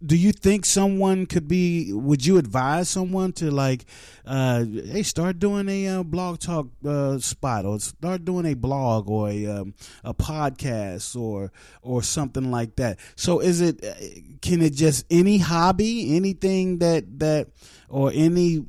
do 0.05 0.17
you 0.17 0.31
think 0.31 0.65
someone 0.65 1.25
could 1.25 1.47
be 1.47 1.93
would 1.93 2.25
you 2.25 2.37
advise 2.37 2.89
someone 2.89 3.31
to 3.31 3.49
like 3.49 3.85
uh 4.25 4.63
hey 4.63 5.03
start 5.03 5.39
doing 5.39 5.69
a 5.69 5.87
uh, 5.87 6.03
blog 6.03 6.39
talk 6.39 6.67
uh, 6.85 7.17
spot 7.19 7.65
or 7.65 7.79
start 7.79 8.25
doing 8.25 8.45
a 8.45 8.53
blog 8.53 9.09
or 9.09 9.29
a 9.29 9.45
um, 9.45 9.73
a 10.03 10.13
podcast 10.13 11.19
or 11.19 11.51
or 11.81 12.03
something 12.03 12.51
like 12.51 12.75
that? 12.75 12.99
So 13.15 13.39
is 13.39 13.61
it 13.61 13.83
uh, 13.83 13.93
can 14.41 14.61
it 14.61 14.73
just 14.73 15.05
any 15.09 15.37
hobby 15.37 16.15
anything 16.15 16.79
that 16.79 17.19
that 17.19 17.47
or 17.87 18.11
any 18.13 18.65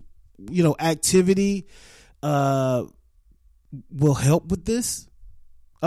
you 0.50 0.62
know 0.62 0.76
activity 0.78 1.66
uh 2.22 2.84
will 3.90 4.14
help 4.14 4.50
with 4.50 4.64
this 4.64 5.08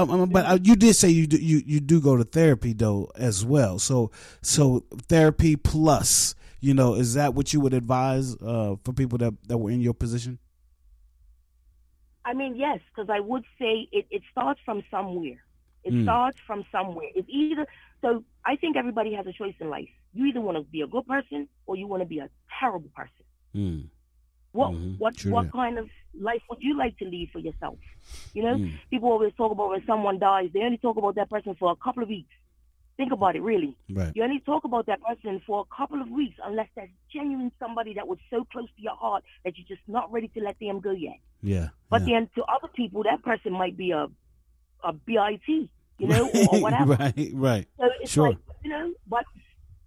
um, 0.01 0.09
um, 0.11 0.29
but 0.29 0.45
uh, 0.45 0.57
you 0.61 0.75
did 0.75 0.95
say 0.95 1.09
you 1.09 1.27
do, 1.27 1.37
you 1.37 1.61
you 1.65 1.79
do 1.79 1.99
go 2.01 2.15
to 2.17 2.23
therapy 2.23 2.73
though 2.73 3.09
as 3.15 3.45
well. 3.45 3.79
So 3.79 4.11
so 4.41 4.83
therapy 5.07 5.55
plus, 5.55 6.35
you 6.59 6.73
know, 6.73 6.93
is 6.95 7.13
that 7.15 7.33
what 7.33 7.53
you 7.53 7.59
would 7.61 7.73
advise 7.73 8.35
uh, 8.35 8.75
for 8.83 8.93
people 8.93 9.17
that 9.19 9.33
that 9.47 9.57
were 9.57 9.71
in 9.71 9.81
your 9.81 9.93
position? 9.93 10.39
I 12.25 12.33
mean, 12.33 12.55
yes, 12.57 12.79
because 12.89 13.09
I 13.09 13.19
would 13.21 13.43
say 13.57 13.87
it, 13.91 14.05
it 14.11 14.21
starts 14.31 14.59
from 14.65 14.83
somewhere. 14.91 15.41
It 15.83 15.93
Mm. 15.93 16.03
starts 16.03 16.37
from 16.45 16.65
somewhere. 16.71 17.07
It's 17.15 17.27
either 17.29 17.65
so. 18.01 18.23
I 18.45 18.57
think 18.57 18.75
everybody 18.75 19.13
has 19.13 19.25
a 19.25 19.31
choice 19.31 19.55
in 19.61 19.69
life. 19.69 19.87
You 20.13 20.25
either 20.25 20.41
want 20.41 20.57
to 20.57 20.63
be 20.63 20.81
a 20.81 20.87
good 20.87 21.07
person 21.07 21.47
or 21.65 21.77
you 21.77 21.87
want 21.87 22.01
to 22.01 22.05
be 22.05 22.19
a 22.19 22.29
terrible 22.59 22.89
person. 22.93 23.23
Mm. 23.55 23.89
What 24.57 24.71
Mhm. 24.73 24.97
what 25.03 25.13
True 25.15 25.31
what 25.33 25.43
that. 25.45 25.51
kind 25.61 25.77
of 25.77 25.87
life 26.29 26.41
would 26.49 26.61
you 26.67 26.73
like 26.83 26.95
to 27.01 27.05
lead 27.05 27.29
for 27.33 27.39
yourself? 27.47 27.77
You 28.33 28.41
know, 28.45 28.55
Mm. 28.57 28.71
people 28.89 29.09
always 29.15 29.33
talk 29.35 29.51
about 29.51 29.69
when 29.73 29.83
someone 29.85 30.17
dies. 30.19 30.49
They 30.53 30.61
only 30.69 30.79
talk 30.87 30.97
about 30.97 31.15
that 31.19 31.29
person 31.29 31.53
for 31.55 31.71
a 31.71 31.75
couple 31.85 32.01
of 32.03 32.09
weeks. 32.09 32.33
Think 32.99 33.11
about 33.11 33.35
it, 33.35 33.43
really. 33.51 33.73
Right. 33.99 34.11
You 34.15 34.23
only 34.23 34.39
talk 34.39 34.63
about 34.63 34.87
that 34.87 34.99
person 35.09 35.39
for 35.45 35.57
a 35.65 35.67
couple 35.77 36.01
of 36.01 36.09
weeks 36.09 36.37
unless 36.43 36.69
that's 36.75 36.89
genuine 37.13 37.51
somebody 37.59 37.93
that 37.93 38.07
was 38.07 38.17
so 38.31 38.43
close 38.51 38.69
to 38.75 38.81
your 38.81 38.95
heart 38.95 39.23
that 39.43 39.55
you're 39.57 39.67
just 39.75 39.87
not 39.87 40.11
ready 40.11 40.29
to 40.29 40.39
let 40.47 40.57
them 40.59 40.79
go 40.79 40.91
yet. 40.91 41.19
Yeah. 41.43 41.67
But 41.91 42.01
yeah. 42.01 42.07
then 42.21 42.29
to 42.35 42.41
other 42.55 42.69
people, 42.69 43.03
that 43.03 43.21
person 43.21 43.51
might 43.53 43.77
be 43.77 43.91
a 43.91 44.07
a 44.83 44.93
bit, 44.93 45.41
you 45.47 46.07
know, 46.11 46.29
or, 46.37 46.55
or 46.55 46.59
whatever. 46.65 46.95
right, 46.99 47.29
right. 47.33 47.67
So 47.77 47.85
it's 48.01 48.11
Sure. 48.11 48.29
like 48.29 48.37
you 48.63 48.69
know, 48.71 48.93
but 49.07 49.25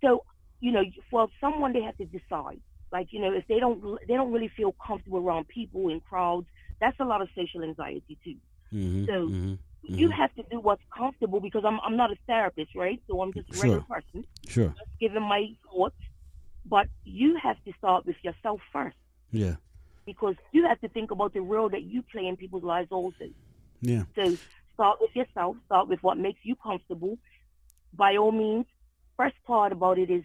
so 0.02 0.22
you 0.60 0.70
know, 0.70 0.84
for 1.10 1.26
someone 1.40 1.72
they 1.72 1.82
have 1.82 1.96
to 1.98 2.04
decide. 2.18 2.60
Like 2.92 3.08
you 3.12 3.20
know, 3.20 3.32
if 3.32 3.44
they 3.48 3.58
don't 3.60 3.80
they 4.08 4.14
don't 4.14 4.32
really 4.32 4.50
feel 4.56 4.74
comfortable 4.84 5.18
around 5.20 5.48
people 5.48 5.88
in 5.88 6.00
crowds, 6.00 6.46
that's 6.80 6.98
a 7.00 7.04
lot 7.04 7.22
of 7.22 7.28
social 7.36 7.62
anxiety 7.62 8.18
too. 8.24 8.36
Mhm, 8.72 9.04
So 9.06 9.12
mhm, 9.30 9.58
you 9.82 10.08
mhm. 10.08 10.16
have 10.16 10.34
to 10.34 10.42
do 10.50 10.60
what's 10.60 10.82
comfortable 10.96 11.40
because 11.40 11.64
I'm 11.64 11.80
I'm 11.80 11.96
not 11.96 12.10
a 12.12 12.16
therapist, 12.26 12.74
right? 12.74 13.00
So 13.08 13.20
I'm 13.22 13.32
just 13.32 13.50
a 13.52 13.56
regular 13.56 13.82
Sure. 13.82 13.86
person, 13.88 14.24
Sure. 14.48 14.74
just 14.78 14.90
giving 15.00 15.22
my 15.22 15.46
thoughts. 15.64 15.96
But 16.64 16.88
you 17.04 17.36
have 17.42 17.56
to 17.64 17.72
start 17.78 18.06
with 18.06 18.16
yourself 18.22 18.60
first 18.72 18.96
Yeah. 19.32 19.56
because 20.06 20.34
you 20.52 20.66
have 20.66 20.80
to 20.80 20.88
think 20.88 21.10
about 21.10 21.32
the 21.32 21.40
role 21.40 21.68
that 21.70 21.82
you 21.82 22.02
play 22.12 22.26
in 22.26 22.36
people's 22.36 22.62
lives 22.64 22.88
also. 22.90 23.26
Yeah. 23.80 24.04
So 24.14 24.38
start 24.74 24.98
with 25.00 25.10
yourself. 25.14 25.56
Start 25.66 25.88
with 25.88 26.00
what 26.02 26.18
makes 26.18 26.40
you 26.44 26.56
comfortable. 26.56 27.18
By 27.94 28.16
all 28.16 28.32
means, 28.32 28.66
first 29.16 29.36
part 29.46 29.72
about 29.72 29.98
it 29.98 30.10
is 30.10 30.24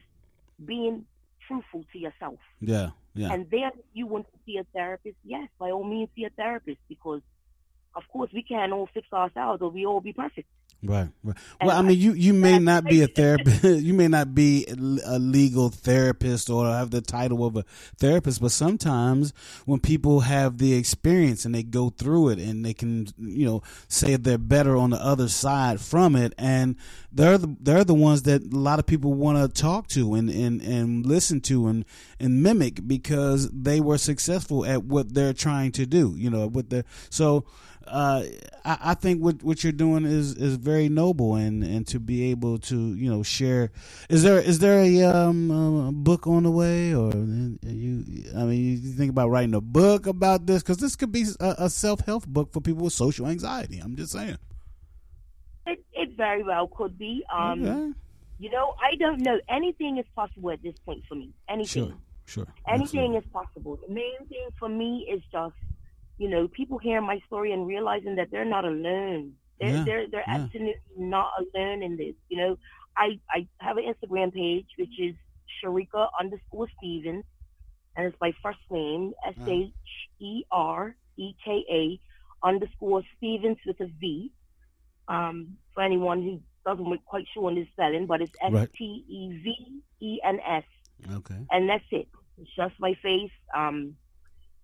being 0.66 1.05
truthful 1.48 1.86
to 1.91 2.00
yourself. 2.00 2.39
Yeah. 2.60 2.89
Yeah. 3.14 3.32
And 3.32 3.50
then 3.50 3.72
you 3.93 4.08
want 4.08 4.28
to 4.32 4.38
see 4.46 4.58
a 4.58 4.66
therapist, 4.74 5.16
yes, 5.24 5.48
by 5.58 5.72
all 5.72 5.84
means 5.84 6.10
see 6.16 6.26
a 6.26 6.30
therapist 6.32 6.80
because 6.89 7.22
of 7.96 8.04
course 8.12 8.30
we 8.34 8.43
can't 8.43 8.74
all 8.74 8.89
fix 8.93 9.08
ourselves 9.14 9.62
or 9.62 9.70
we 9.70 9.86
all 9.86 10.02
be 10.02 10.14
perfect. 10.14 10.50
Right. 10.88 11.09
right. 11.23 11.36
Well, 11.61 11.77
I 11.77 11.81
mean, 11.81 11.99
you 11.99 12.13
you 12.13 12.33
may 12.33 12.59
not 12.59 12.86
be 12.86 13.01
a 13.01 13.07
therapist. 13.15 13.63
you 13.63 13.93
may 13.93 14.07
not 14.07 14.36
be 14.36 14.65
a 14.67 15.19
legal 15.19 15.69
therapist 15.69 16.49
or 16.49 16.65
have 16.67 16.91
the 16.91 17.01
title 17.01 17.45
of 17.45 17.55
a 17.55 17.63
therapist, 17.97 18.41
but 18.41 18.51
sometimes 18.51 19.33
when 19.65 19.79
people 19.79 20.21
have 20.21 20.57
the 20.57 20.73
experience 20.73 21.45
and 21.45 21.55
they 21.55 21.63
go 21.63 21.89
through 21.89 22.29
it 22.29 22.39
and 22.39 22.65
they 22.65 22.73
can, 22.73 23.07
you 23.17 23.45
know, 23.45 23.63
say 23.88 24.15
they're 24.15 24.38
better 24.38 24.75
on 24.75 24.91
the 24.91 25.03
other 25.03 25.27
side 25.27 25.81
from 25.81 26.15
it, 26.15 26.33
and 26.38 26.75
they're 27.11 27.38
the 27.38 27.55
they're 27.59 27.83
the 27.83 27.93
ones 27.93 28.23
that 28.23 28.43
a 28.53 28.57
lot 28.57 28.79
of 28.79 28.86
people 28.86 29.13
want 29.13 29.38
to 29.38 29.61
talk 29.61 29.88
to 29.88 30.13
and, 30.13 30.29
and 30.29 30.61
and 30.61 31.05
listen 31.05 31.41
to 31.41 31.67
and 31.67 31.86
and 32.19 32.43
mimic 32.43 32.88
because 32.88 33.49
they 33.51 33.79
were 33.79 33.97
successful 33.97 34.65
at 34.65 34.83
what 34.83 35.13
they're 35.13 35.33
trying 35.33 35.71
to 35.73 35.86
do. 35.86 36.13
You 36.17 36.29
know, 36.29 36.47
what 36.47 36.69
they 36.69 36.83
so 37.09 37.45
uh, 37.88 38.23
I, 38.63 38.77
I, 38.81 38.93
think 38.95 39.21
what 39.21 39.43
what 39.43 39.63
you're 39.63 39.73
doing 39.73 40.05
is 40.05 40.36
is 40.36 40.55
very 40.55 40.89
noble, 40.89 41.36
and 41.36 41.63
and 41.63 41.86
to 41.88 41.99
be 41.99 42.31
able 42.31 42.57
to 42.59 42.95
you 42.95 43.09
know 43.09 43.23
share. 43.23 43.71
Is 44.09 44.23
there 44.23 44.39
is 44.39 44.59
there 44.59 44.79
a, 44.79 45.03
um, 45.03 45.51
a 45.51 45.91
book 45.91 46.25
on 46.27 46.43
the 46.43 46.51
way, 46.51 46.93
or 46.93 47.11
you? 47.13 48.03
I 48.36 48.43
mean, 48.43 48.81
you 48.81 48.91
think 48.93 49.11
about 49.11 49.29
writing 49.29 49.53
a 49.53 49.61
book 49.61 50.07
about 50.07 50.45
this 50.47 50.63
because 50.63 50.77
this 50.77 50.95
could 50.95 51.11
be 51.11 51.25
a, 51.39 51.55
a 51.59 51.69
self 51.69 52.01
help 52.01 52.25
book 52.25 52.51
for 52.51 52.61
people 52.61 52.83
with 52.83 52.93
social 52.93 53.27
anxiety. 53.27 53.79
I'm 53.79 53.95
just 53.95 54.13
saying. 54.13 54.38
It 55.67 55.83
it 55.93 56.17
very 56.17 56.43
well 56.43 56.67
could 56.67 56.97
be. 56.97 57.23
Um, 57.31 57.63
okay. 57.63 57.93
You 58.39 58.49
know, 58.49 58.75
I 58.81 58.95
don't 58.97 59.21
know. 59.21 59.39
Anything 59.47 59.97
is 59.97 60.05
possible 60.15 60.51
at 60.51 60.61
this 60.61 60.75
point 60.86 61.03
for 61.07 61.15
me. 61.15 61.31
Anything. 61.47 61.88
Sure. 61.89 61.97
Sure. 62.25 62.47
Anything 62.67 63.15
Absolutely. 63.15 63.17
is 63.17 63.23
possible. 63.31 63.79
The 63.88 63.93
main 63.93 64.27
thing 64.27 64.47
for 64.57 64.67
me 64.67 65.07
is 65.11 65.21
just 65.31 65.55
you 66.18 66.30
know, 66.30 66.47
people 66.47 66.78
hearing 66.78 67.05
my 67.05 67.20
story 67.28 67.51
and 67.51 67.68
realizing 67.68 68.16
that 68.16 68.32
they're 68.32 68.45
not 68.45 68.66
alone. 68.66 69.34
They're 69.59 69.70
yeah, 69.70 69.84
they're 69.84 70.07
they're 70.09 70.24
yeah. 70.28 70.36
absolutely 70.36 70.76
not 70.97 71.32
alone 71.39 71.84
in 71.84 71.97
this. 71.97 72.16
You 72.30 72.38
know, 72.38 72.57
I 72.97 73.20
I 73.30 73.47
have 73.59 73.78
an 73.78 73.86
Instagram 73.86 74.34
page 74.34 74.68
which 74.78 74.99
is 74.99 75.16
Shereka 75.63 76.07
underscore 76.20 76.68
Stevens, 76.78 77.26
and 77.95 78.07
it's 78.07 78.18
my 78.22 78.34
first 78.43 78.59
name 78.70 79.13
S 79.28 79.36
H 79.47 79.72
E 80.20 80.43
R 80.51 80.95
E 81.18 81.34
K 81.43 81.63
A 81.70 81.99
underscore 82.45 83.03
Stevens 83.18 83.57
with 83.66 83.80
a 83.82 83.88
V. 83.99 84.32
Um, 85.07 85.57
for 85.76 85.84
anyone 85.84 86.24
who 86.24 86.41
doesn't 86.66 87.05
quite 87.05 87.26
sure 87.32 87.45
on 87.45 87.55
the 87.55 87.68
spelling, 87.74 88.07
but 88.07 88.22
it's 88.22 88.36
S 88.41 88.68
T 88.76 89.05
E 89.07 89.39
V 89.43 89.82
E 90.01 90.20
N 90.24 90.39
S. 90.45 90.63
Okay. 91.11 91.45
And 91.51 91.70
that's 91.70 91.84
it. 91.91 92.07
It's 92.39 92.49
just 92.55 92.74
my 92.80 92.95
face. 93.01 93.32
Um, 93.55 93.95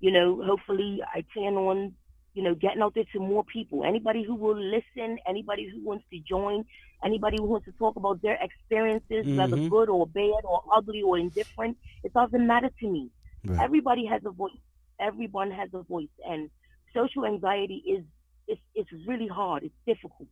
you 0.02 0.12
know, 0.12 0.44
hopefully 0.44 1.00
I 1.14 1.24
plan 1.34 1.54
on, 1.54 1.94
you 2.34 2.44
know, 2.44 2.56
getting 2.56 2.82
out 2.82 2.96
there 2.96 3.06
to 3.14 3.20
more 3.20 3.44
people. 3.46 3.86
Anybody 3.86 4.24
who 4.24 4.36
will 4.36 4.60
listen, 4.60 5.20
anybody 5.28 5.70
who 5.72 5.84
wants 5.86 6.06
to 6.12 6.20
join, 6.20 6.66
anybody 7.06 7.38
who 7.40 7.46
wants 7.46 7.66
to 7.68 7.72
talk 7.74 7.96
about 7.96 8.22
their 8.22 8.38
experiences, 8.42 9.26
mm-hmm. 9.26 9.38
whether 9.38 9.58
good 9.70 9.90
or 9.90 10.08
bad 10.08 10.42
or 10.44 10.64
ugly 10.76 11.04
or 11.04 11.18
indifferent, 11.18 11.78
it 12.04 12.14
doesn't 12.14 12.46
matter 12.46 12.70
to 12.80 12.88
me. 12.88 13.10
Right. 13.46 13.64
Everybody 13.64 14.06
has 14.06 14.22
a 14.26 14.32
voice. 14.32 14.52
Everyone 15.00 15.52
has 15.52 15.70
a 15.74 15.84
voice. 15.84 16.10
And 16.28 16.50
social 16.94 17.26
anxiety 17.26 17.84
is 17.88 18.04
it's 18.48 18.62
it's 18.76 18.90
really 19.08 19.28
hard. 19.28 19.64
It's 19.64 19.76
difficult. 19.86 20.28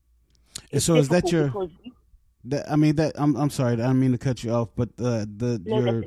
It's 0.71 0.85
so 0.85 0.95
is 0.95 1.09
that 1.09 1.31
your 1.31 1.53
that, 2.45 2.71
I 2.71 2.75
mean 2.75 2.95
that 2.95 3.13
I'm 3.15 3.35
I'm 3.35 3.49
sorry, 3.49 3.73
I 3.73 3.77
don't 3.77 3.99
mean 3.99 4.13
to 4.13 4.17
cut 4.17 4.43
you 4.43 4.51
off, 4.51 4.69
but 4.75 4.89
uh, 4.99 5.25
the 5.25 5.61
no, 5.63 5.79
your 5.79 6.03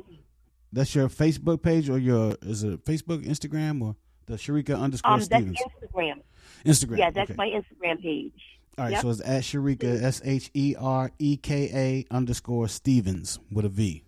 that's 0.73 0.93
your 0.95 1.07
Facebook 1.07 1.61
page 1.61 1.89
or 1.89 1.97
your 1.97 2.35
is 2.41 2.63
it 2.63 2.83
Facebook, 2.85 3.25
Instagram, 3.25 3.81
or 3.81 3.95
the 4.25 4.35
Shereka 4.35 4.77
underscore 4.77 5.13
um, 5.13 5.21
Stevens? 5.21 5.57
That's 5.59 5.93
Instagram. 5.93 6.21
Instagram. 6.65 6.97
Yeah, 6.97 7.11
that's 7.11 7.31
okay. 7.31 7.37
my 7.37 7.47
Instagram 7.47 8.01
page. 8.01 8.33
All 8.77 8.85
right, 8.85 8.93
yep. 8.93 9.01
so 9.03 9.09
it's 9.11 9.21
at 9.21 9.43
Shereka 9.43 10.01
S 10.01 10.21
H 10.25 10.49
E 10.53 10.75
R 10.79 11.11
E 11.19 11.37
K 11.37 11.69
A 11.73 12.13
underscore 12.13 12.67
Stevens 12.67 13.39
with 13.51 13.65
a 13.65 13.69
V. 13.69 14.03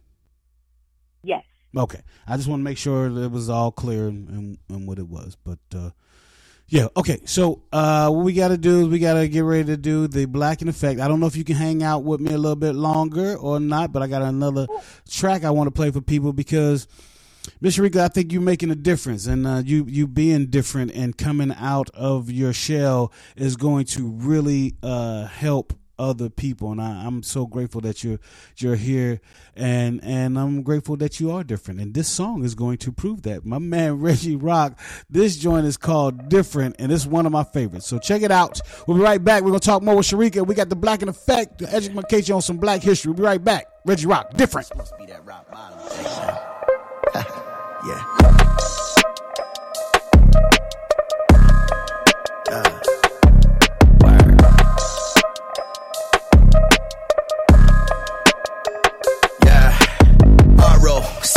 Yes. 1.24 1.43
Okay, 1.78 2.01
I 2.28 2.38
just 2.38 2.47
want 2.47 2.61
to 2.61 2.63
make 2.63 2.78
sure 2.78 3.09
that 3.09 3.22
it 3.22 3.32
was 3.32 3.49
all 3.49 3.72
clear 3.72 4.07
and, 4.07 4.57
and 4.70 4.88
what 4.88 4.97
it 4.97 5.07
was, 5.07 5.38
but 5.43 5.59
uh, 5.76 5.91
yeah. 6.68 6.88
Okay. 6.97 7.22
So 7.26 7.61
uh, 7.72 8.09
what 8.09 8.26
we 8.26 8.34
got 8.34 8.49
to 8.49 8.57
do 8.57 8.82
is 8.82 8.88
we 8.88 8.99
got 8.99 9.16
to 9.16 9.28
get 9.28 9.41
ready 9.41 9.66
to 9.66 9.78
do 9.78 10.07
the 10.07 10.26
Black 10.26 10.61
in 10.61 10.68
Effect. 10.68 10.99
I 10.99 11.07
don't 11.07 11.20
know 11.20 11.28
if 11.28 11.36
you 11.36 11.43
can 11.43 11.55
hang 11.55 11.84
out 11.84 12.03
with 12.03 12.20
me 12.20 12.34
a 12.34 12.38
little 12.38 12.55
bit 12.55 12.74
longer 12.74 13.36
or 13.36 13.59
not, 13.59 13.91
but 13.91 14.01
I 14.01 14.07
got 14.07 14.22
another 14.22 14.68
track 15.09 15.43
I 15.43 15.51
want 15.51 15.68
to 15.68 15.72
play 15.72 15.91
for 15.91 16.01
people 16.01 16.34
because. 16.34 16.88
Miss 17.61 17.78
Shereka, 17.78 17.97
I 17.97 18.07
think 18.07 18.34
you're 18.34 18.41
making 18.41 18.72
a 18.72 18.76
difference, 18.76 19.28
and 19.28 19.45
uh, 19.45 19.61
you 19.63 19.86
you 19.88 20.07
being 20.07 20.47
different 20.47 20.91
and 20.93 21.16
coming 21.16 21.53
out 21.53 21.91
of 21.91 22.32
your 22.32 22.53
shell 22.53 23.11
is 23.36 23.55
going 23.55 23.86
to 23.86 24.09
really 24.09 24.74
uh, 24.82 25.28
help 25.28 25.72
other 25.98 26.30
people 26.30 26.72
and 26.72 26.82
I, 26.82 27.06
am 27.06 27.24
so 27.24 27.46
grateful 27.46 27.82
that 27.82 28.04
you're 28.04 28.20
you're 28.58 28.76
here 28.76 29.22
and 29.56 30.04
and 30.04 30.38
I'm 30.38 30.64
grateful 30.64 30.98
that 30.98 31.20
you 31.20 31.32
are 31.32 31.43
different 31.43 31.80
and 31.80 31.93
this 31.93 32.08
song 32.08 32.43
is 32.43 32.56
going 32.56 32.78
to 32.80 32.91
prove 32.91 33.24
that. 33.24 33.46
My 33.46 33.60
man 33.60 34.00
Reggie 34.00 34.36
Rock 34.36 34.80
this 35.10 35.38
joint 35.38 35.66
is 35.66 35.78
called 35.78 36.30
different 36.30 36.76
and 36.80 36.91
it's 36.91 37.06
one 37.06 37.26
of 37.26 37.32
my 37.32 37.43
favorites. 37.43 37.88
So 37.88 38.00
check 38.00 38.22
it 38.22 38.32
out. 38.32 38.60
We'll 38.88 38.98
be 38.98 39.04
right 39.04 39.24
back. 39.24 39.43
We're 39.43 39.50
gonna 39.50 39.60
talk 39.60 39.82
more 39.82 39.96
with 39.96 40.06
Shereka. 40.06 40.46
We 40.46 40.56
got 40.56 40.70
the 40.70 40.76
black 40.76 41.02
in 41.02 41.10
effect. 41.10 41.60
To 41.60 41.74
educate 41.74 42.28
you 42.28 42.36
on 42.36 42.41
some 42.41 42.58
black 42.58 42.82
history. 42.82 43.12
We'll 43.12 43.18
be 43.18 43.24
right 43.24 43.43
back. 43.43 43.68
Reggie 43.86 44.08
Rock 44.08 44.34
different. 44.36 44.70
Yeah 47.88 48.45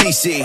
CC, 0.09 0.43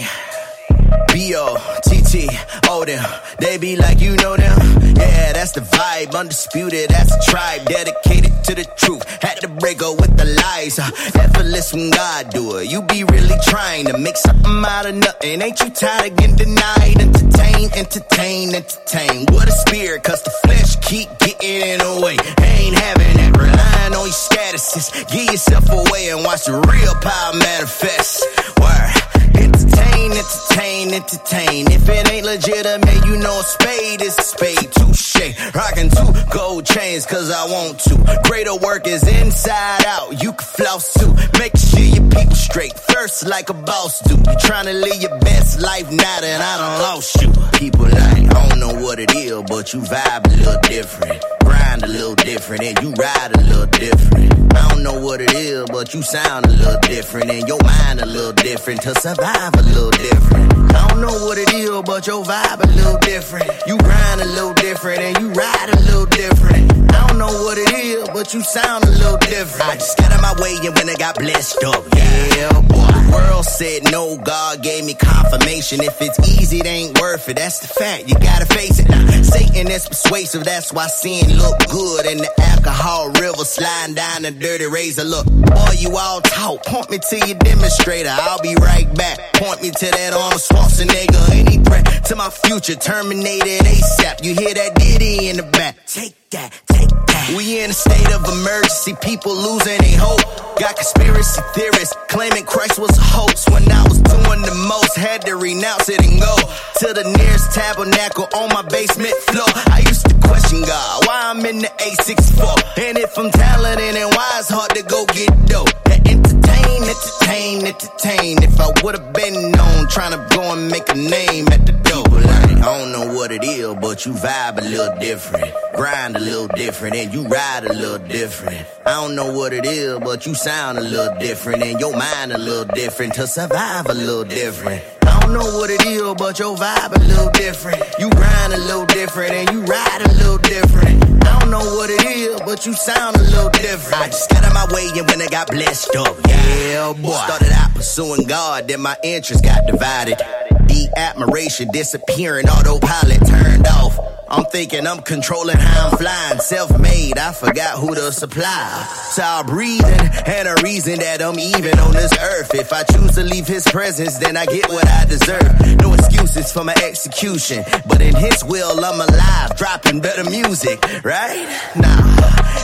B.O., 1.14 1.80
T.T., 1.86 2.28
Odin. 2.70 3.00
They 3.40 3.58
be 3.58 3.78
like, 3.78 4.02
you 4.02 4.18
know 4.18 4.36
them? 4.36 4.60
Yeah, 4.98 5.32
that's 5.32 5.54
the 5.54 5.62
vibe. 5.62 6.14
Undisputed, 6.14 6.90
that's 6.90 7.16
a 7.16 7.32
tribe. 7.32 7.64
Dedicated 7.64 8.44
to 8.44 8.56
the 8.56 8.66
truth. 8.76 9.08
Had 9.24 9.40
to 9.40 9.48
break 9.48 9.82
up 9.82 10.02
with 10.02 10.18
the 10.18 10.26
lies. 10.26 10.80
Uh, 10.80 10.92
effortless 11.16 11.72
when 11.72 11.92
God 11.92 12.30
do 12.32 12.58
it. 12.58 12.70
You 12.70 12.82
be 12.82 13.06
really 13.06 13.38
trying 13.48 13.86
to 13.86 13.98
make 13.98 14.18
something 14.18 14.66
out 14.68 14.86
of 14.86 14.96
nothing. 14.96 15.42
Ain't 15.42 15.58
you 15.62 15.70
tired 15.70 16.12
of 16.12 16.18
getting 16.18 16.36
denied? 16.36 17.00
Entertain, 17.00 17.72
entertain, 17.74 18.56
entertain. 18.56 19.26
What 19.32 19.48
a 19.48 19.54
spirit, 19.54 20.04
cause 20.04 20.22
the 20.24 20.32
flesh 20.44 20.76
keep 20.82 21.08
getting 21.20 21.62
in 21.62 21.80
the 21.80 22.02
way. 22.04 22.18
Ain't 22.44 22.76
having 22.76 23.16
that. 23.16 23.38
Relying 23.38 23.96
on 23.96 24.08
your 24.08 24.20
statuses. 24.28 24.92
Give 25.08 25.32
yourself 25.32 25.72
away 25.72 26.10
and 26.10 26.26
watch 26.26 26.44
the 26.48 26.60
real 26.68 26.96
power 27.00 27.34
manifest. 27.40 28.26
Word 28.60 29.03
entertain, 29.44 30.12
entertain, 30.12 30.94
entertain. 30.94 31.72
If 31.72 31.90
it 31.90 32.12
ain't 32.12 32.26
legitimate, 32.26 33.06
you 33.06 33.18
know 33.18 33.40
a 33.40 33.44
spade 33.44 34.02
is 34.02 34.18
a 34.18 34.22
spade. 34.22 34.72
Touche. 34.72 35.54
Rockin' 35.54 35.90
two 35.90 36.14
gold 36.32 36.66
chains, 36.66 37.06
cause 37.06 37.32
I 37.32 37.46
want 37.46 37.80
to. 37.82 38.20
Greater 38.24 38.56
work 38.56 38.88
is 38.88 39.04
inside 39.08 39.86
out, 39.86 40.22
you 40.22 40.34
can 40.34 40.46
floss 40.46 40.94
too. 40.94 41.14
Make 41.40 41.56
sure 41.58 41.80
your 41.80 42.10
people 42.10 42.36
straight. 42.36 42.78
First, 42.78 43.26
like 43.28 43.50
a 43.50 43.54
boss 43.54 44.00
do. 44.02 44.16
You 44.16 44.38
tryna 44.48 44.80
live 44.80 45.02
your 45.02 45.18
best 45.20 45.62
life 45.62 45.90
now 45.92 46.20
that 46.22 46.42
I 46.42 46.58
done 46.58 46.82
lost 46.82 47.22
you. 47.22 47.32
People 47.60 47.86
like, 47.86 48.36
I 48.36 48.48
don't 48.50 48.60
know 48.60 48.74
what 48.84 49.00
it 49.00 49.14
is, 49.16 49.44
but 49.44 49.74
you 49.74 49.82
vibe 49.82 50.26
a 50.26 50.36
little 50.38 50.62
different. 50.62 51.24
Grind 51.44 51.84
a 51.84 51.88
little 51.88 52.16
different, 52.16 52.64
and 52.64 52.82
you 52.82 52.92
ride 52.94 53.32
a 53.36 53.42
little 53.42 53.66
different. 53.68 54.56
I 54.56 54.70
don't 54.70 54.84
know 54.84 55.00
what 55.00 55.22
it 55.22 55.34
is, 55.34 55.66
but 55.70 55.94
you 55.94 56.02
sound 56.02 56.46
a 56.46 56.50
little 56.50 56.80
different, 56.82 57.30
and 57.32 57.48
your 57.48 57.62
mind 57.64 58.02
a 58.02 58.06
little 58.06 58.34
different 58.34 58.82
to 58.84 58.96
survive 58.96 59.33
a 59.34 59.62
little 59.62 59.92
different. 59.92 60.54
I 60.76 60.88
don't 60.90 61.02
know 61.02 61.26
what 61.26 61.38
it 61.38 61.54
is, 61.54 61.70
but 61.84 62.08
your 62.08 62.24
vibe 62.24 62.64
a 62.64 62.68
little 62.68 62.98
different. 63.00 63.50
You 63.68 63.78
grind 63.78 64.22
a 64.22 64.26
little 64.26 64.54
different, 64.54 65.00
and 65.02 65.18
you 65.20 65.32
ride 65.32 65.70
a 65.74 65.80
little 65.82 66.06
different. 66.06 66.72
I 66.94 67.08
don't 67.08 67.18
know 67.18 67.34
what 67.44 67.58
it 67.58 67.74
is, 67.74 68.10
but 68.10 68.34
you 68.34 68.42
sound 68.42 68.84
a 68.86 68.92
little 68.92 69.18
different. 69.18 69.70
I 69.70 69.76
just 69.76 69.98
got 69.98 70.12
out 70.12 70.22
my 70.22 70.42
way, 70.42 70.56
and 70.64 70.76
when 70.76 70.90
I 70.90 70.96
got 70.96 71.16
blessed 71.16 71.64
up, 71.64 71.84
yeah, 71.96 72.62
boy. 72.62 72.94
World 73.14 73.46
said 73.46 73.92
no, 73.92 74.18
God 74.18 74.64
gave 74.64 74.86
me 74.86 74.96
confirmation. 74.96 75.82
If 75.82 76.02
it's 76.02 76.20
easy, 76.42 76.60
it 76.60 76.66
ain't 76.66 77.00
worth 77.00 77.30
it. 77.30 77.36
That's 77.36 77.60
the 77.60 77.68
fact, 77.68 78.08
you 78.08 78.16
gotta 78.16 78.46
face 78.48 78.80
it. 78.80 78.88
Satan 79.24 79.70
is 79.70 79.88
persuasive, 79.88 80.44
that's 80.44 80.74
why 80.74 80.88
sin 80.88 81.38
look 81.38 81.60
good. 81.70 82.08
And 82.08 82.20
the 82.20 82.32
alcohol 82.42 83.10
river 83.10 83.46
sliding 83.46 83.96
down 83.96 84.24
the 84.24 84.32
dirty 84.32 84.66
razor. 84.66 85.04
Look, 85.04 85.28
boy, 85.28 85.74
you 85.78 85.96
all 85.96 86.22
talk. 86.22 86.64
Point 86.66 86.90
me 86.90 86.98
to 86.98 87.28
your 87.28 87.38
demonstrator, 87.38 88.10
I'll 88.10 88.42
be 88.42 88.56
right 88.56 88.92
back. 88.96 89.20
Point 89.34 89.62
me 89.62 89.72
to 89.72 89.86
that 89.86 90.14
Arnold 90.14 90.42
Schwarzenegger. 90.42 91.30
Any 91.32 91.58
threat 91.64 92.06
to 92.06 92.16
my 92.16 92.30
future, 92.30 92.76
terminated 92.76 93.66
ASAP. 93.66 94.24
You 94.24 94.36
hear 94.36 94.54
that 94.54 94.76
ditty 94.76 95.30
in 95.30 95.38
the 95.38 95.44
back. 95.44 95.86
Take 95.88 96.16
that, 96.34 96.50
take 96.68 96.90
that. 96.90 97.34
We 97.38 97.64
in 97.64 97.70
a 97.70 97.74
state 97.74 98.12
of 98.14 98.26
emergency, 98.26 98.94
people 99.02 99.34
losing 99.34 99.78
their 99.80 99.98
hope. 99.98 100.22
Got 100.60 100.76
conspiracy 100.76 101.42
theorists 101.54 101.96
claiming 102.10 102.46
Christ 102.46 102.78
was 102.78 102.94
a 102.98 103.02
hoax 103.02 103.48
when 103.50 103.70
I 103.72 103.84
was 103.84 104.02
doing 104.02 104.42
the 104.42 104.54
most. 104.68 104.98
Had 104.98 105.22
to 105.26 105.36
renounce 105.38 105.90
it 105.90 106.02
and 106.02 106.20
go 106.20 106.36
to 106.82 106.88
the 106.94 107.06
nearest 107.18 107.54
tabernacle 107.54 108.28
on 108.36 108.50
my 108.50 108.62
basement 108.68 109.14
floor. 109.30 109.50
I 109.70 109.84
used 109.88 110.06
to 110.10 110.16
question 110.28 110.62
God, 110.62 111.06
why 111.06 111.32
I'm 111.32 111.46
in 111.46 111.60
the 111.60 111.72
A64. 111.82 112.82
And 112.90 112.98
if 112.98 113.18
I'm 113.18 113.32
talented 113.32 113.96
and 113.96 114.10
why 114.14 114.30
it's 114.40 114.50
hard 114.50 114.74
to 114.76 114.84
go 114.84 115.06
get 115.14 115.30
dough. 115.46 115.70
That 115.86 116.02
entertain, 116.10 116.82
entertain, 116.90 117.56
entertain. 117.66 118.44
If 118.44 118.60
I 118.60 118.70
would've 118.84 119.14
been 119.14 119.52
known, 119.52 119.88
trying 119.88 120.14
to 120.18 120.22
go 120.36 120.54
and 120.54 120.70
make 120.70 120.90
a 120.90 120.98
name 120.98 121.48
at 121.50 121.66
the 121.66 121.74
door. 121.74 122.24
I 122.64 122.80
don't 122.80 122.94
know 122.94 123.14
what 123.14 123.30
it 123.32 123.44
is, 123.44 123.76
but 123.82 124.06
you 124.06 124.14
vibe 124.14 124.58
a 124.58 124.62
little 124.62 124.98
different. 124.98 125.54
Grind 125.76 126.16
a 126.16 126.20
little 126.24 126.48
different, 126.48 126.96
and 126.96 127.14
you 127.14 127.28
ride 127.28 127.66
a 127.66 127.74
little 127.74 128.00
different. 128.08 128.66
I 128.86 128.94
don't 128.94 129.16
know 129.16 129.34
what 129.34 129.54
it 129.54 129.66
is, 129.66 130.00
but 130.00 130.26
you 130.26 130.34
sound 130.34 130.78
a 130.78 130.82
little 130.82 131.16
different, 131.20 131.62
and 131.64 131.80
your 131.80 131.96
mind 131.96 132.32
a 132.32 132.38
little 132.38 132.66
different 132.66 133.14
to 133.16 133.28
survive 133.28 133.88
a 133.90 133.94
little 133.94 134.24
different. 134.24 134.82
I 135.04 135.20
don't 135.20 135.34
know 135.34 135.58
what 135.58 135.70
it 135.70 135.86
is, 135.86 136.02
but 136.18 136.40
your 136.40 136.56
vibe 136.56 136.96
a 136.96 137.00
little 137.00 137.30
different. 137.32 137.82
You 138.00 138.10
grind 138.10 138.54
a 138.54 138.58
little 138.58 138.86
different, 138.86 139.32
and 139.32 139.50
you 139.52 139.62
ride 139.64 140.02
a 140.06 140.12
little 140.14 140.38
different. 140.38 141.04
I 141.26 141.40
don't 141.40 141.52
know 141.52 141.76
what 141.76 141.90
it 141.90 142.06
is, 142.06 142.40
but 142.42 142.66
you 142.66 142.74
sound 142.74 143.18
a 143.18 143.24
little 143.24 143.50
different. 143.50 144.02
I 144.02 144.08
just 144.08 144.30
got 144.30 144.44
out 144.44 144.54
my 144.54 144.74
way, 144.74 144.90
and 144.96 145.08
when 145.08 145.22
I 145.22 145.28
got 145.28 145.48
blessed 145.48 145.96
up, 145.96 146.16
yeah, 146.28 146.94
boy. 146.94 147.12
Started 147.12 147.52
out 147.52 147.74
pursuing 147.76 148.28
God, 148.28 148.68
then 148.68 148.82
my 148.82 148.98
interests 149.04 149.46
got 149.46 149.68
divided. 149.68 150.18
The 150.18 150.90
admiration 150.98 151.70
disappearing, 151.72 152.48
autopilot 152.48 153.26
turned 153.28 153.68
off. 153.68 154.00
I'm 154.34 154.46
thinking 154.46 154.88
I'm 154.88 155.04
controlling 155.04 155.58
how 155.58 155.90
I'm 155.90 155.98
flying. 155.98 156.40
Self 156.40 156.80
made, 156.80 157.20
I 157.20 157.34
forgot 157.34 157.78
who 157.78 157.94
to 157.94 158.12
supply. 158.12 158.84
So 159.12 159.22
I'm 159.22 159.46
breathing, 159.46 160.10
and 160.26 160.48
a 160.48 160.56
reason 160.64 160.98
that 161.00 161.22
I'm 161.22 161.38
even 161.38 161.78
on 161.78 161.94
this 161.94 162.12
earth. 162.18 162.56
If 162.56 162.74
I 162.74 162.82
choose 162.82 163.14
to 163.14 163.24
leave 163.24 163.46
his 163.46 163.64
presence, 163.68 164.18
then 164.18 164.36
I 164.36 164.48
get 164.48 164.68
what 164.70 164.88
I 164.88 165.06
deserve. 165.06 165.78
No 165.78 165.94
excuses 165.94 166.52
for 166.52 166.64
my 166.64 166.74
execution, 166.84 167.64
but 167.86 168.02
in 168.02 168.16
his 168.16 168.44
will, 168.44 168.84
I'm 168.84 169.00
alive, 169.00 169.56
dropping 169.56 170.02
better 170.02 170.28
music, 170.28 170.82
right? 171.04 171.46
Nah, 171.76 172.02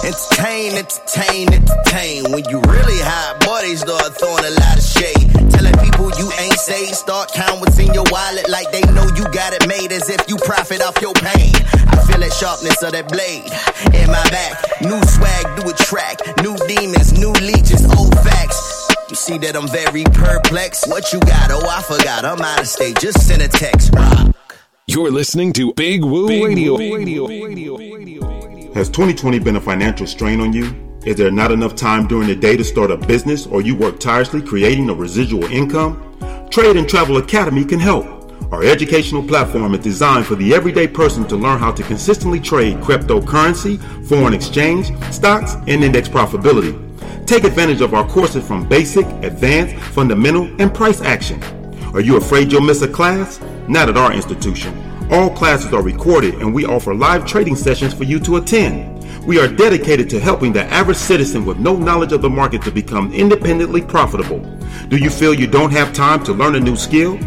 entertain, 0.03 0.73
entertain, 0.73 1.53
entertain. 1.53 2.31
When 2.31 2.49
you 2.49 2.61
really 2.61 2.99
boy, 3.45 3.61
they 3.61 3.75
start 3.75 4.17
throwing 4.17 4.45
a 4.45 4.53
lot 4.57 4.77
of 4.77 4.83
shade. 4.83 5.29
Telling 5.51 5.75
people 5.83 6.09
you 6.17 6.31
ain't 6.39 6.59
saved, 6.59 6.95
start 6.95 7.31
counting 7.33 7.59
what's 7.59 7.77
in 7.79 7.93
your 7.93 8.05
wallet 8.11 8.49
like 8.49 8.71
they 8.71 8.81
know 8.93 9.05
you 9.15 9.23
got 9.33 9.53
it 9.53 9.67
made 9.67 9.91
as 9.91 10.09
if 10.09 10.21
you 10.29 10.37
profit 10.37 10.81
off 10.81 11.01
your 11.01 11.13
pain. 11.13 11.51
I 11.91 11.99
feel 12.05 12.19
that 12.19 12.33
sharpness 12.33 12.81
of 12.83 12.91
that 12.93 13.07
blade 13.09 13.51
in 13.93 14.07
my 14.07 14.23
back. 14.29 14.81
New 14.81 15.01
swag, 15.03 15.45
do 15.57 15.69
a 15.69 15.73
track. 15.73 16.19
New 16.43 16.55
demons, 16.67 17.17
new 17.17 17.31
leeches, 17.41 17.85
old 17.97 18.13
facts. 18.19 18.87
You 19.09 19.15
see 19.15 19.37
that 19.39 19.55
I'm 19.55 19.67
very 19.67 20.03
perplexed. 20.03 20.87
What 20.87 21.11
you 21.11 21.19
got? 21.21 21.51
Oh, 21.51 21.67
I 21.67 21.81
forgot. 21.81 22.25
I'm 22.25 22.41
out 22.41 22.61
of 22.61 22.67
state. 22.67 22.99
Just 22.99 23.27
send 23.27 23.41
a 23.41 23.47
text. 23.47 23.93
Rock. 23.95 24.35
You're 24.87 25.11
listening 25.11 25.53
to 25.53 25.73
Big 25.73 26.03
Woo 26.03 26.27
Radio. 26.27 26.77
Has 28.73 28.87
2020 28.89 29.39
been 29.39 29.55
a 29.55 29.61
financial 29.61 30.07
strain 30.07 30.39
on 30.41 30.53
you? 30.53 30.73
Is 31.05 31.15
there 31.15 31.31
not 31.31 31.51
enough 31.51 31.75
time 31.75 32.07
during 32.07 32.27
the 32.27 32.35
day 32.35 32.57
to 32.57 32.63
start 32.63 32.91
a 32.91 32.97
business 32.97 33.47
or 33.47 33.61
you 33.61 33.75
work 33.75 33.99
tirelessly 33.99 34.41
creating 34.41 34.89
a 34.89 34.93
residual 34.93 35.43
income? 35.45 36.47
Trade 36.51 36.77
and 36.77 36.89
Travel 36.89 37.17
Academy 37.17 37.63
can 37.65 37.79
help. 37.79 38.18
Our 38.51 38.63
educational 38.63 39.21
platform 39.21 39.75
is 39.75 39.81
designed 39.81 40.25
for 40.25 40.33
the 40.33 40.55
everyday 40.55 40.87
person 40.87 41.27
to 41.27 41.35
learn 41.35 41.59
how 41.59 41.71
to 41.71 41.83
consistently 41.83 42.39
trade 42.39 42.77
cryptocurrency, 42.77 43.79
foreign 44.07 44.33
exchange, 44.33 44.91
stocks, 45.11 45.53
and 45.67 45.83
index 45.83 46.09
profitability. 46.09 46.75
Take 47.27 47.43
advantage 47.43 47.81
of 47.81 47.93
our 47.93 48.07
courses 48.07 48.47
from 48.47 48.67
basic, 48.67 49.05
advanced, 49.21 49.75
fundamental, 49.93 50.45
and 50.59 50.73
price 50.73 50.99
action. 51.01 51.43
Are 51.93 52.01
you 52.01 52.17
afraid 52.17 52.51
you'll 52.51 52.61
miss 52.61 52.81
a 52.81 52.87
class? 52.87 53.39
Not 53.67 53.87
at 53.87 53.97
our 53.97 54.11
institution. 54.13 54.73
All 55.11 55.29
classes 55.29 55.71
are 55.71 55.83
recorded 55.83 56.33
and 56.35 56.51
we 56.51 56.65
offer 56.65 56.95
live 56.95 57.27
trading 57.27 57.55
sessions 57.55 57.93
for 57.93 58.03
you 58.03 58.19
to 58.21 58.37
attend. 58.37 58.95
We 59.27 59.39
are 59.39 59.47
dedicated 59.47 60.09
to 60.09 60.19
helping 60.19 60.53
the 60.53 60.63
average 60.65 60.97
citizen 60.97 61.45
with 61.45 61.59
no 61.59 61.75
knowledge 61.75 62.13
of 62.13 62.23
the 62.23 62.31
market 62.31 62.63
to 62.63 62.71
become 62.71 63.13
independently 63.13 63.83
profitable. 63.83 64.39
Do 64.87 64.97
you 64.97 65.11
feel 65.11 65.35
you 65.35 65.45
don't 65.45 65.71
have 65.71 65.93
time 65.93 66.23
to 66.23 66.33
learn 66.33 66.55
a 66.55 66.59
new 66.59 66.75
skill? 66.75 67.19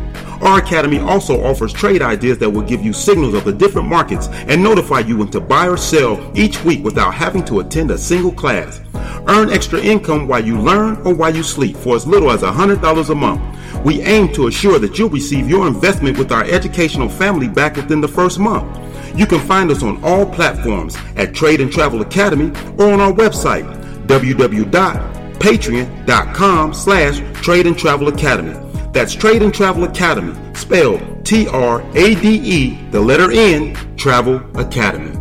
Our 0.42 0.58
academy 0.58 0.98
also 0.98 1.42
offers 1.44 1.72
trade 1.72 2.02
ideas 2.02 2.36
that 2.38 2.50
will 2.50 2.62
give 2.62 2.84
you 2.84 2.92
signals 2.92 3.34
of 3.34 3.44
the 3.44 3.52
different 3.52 3.86
markets 3.86 4.26
and 4.26 4.60
notify 4.60 4.98
you 5.00 5.16
when 5.16 5.28
to 5.28 5.40
buy 5.40 5.68
or 5.68 5.76
sell 5.76 6.18
each 6.34 6.64
week 6.64 6.82
without 6.82 7.14
having 7.14 7.44
to 7.44 7.60
attend 7.60 7.92
a 7.92 7.98
single 7.98 8.32
class. 8.32 8.80
Earn 9.28 9.50
extra 9.50 9.80
income 9.80 10.26
while 10.26 10.44
you 10.44 10.60
learn 10.60 10.96
or 11.06 11.14
while 11.14 11.32
you 11.34 11.44
sleep 11.44 11.76
for 11.76 11.94
as 11.94 12.08
little 12.08 12.32
as 12.32 12.42
$100 12.42 13.10
a 13.10 13.14
month. 13.14 13.40
We 13.84 14.02
aim 14.02 14.32
to 14.32 14.48
assure 14.48 14.80
that 14.80 14.98
you'll 14.98 15.10
receive 15.10 15.48
your 15.48 15.68
investment 15.68 16.18
with 16.18 16.32
our 16.32 16.42
educational 16.44 17.08
family 17.08 17.46
back 17.46 17.76
within 17.76 18.00
the 18.00 18.08
first 18.08 18.40
month. 18.40 18.80
You 19.16 19.26
can 19.26 19.38
find 19.40 19.70
us 19.70 19.84
on 19.84 20.02
all 20.02 20.26
platforms 20.26 20.96
at 21.16 21.34
Trade 21.34 21.60
and 21.60 21.70
Travel 21.70 22.02
Academy 22.02 22.50
or 22.78 22.92
on 22.92 23.00
our 23.00 23.12
website, 23.12 23.62
www.patreon.com 24.06 26.74
slash 26.74 27.20
Trade 27.42 27.68
and 27.68 27.78
Travel 27.78 28.08
Academy. 28.08 28.61
That's 28.92 29.14
Trade 29.14 29.42
and 29.42 29.54
Travel 29.54 29.84
Academy, 29.84 30.36
spelled 30.54 31.24
T-R-A-D-E, 31.24 32.78
the 32.90 33.00
letter 33.00 33.32
N, 33.32 33.74
Travel 33.96 34.42
Academy. 34.58 35.18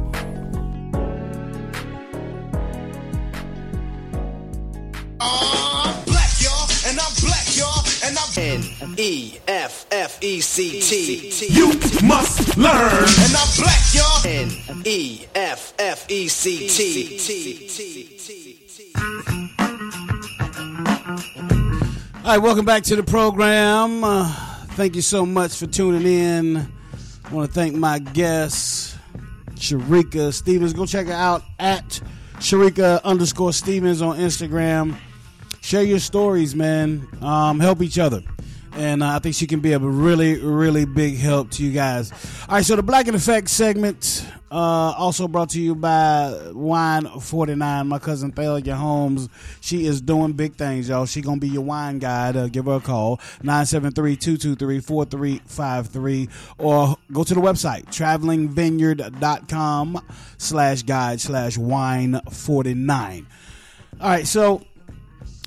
And 6.84 6.99
y'all, 7.55 7.86
and 8.03 8.17
I'm 8.17 8.30
N 8.38 8.95
E 8.97 9.38
F 9.47 9.86
F 9.91 10.22
E 10.22 10.41
C 10.41 10.82
T. 10.82 11.47
You 11.47 11.67
must 12.05 12.57
learn. 12.57 12.74
And 12.74 13.36
I'm 13.38 13.47
black, 13.55 13.93
y'all. 13.93 14.26
N 14.26 14.51
E 14.84 15.26
F 15.34 15.74
F 15.80 16.09
E 16.09 16.28
C 16.28 16.67
T. 16.67 17.17
All 22.24 22.28
right, 22.28 22.38
welcome 22.38 22.65
back 22.65 22.84
to 22.84 22.95
the 22.95 23.01
program. 23.01 24.03
Uh, 24.03 24.32
thank 24.74 24.95
you 24.95 25.01
so 25.01 25.26
much 25.26 25.55
for 25.57 25.65
tuning 25.65 26.05
in. 26.05 26.57
I 27.26 27.34
want 27.34 27.49
to 27.49 27.53
thank 27.53 27.74
my 27.74 27.97
guest, 27.97 28.95
Shereka 29.55 30.32
Stevens. 30.32 30.72
Go 30.74 30.86
check 30.86 31.07
her 31.07 31.13
out 31.13 31.41
at 31.57 31.99
Shereka 32.36 33.03
underscore 33.03 33.53
Stevens 33.53 34.03
on 34.03 34.17
Instagram. 34.17 34.95
Share 35.61 35.82
your 35.82 35.97
stories, 35.97 36.55
man. 36.55 37.07
Um, 37.24 37.59
help 37.59 37.82
each 37.82 37.97
other. 37.97 38.22
And 38.74 39.03
uh, 39.03 39.15
I 39.15 39.19
think 39.19 39.36
she 39.36 39.47
can 39.47 39.59
be 39.59 39.74
a 39.74 39.80
really, 39.80 40.39
really 40.39 40.86
big 40.86 41.17
help 41.17 41.51
to 41.51 41.63
you 41.63 41.72
guys. 41.72 42.11
All 42.47 42.55
right, 42.55 42.65
so 42.65 42.76
the 42.76 42.84
Black 42.84 43.07
in 43.07 43.15
Effect 43.15 43.49
segment, 43.49 44.26
uh, 44.51 44.93
also 44.97 45.28
brought 45.30 45.49
to 45.51 45.61
you 45.61 45.76
by 45.76 46.51
Wine 46.53 47.05
49. 47.05 47.88
My 47.88 47.99
cousin 47.99 48.34
Thalia 48.34 48.76
Holmes, 48.76 49.30
she 49.61 49.86
is 49.86 50.01
doing 50.01 50.34
big 50.34 50.55
things, 50.55 50.89
y'all. 50.89 51.05
She 51.05 51.22
gonna 51.22 51.39
be 51.39 51.47
your 51.47 51.63
wine 51.63 51.99
guide. 51.99 52.36
Uh, 52.36 52.47
give 52.47 52.65
her 52.65 52.74
a 52.74 52.82
call, 52.82 53.15
973-223-4353. 53.43 56.30
Or 56.57 56.97
go 57.13 57.24
to 57.24 57.34
the 57.34 57.39
website, 57.39 57.86
travelingvineyard.com 57.86 60.05
slash 60.38 60.84
guide 60.84 61.22
slash 61.22 61.57
wine 61.57 62.19
49. 62.30 63.28
All 64.01 64.09
right, 64.09 64.28
so 64.28 64.65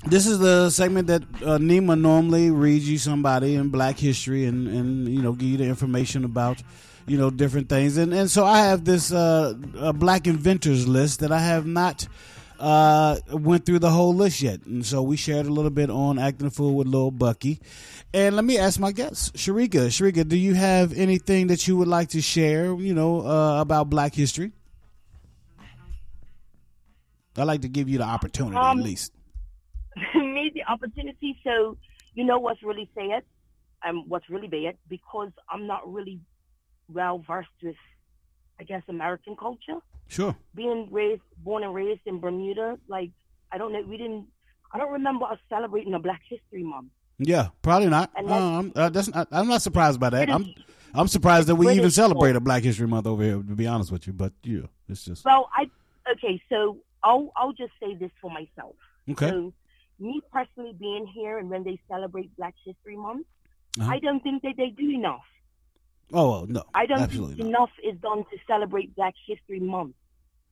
this 0.07 0.27
is 0.27 0.39
the 0.39 0.69
segment 0.69 1.07
that 1.07 1.23
uh, 1.23 1.57
Nima 1.57 1.99
normally 1.99 2.51
reads 2.51 2.89
you 2.89 2.97
somebody 2.97 3.55
in 3.55 3.69
Black 3.69 3.97
history 3.97 4.45
and, 4.45 4.67
and 4.67 5.07
you 5.07 5.21
know 5.21 5.33
give 5.33 5.49
you 5.49 5.57
the 5.57 5.65
information 5.65 6.23
about 6.23 6.61
you 7.07 7.17
know 7.17 7.29
different 7.29 7.69
things. 7.69 7.97
And 7.97 8.13
and 8.13 8.29
so 8.29 8.45
I 8.45 8.59
have 8.59 8.85
this 8.85 9.11
uh, 9.11 9.53
a 9.77 9.93
Black 9.93 10.27
inventors 10.27 10.87
list 10.87 11.19
that 11.21 11.31
I 11.31 11.39
have 11.39 11.65
not 11.65 12.07
uh, 12.59 13.17
went 13.31 13.65
through 13.65 13.79
the 13.79 13.89
whole 13.89 14.13
list 14.13 14.41
yet. 14.41 14.65
And 14.65 14.85
so 14.85 15.01
we 15.01 15.17
shared 15.17 15.45
a 15.45 15.51
little 15.51 15.71
bit 15.71 15.89
on 15.89 16.19
acting 16.19 16.47
a 16.47 16.51
fool 16.51 16.75
with 16.75 16.87
Lil 16.87 17.11
Bucky. 17.11 17.59
And 18.13 18.35
let 18.35 18.45
me 18.45 18.57
ask 18.57 18.79
my 18.79 18.91
guests, 18.91 19.31
Shereka 19.31 19.87
Shereka 19.87 20.27
do 20.27 20.37
you 20.37 20.53
have 20.53 20.93
anything 20.93 21.47
that 21.47 21.67
you 21.67 21.77
would 21.77 21.87
like 21.87 22.09
to 22.09 22.21
share 22.21 22.73
you 22.75 22.93
know 22.93 23.25
uh, 23.25 23.59
about 23.61 23.89
Black 23.89 24.13
history? 24.13 24.51
I'd 27.37 27.43
like 27.43 27.61
to 27.63 27.67
give 27.67 27.89
you 27.89 27.97
the 27.97 28.05
opportunity 28.05 28.55
Um, 28.55 28.79
at 28.79 28.85
least 28.85 29.11
opportunity. 30.67 31.37
So 31.43 31.77
you 32.13 32.23
know 32.23 32.39
what's 32.39 32.61
really 32.63 32.89
sad 32.95 33.23
and 33.83 34.03
what's 34.07 34.29
really 34.29 34.47
bad 34.47 34.77
because 34.89 35.31
I'm 35.49 35.67
not 35.67 35.91
really 35.91 36.19
well 36.87 37.23
versed 37.25 37.49
with, 37.63 37.75
I 38.59 38.63
guess, 38.63 38.83
American 38.87 39.35
culture. 39.35 39.79
Sure. 40.07 40.35
Being 40.53 40.87
raised, 40.91 41.21
born 41.37 41.63
and 41.63 41.73
raised 41.73 42.01
in 42.05 42.19
Bermuda, 42.19 42.77
like 42.87 43.11
I 43.51 43.57
don't 43.57 43.71
know, 43.73 43.81
we 43.81 43.97
didn't. 43.97 44.27
I 44.71 44.77
don't 44.77 44.91
remember 44.91 45.25
us 45.25 45.39
celebrating 45.49 45.93
a 45.93 45.99
Black 45.99 46.21
History 46.29 46.63
Month. 46.63 46.87
Yeah, 47.17 47.47
probably 47.61 47.87
not. 47.89 48.11
Uh, 48.15 48.21
that's- 48.23 48.41
I'm, 48.41 48.71
uh, 48.75 48.89
that's 48.89 49.07
not, 49.13 49.27
I'm 49.31 49.47
not 49.47 49.61
surprised 49.61 49.99
by 49.99 50.09
that. 50.09 50.23
It 50.23 50.29
is- 50.29 50.35
I'm 50.35 50.53
I'm 50.97 51.07
surprised 51.09 51.47
that 51.49 51.55
we 51.55 51.65
British 51.65 51.79
even 51.79 51.91
celebrate 51.91 52.35
a 52.35 52.39
Black 52.39 52.63
History 52.63 52.87
Month 52.87 53.07
over 53.07 53.23
here. 53.23 53.35
To 53.35 53.55
be 53.55 53.67
honest 53.67 53.91
with 53.91 54.07
you, 54.07 54.13
but 54.13 54.33
yeah, 54.43 54.61
it's 54.87 55.03
just 55.05 55.25
Well, 55.25 55.49
I 55.53 55.69
okay. 56.13 56.41
So 56.49 56.77
I'll 57.03 57.31
I'll 57.35 57.53
just 57.53 57.73
say 57.81 57.95
this 57.95 58.11
for 58.21 58.29
myself. 58.31 58.75
Okay. 59.09 59.29
So 59.29 59.53
me 59.99 60.21
personally 60.31 60.73
being 60.79 61.05
here 61.07 61.37
and 61.37 61.49
when 61.49 61.63
they 61.63 61.79
celebrate 61.87 62.35
Black 62.37 62.55
History 62.65 62.97
Month, 62.97 63.25
Uh-huh. 63.79 63.91
I 63.91 63.99
don't 63.99 64.21
think 64.23 64.41
that 64.43 64.55
they 64.57 64.69
do 64.69 64.89
enough. 64.89 65.25
Oh 66.13 66.29
well, 66.31 66.45
no, 66.47 66.63
I 66.73 66.85
don't 66.85 67.09
think 67.11 67.37
not. 67.37 67.47
enough 67.47 67.71
is 67.83 67.97
done 67.99 68.23
to 68.31 68.37
celebrate 68.47 68.95
Black 68.95 69.15
History 69.27 69.59
Month. 69.59 69.95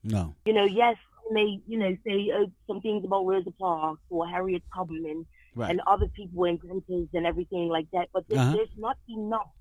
No. 0.03 0.35
You 0.45 0.53
know, 0.53 0.65
yes, 0.65 0.97
may 1.31 1.61
you 1.67 1.77
know 1.81 1.95
say 2.05 2.17
uh, 2.37 2.47
some 2.67 2.81
things 2.81 3.05
about 3.05 3.25
Rosa 3.25 3.51
Parks 3.51 4.01
or 4.09 4.27
Harriet 4.27 4.63
Tubman 4.75 5.25
Right. 5.55 5.69
and 5.69 5.81
other 5.85 6.07
people 6.19 6.45
and 6.45 6.59
inventors 6.63 7.09
and 7.13 7.27
everything 7.27 7.69
like 7.69 7.85
that, 7.95 8.09
but 8.11 8.23
there's, 8.27 8.39
Uh-huh. 8.41 8.55
there's 8.55 8.75
not 8.87 8.97
enough 9.07 9.51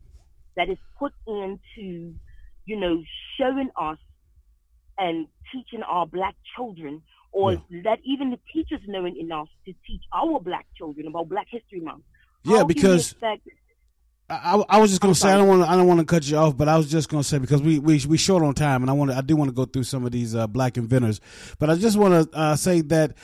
that 0.57 0.68
is 0.74 0.78
put 0.99 1.12
into 1.26 2.14
you 2.64 2.76
know 2.83 2.95
showing 3.37 3.70
us 3.76 3.99
and 4.99 5.26
teaching 5.53 5.83
our 5.83 6.07
black 6.07 6.35
children, 6.57 7.03
or 7.33 7.55
that 7.85 7.99
even 8.05 8.30
the 8.30 8.39
teachers 8.53 8.80
knowing 8.87 9.16
enough 9.16 9.49
to 9.66 9.72
teach 9.87 10.03
our 10.14 10.39
black 10.41 10.66
children 10.76 11.07
about 11.07 11.28
Black 11.28 11.47
History 11.51 11.80
Month. 11.80 12.03
Yeah, 12.45 12.57
How 12.57 12.59
you 12.61 12.66
because- 12.66 13.14
I, 14.30 14.62
I- 14.68 14.78
was 14.78 14.91
just 14.91 15.03
gonna 15.03 15.14
say 15.14 15.30
I 15.30 15.37
don't 15.37 15.49
want 15.49 15.62
to 15.62 15.68
I 15.68 15.76
don't 15.76 15.87
want 15.87 16.01
to 16.01 16.07
cut 16.07 16.26
you 16.26 16.37
off, 16.39 16.57
but 16.57 16.66
I 16.66 16.76
was 16.78 16.91
just 16.91 17.11
gonna 17.11 17.22
say 17.24 17.37
because 17.39 17.61
we 17.61 17.78
we 17.78 18.01
we 18.07 18.16
short 18.16 18.43
on 18.43 18.55
time, 18.55 18.83
and 18.83 18.89
I 18.89 18.95
want 18.95 19.11
I 19.11 19.20
do 19.20 19.37
want 19.37 19.49
to 19.51 19.55
go 19.55 19.66
through 19.66 19.85
some 19.85 20.07
of 20.07 20.12
these 20.12 20.35
uh, 20.35 20.47
black 20.47 20.78
inventors, 20.78 21.20
but 21.59 21.68
I 21.68 21.76
just 21.76 21.99
want 21.99 22.30
to 22.33 22.39
uh, 22.39 22.57
say 22.57 22.80
that 22.83 23.14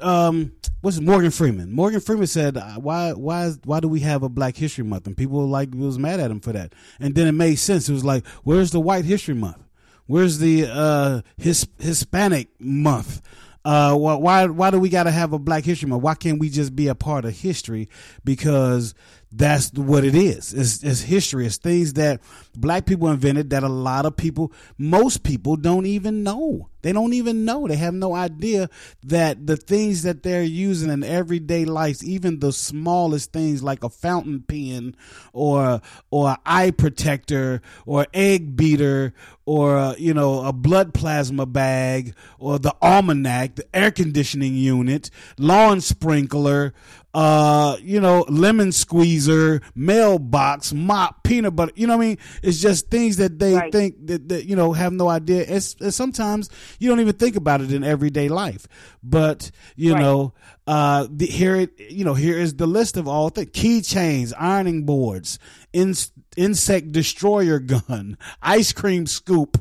um 0.00 0.52
what's 0.82 1.00
Morgan 1.00 1.30
Freeman? 1.30 1.72
Morgan 1.72 2.00
Freeman 2.00 2.26
said 2.26 2.58
uh, 2.58 2.74
why 2.74 3.12
why 3.12 3.50
why 3.64 3.80
do 3.80 3.88
we 3.88 4.00
have 4.00 4.22
a 4.22 4.28
Black 4.28 4.54
History 4.56 4.84
Month? 4.84 5.06
And 5.06 5.16
people 5.16 5.46
like 5.48 5.70
was 5.74 5.98
mad 5.98 6.20
at 6.20 6.30
him 6.30 6.40
for 6.40 6.52
that, 6.52 6.74
and 7.00 7.14
then 7.14 7.26
it 7.26 7.32
made 7.32 7.54
sense. 7.56 7.88
It 7.88 7.92
was 7.92 8.04
like 8.04 8.26
where's 8.42 8.70
the 8.70 8.80
White 8.80 9.06
History 9.06 9.34
Month? 9.34 9.63
Where's 10.06 10.38
the 10.38 10.66
uh, 10.70 11.22
his 11.36 11.66
Hispanic 11.78 12.48
month? 12.60 13.22
Uh, 13.64 13.96
why, 13.96 14.44
why 14.44 14.70
do 14.70 14.78
we 14.78 14.90
got 14.90 15.04
to 15.04 15.10
have 15.10 15.32
a 15.32 15.38
Black 15.38 15.64
History 15.64 15.88
Month? 15.88 16.02
Why 16.02 16.14
can't 16.14 16.38
we 16.38 16.50
just 16.50 16.76
be 16.76 16.88
a 16.88 16.94
part 16.94 17.24
of 17.24 17.34
history? 17.34 17.88
Because 18.22 18.94
that's 19.32 19.72
what 19.72 20.04
it 20.04 20.14
is. 20.14 20.52
It's, 20.52 20.82
it's 20.82 21.00
history. 21.00 21.46
It's 21.46 21.56
things 21.56 21.94
that 21.94 22.20
black 22.54 22.84
people 22.84 23.08
invented 23.08 23.50
that 23.50 23.62
a 23.62 23.68
lot 23.68 24.04
of 24.04 24.18
people, 24.18 24.52
most 24.76 25.22
people, 25.22 25.56
don't 25.56 25.86
even 25.86 26.22
know. 26.22 26.68
They 26.84 26.92
don't 26.92 27.14
even 27.14 27.46
know. 27.46 27.66
They 27.66 27.76
have 27.76 27.94
no 27.94 28.14
idea 28.14 28.68
that 29.04 29.46
the 29.46 29.56
things 29.56 30.02
that 30.02 30.22
they're 30.22 30.42
using 30.42 30.90
in 30.90 31.02
everyday 31.02 31.64
life, 31.64 32.04
even 32.04 32.40
the 32.40 32.52
smallest 32.52 33.32
things 33.32 33.62
like 33.62 33.82
a 33.82 33.88
fountain 33.88 34.42
pen 34.46 34.94
or 35.32 35.80
or 36.10 36.32
an 36.32 36.36
eye 36.44 36.72
protector 36.72 37.62
or 37.86 38.06
egg 38.12 38.54
beater 38.54 39.14
or 39.46 39.78
uh, 39.78 39.94
you 39.96 40.12
know 40.12 40.44
a 40.44 40.52
blood 40.52 40.92
plasma 40.92 41.46
bag 41.46 42.14
or 42.38 42.58
the 42.58 42.74
almanac, 42.82 43.54
the 43.54 43.64
air 43.74 43.90
conditioning 43.90 44.54
unit, 44.54 45.08
lawn 45.38 45.80
sprinkler, 45.80 46.74
uh, 47.14 47.76
you 47.80 48.00
know, 48.00 48.24
lemon 48.28 48.72
squeezer, 48.72 49.62
mailbox, 49.76 50.72
mop, 50.72 51.22
peanut 51.22 51.54
butter. 51.54 51.72
You 51.76 51.86
know 51.86 51.96
what 51.96 52.04
I 52.04 52.08
mean? 52.08 52.18
It's 52.42 52.60
just 52.60 52.90
things 52.90 53.18
that 53.18 53.38
they 53.38 53.70
think 53.70 54.06
that, 54.06 54.28
that 54.28 54.46
you 54.46 54.56
know 54.56 54.72
have 54.72 54.92
no 54.92 55.08
idea. 55.08 55.44
It's, 55.46 55.76
it's 55.80 55.96
sometimes 55.96 56.50
you 56.78 56.88
don't 56.88 57.00
even 57.00 57.14
think 57.14 57.36
about 57.36 57.60
it 57.60 57.72
in 57.72 57.84
everyday 57.84 58.28
life. 58.28 58.66
But 59.02 59.50
you 59.76 59.94
know, 59.94 60.34
uh, 60.66 61.06
the, 61.10 61.26
here 61.26 61.56
it 61.56 61.78
you 61.78 62.04
know 62.04 62.14
here 62.14 62.38
is 62.38 62.54
the 62.54 62.66
list 62.66 62.96
of 62.96 63.08
all 63.08 63.28
things: 63.28 63.50
keychains, 63.50 64.32
ironing 64.38 64.84
boards, 64.84 65.38
in, 65.72 65.94
insect 66.36 66.92
destroyer 66.92 67.58
gun, 67.58 68.18
ice 68.42 68.72
cream 68.72 69.06
scoop, 69.06 69.58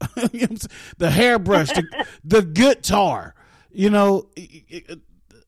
you 0.16 0.22
know 0.22 0.22
what 0.22 0.50
I'm 0.50 0.56
saying? 0.56 0.70
the 0.98 1.10
hairbrush, 1.10 1.68
the, 1.68 2.06
the 2.24 2.42
guitar. 2.42 3.34
You 3.70 3.90
know, 3.90 4.30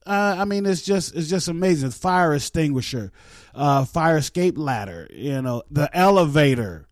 uh, 0.05 0.35
I 0.39 0.45
mean, 0.45 0.65
it's 0.65 0.81
just 0.83 1.15
it's 1.15 1.29
just 1.29 1.47
amazing. 1.47 1.91
Fire 1.91 2.33
extinguisher, 2.33 3.11
uh, 3.53 3.85
fire 3.85 4.17
escape 4.17 4.57
ladder. 4.57 5.07
You 5.11 5.41
know, 5.41 5.63
the 5.69 5.89
elevator, 5.95 6.87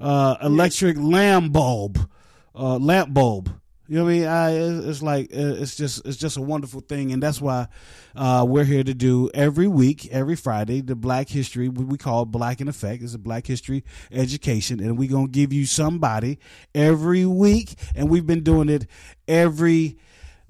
uh, 0.00 0.36
electric 0.42 0.96
lamp 0.98 1.52
bulb, 1.52 2.08
uh, 2.54 2.78
lamp 2.78 3.12
bulb. 3.14 3.50
You 3.88 3.96
know 3.96 4.04
what 4.04 4.10
I 4.10 4.12
mean? 4.12 4.26
I, 4.26 4.50
it's 4.50 4.86
it's 4.86 5.02
like 5.02 5.28
it's 5.30 5.74
just 5.74 6.06
it's 6.06 6.18
just 6.18 6.36
a 6.36 6.42
wonderful 6.42 6.82
thing, 6.82 7.10
and 7.10 7.22
that's 7.22 7.40
why 7.40 7.68
uh, 8.14 8.44
we're 8.46 8.64
here 8.64 8.84
to 8.84 8.92
do 8.92 9.30
every 9.32 9.66
week, 9.66 10.06
every 10.08 10.36
Friday, 10.36 10.82
the 10.82 10.94
Black 10.94 11.30
History. 11.30 11.70
We 11.70 11.96
call 11.96 12.26
Black 12.26 12.60
in 12.60 12.68
Effect 12.68 13.02
is 13.02 13.14
a 13.14 13.18
Black 13.18 13.46
History 13.46 13.84
education, 14.12 14.80
and 14.80 14.98
we're 14.98 15.10
gonna 15.10 15.28
give 15.28 15.54
you 15.54 15.64
somebody 15.64 16.38
every 16.74 17.24
week, 17.24 17.76
and 17.94 18.10
we've 18.10 18.26
been 18.26 18.42
doing 18.42 18.68
it 18.68 18.86
every 19.26 19.96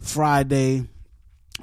Friday 0.01 0.89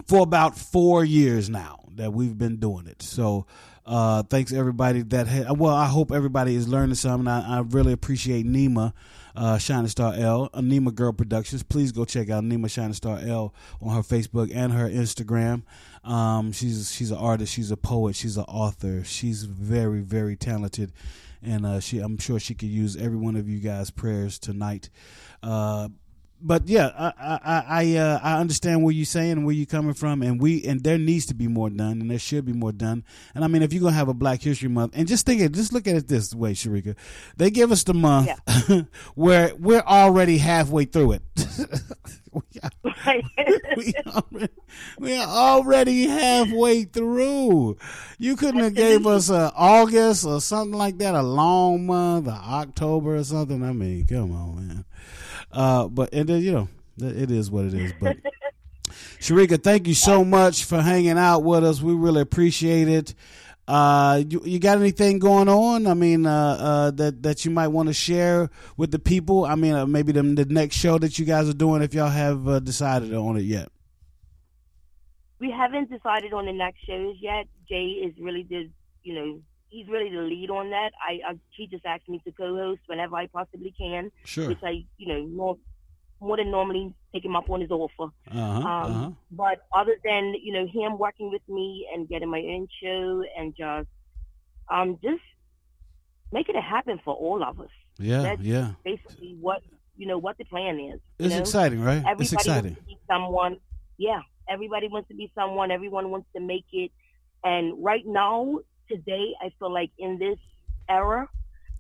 for 0.08 0.20
about 0.22 0.58
four 0.58 1.04
years 1.04 1.50
now 1.50 1.80
that 1.96 2.14
we've 2.14 2.38
been 2.38 2.58
doing 2.58 2.88
it. 2.88 3.02
So, 3.02 3.48
uh, 3.86 4.24
thanks 4.24 4.52
everybody 4.54 5.02
that 5.04 5.28
had, 5.28 5.58
well, 5.58 5.76
I 5.76 5.88
hope 5.88 6.12
everybody 6.12 6.56
is 6.56 6.68
learning 6.68 6.96
something. 6.96 7.28
I, 7.28 7.58
I 7.58 7.60
really 7.62 7.94
appreciate 7.94 8.46
Nima, 8.46 8.94
uh, 9.36 9.58
Shining 9.58 9.88
Star 9.88 10.14
L, 10.16 10.50
Anima 10.54 10.92
Girl 10.92 11.12
Productions. 11.12 11.64
Please 11.64 11.92
go 11.92 12.06
check 12.06 12.30
out 12.30 12.44
Anima 12.44 12.70
Shining 12.70 12.94
Star 12.94 13.20
L 13.20 13.54
on 13.82 13.96
her 13.96 14.02
Facebook 14.02 14.52
and 14.54 14.74
her 14.74 14.90
Instagram. 14.90 15.64
Um, 16.04 16.52
she's, 16.52 16.94
she's 16.94 17.12
an 17.12 17.18
artist. 17.18 17.54
She's 17.54 17.72
a 17.72 17.78
poet. 17.78 18.16
She's 18.16 18.38
an 18.38 18.46
author. 18.46 19.04
She's 19.04 19.44
very, 19.44 20.02
very 20.02 20.36
talented. 20.36 20.94
And, 21.42 21.66
uh, 21.66 21.80
she, 21.80 22.00
I'm 22.00 22.18
sure 22.18 22.40
she 22.40 22.56
could 22.56 22.70
use 22.70 22.96
every 22.96 23.18
one 23.18 23.36
of 23.36 23.48
you 23.48 23.60
guys' 23.60 23.92
prayers 23.92 24.40
tonight. 24.40 24.90
Uh, 25.44 25.90
but 26.42 26.68
yeah, 26.68 26.92
I 26.98 27.14
I 27.18 27.64
I, 27.68 27.98
uh, 27.98 28.20
I 28.22 28.40
understand 28.40 28.84
where 28.84 28.94
you're 28.94 29.06
saying 29.06 29.32
and 29.32 29.46
where 29.46 29.56
you're 29.56 29.66
coming 29.66 29.94
from, 29.94 30.22
and 30.22 30.42
we 30.42 30.64
and 30.66 30.84
there 30.84 30.98
needs 30.98 31.26
to 31.28 31.34
be 31.34 31.48
more 31.48 31.70
done, 31.70 32.02
and 32.02 32.12
there 32.12 32.20
should 32.20 32.46
be 32.46 32.54
more 32.54 32.72
done. 32.72 33.04
And 33.34 33.44
I 33.44 33.48
mean, 33.48 33.62
if 33.62 33.74
you're 33.74 33.82
gonna 33.82 33.96
have 33.96 34.10
a 34.10 34.14
Black 34.14 34.42
History 34.42 34.70
Month, 34.70 34.94
and 34.96 35.08
just 35.08 35.26
think 35.26 35.42
it, 35.42 35.54
just 35.54 35.74
look 35.74 35.88
at 35.88 35.96
it 35.96 36.08
this 36.08 36.34
way, 36.36 36.54
Shereka, 36.54 36.96
they 37.38 37.50
give 37.50 37.72
us 37.72 37.84
the 37.84 37.94
month 37.94 38.30
where 39.16 39.54
we're 39.56 39.82
already 39.82 40.38
halfway 40.38 40.86
through 40.86 41.14
it. 41.14 41.22
we, 43.78 43.94
already, 44.08 44.54
we 45.00 45.16
are 45.16 45.28
already 45.28 46.08
halfway 46.08 46.84
through. 46.84 47.78
You 48.18 48.36
couldn't 48.36 48.62
have 48.62 48.74
gave 48.74 49.06
us 49.08 49.30
a 49.30 49.52
August 49.56 50.26
or 50.26 50.42
something 50.42 50.78
like 50.78 50.98
that, 51.00 51.16
a 51.16 51.22
long 51.22 51.86
month, 51.86 52.28
or 52.28 52.32
October 52.32 53.16
or 53.16 53.24
something. 53.24 53.64
I 53.64 53.72
mean, 53.72 54.06
come 54.06 54.32
on, 54.32 54.56
man. 54.56 54.86
Uh, 55.52 55.88
but 55.88 56.14
and 56.14 56.28
then, 56.30 56.42
you 56.42 56.52
know, 56.52 56.70
it 56.98 57.32
is 57.32 57.50
what 57.50 57.66
it 57.66 57.74
is. 57.74 57.94
But 58.00 58.18
Shereka, 59.20 59.62
thank 59.64 59.88
you 59.88 59.94
so 59.94 60.24
much 60.24 60.66
for 60.66 60.82
hanging 60.82 61.18
out 61.18 61.40
with 61.40 61.64
us. 61.64 61.82
We 61.82 61.94
really 61.94 62.22
appreciate 62.22 62.88
it. 62.88 63.14
Uh, 63.68 64.22
you, 64.30 64.42
you 64.46 64.60
got 64.60 64.78
anything 64.78 65.18
going 65.18 65.50
on? 65.50 65.88
I 65.88 65.96
mean, 65.96 66.26
uh, 66.28 66.58
uh, 66.60 66.92
that 66.92 67.24
that 67.24 67.46
you 67.46 67.52
might 67.52 67.70
want 67.70 67.88
to 67.88 67.94
share 67.94 68.50
with 68.78 68.92
the 68.92 69.00
people. 69.00 69.46
I 69.46 69.56
mean, 69.56 69.74
uh, 69.74 69.86
maybe 69.88 70.12
the, 70.12 70.22
the 70.22 70.46
next 70.46 70.76
show 70.76 71.00
that 71.00 71.18
you 71.18 71.26
guys 71.26 71.50
are 71.50 71.54
doing, 71.54 71.82
if 71.82 71.94
y'all 71.94 72.10
have 72.10 72.48
uh, 72.48 72.60
decided 72.60 73.14
on 73.14 73.38
it 73.38 73.42
yet. 73.44 73.70
we 75.40 75.52
haven't 75.52 75.90
decided 75.90 76.32
on 76.34 76.46
the 76.46 76.54
next 76.54 76.86
shows 76.86 77.16
yet. 77.20 77.48
Jay 77.68 77.86
is 78.06 78.14
really 78.20 78.44
the, 78.44 78.70
you 79.04 79.14
know, 79.16 79.40
he's 79.70 79.88
really 79.88 80.10
the 80.10 80.22
lead 80.22 80.50
on 80.50 80.70
that. 80.70 80.92
I, 81.02 81.20
I 81.32 81.40
he 81.50 81.68
just 81.68 81.86
asked 81.86 82.08
me 82.08 82.22
to 82.26 82.32
co-host 82.32 82.82
whenever 82.88 83.16
I 83.16 83.28
possibly 83.28 83.74
can, 83.78 84.12
Sure. 84.24 84.48
which 84.48 84.60
I, 84.64 84.86
you 84.98 85.08
know, 85.08 85.26
more 85.28 85.58
more 86.22 86.38
than 86.38 86.50
normally 86.52 86.94
take 87.16 87.26
him 87.26 87.36
up 87.36 87.50
on 87.50 87.62
his 87.62 87.72
offer. 87.72 88.08
Uh-huh, 88.30 88.42
um, 88.42 88.92
uh-huh. 88.92 89.12
But 89.32 89.58
other 89.74 89.96
than 90.04 90.24
you 90.44 90.52
know 90.54 90.68
him 90.68 90.98
working 90.98 91.32
with 91.32 91.42
me 91.48 91.88
and 91.94 92.08
getting 92.10 92.30
my 92.30 92.40
own 92.54 92.68
show 92.82 93.24
and 93.38 93.56
just 93.56 93.88
um 94.70 95.00
just 95.02 95.22
making 96.32 96.56
it 96.56 96.64
happen 96.64 97.00
for 97.06 97.14
all 97.16 97.44
of 97.44 97.60
us. 97.60 97.70
Yeah, 97.98 98.22
That's 98.24 98.42
yeah. 98.42 98.72
Basically, 98.84 99.38
what 99.40 99.62
you 99.96 100.06
know 100.08 100.18
what 100.18 100.38
the 100.38 100.46
plan 100.46 100.80
is. 100.80 101.00
It's 101.20 101.34
know? 101.34 101.40
exciting, 101.40 101.82
right? 101.82 102.04
It's 102.20 102.34
exciting. 102.34 102.76
wants 102.76 102.80
to 102.80 102.86
be 102.86 102.98
someone. 103.10 103.58
Yeah, 103.98 104.22
everybody 104.50 104.88
wants 104.90 105.08
to 105.10 105.16
be 105.16 105.32
someone. 105.34 105.72
Everyone 105.72 106.12
wants 106.12 106.28
to 106.36 106.42
make 106.42 106.66
it. 106.74 106.92
And 107.44 107.66
right 107.84 108.06
now, 108.06 108.60
today, 108.90 109.34
I 109.42 109.52
feel 109.60 109.72
like 109.72 109.92
in 109.98 110.18
this 110.18 110.40
era 110.90 111.30